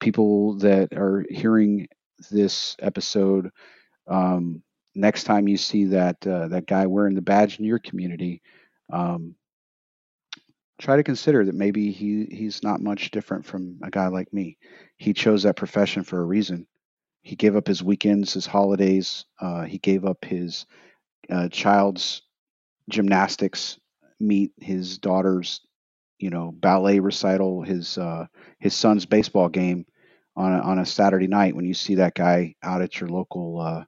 [0.00, 1.88] people that are hearing
[2.30, 3.50] this episode,
[4.08, 4.62] um,
[4.94, 8.42] next time you see that uh, that guy wearing the badge in your community,
[8.92, 9.34] um,
[10.78, 14.58] try to consider that maybe he he's not much different from a guy like me.
[14.96, 16.66] He chose that profession for a reason.
[17.22, 19.24] He gave up his weekends, his holidays.
[19.40, 20.66] Uh, he gave up his
[21.30, 22.22] uh, child's
[22.88, 23.78] gymnastics
[24.20, 25.60] meet, his daughter's,
[26.18, 28.26] you know, ballet recital, his uh,
[28.58, 29.84] his son's baseball game
[30.36, 31.54] on a, on a Saturday night.
[31.54, 33.84] When you see that guy out at your local uh,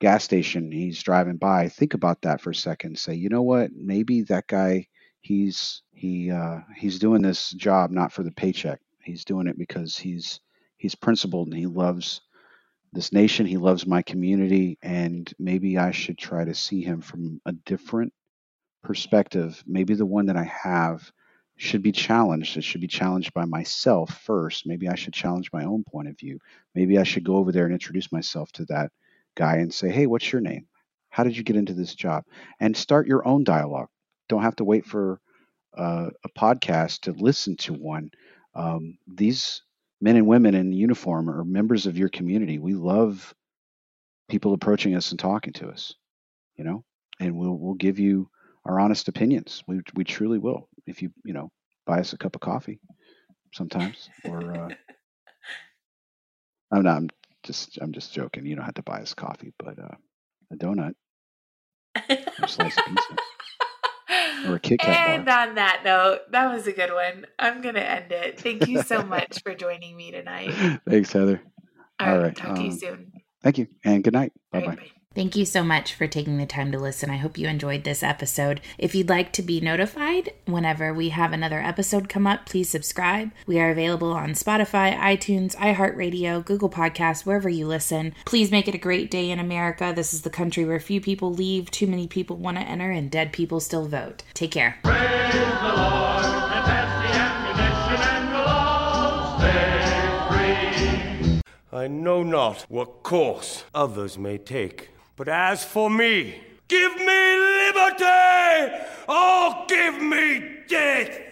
[0.00, 1.68] gas station, he's driving by.
[1.68, 2.98] Think about that for a second.
[2.98, 3.72] Say, you know what?
[3.72, 4.86] Maybe that guy
[5.22, 8.80] he's he uh, he's doing this job not for the paycheck.
[9.02, 10.40] He's doing it because he's
[10.78, 12.20] he's principled and he loves
[12.92, 13.46] this nation.
[13.46, 18.12] He loves my community, and maybe I should try to see him from a different
[18.82, 19.62] perspective.
[19.66, 21.10] Maybe the one that I have
[21.56, 22.56] should be challenged.
[22.56, 24.66] It should be challenged by myself first.
[24.66, 26.38] Maybe I should challenge my own point of view.
[26.74, 28.92] Maybe I should go over there and introduce myself to that
[29.36, 30.66] guy and say, "Hey, what's your name?
[31.10, 32.24] How did you get into this job?"
[32.60, 33.88] And start your own dialogue
[34.32, 35.20] don't have to wait for
[35.76, 38.10] uh, a podcast to listen to one.
[38.54, 39.62] Um, these
[40.00, 42.58] men and women in uniform are members of your community.
[42.58, 43.34] We love
[44.30, 45.94] people approaching us and talking to us,
[46.56, 46.82] you know,
[47.20, 48.28] and we'll we'll give you
[48.64, 49.62] our honest opinions.
[49.66, 50.68] We we truly will.
[50.86, 51.50] If you you know
[51.86, 52.80] buy us a cup of coffee
[53.52, 54.68] sometimes, or uh,
[56.72, 56.96] I'm not.
[56.96, 57.10] I'm
[57.42, 58.46] just I'm just joking.
[58.46, 59.96] You don't have to buy us coffee, but uh,
[60.52, 60.94] a donut
[62.08, 63.16] or slice of pizza
[64.48, 65.48] or Kit Kat And bar.
[65.48, 67.26] on that note, that was a good one.
[67.38, 68.40] I'm going to end it.
[68.40, 70.52] Thank you so much for joining me tonight.
[70.88, 71.40] Thanks, Heather.
[72.00, 72.36] All, All right, right.
[72.36, 73.12] Talk um, to you um, soon.
[73.42, 74.32] Thank you, and good night.
[74.50, 74.66] Bye bye.
[74.66, 75.01] Right, bye.
[75.14, 77.10] Thank you so much for taking the time to listen.
[77.10, 78.60] I hope you enjoyed this episode.
[78.78, 83.30] If you'd like to be notified whenever we have another episode come up, please subscribe.
[83.46, 88.14] We are available on Spotify, iTunes, iHeartRadio, Google Podcasts, wherever you listen.
[88.24, 89.92] Please make it a great day in America.
[89.94, 93.10] This is the country where few people leave, too many people want to enter, and
[93.10, 94.22] dead people still vote.
[94.34, 94.78] Take care.
[101.74, 107.36] I know not what course others may take, but as for me, give me
[107.66, 108.76] liberty
[109.08, 111.31] or give me death!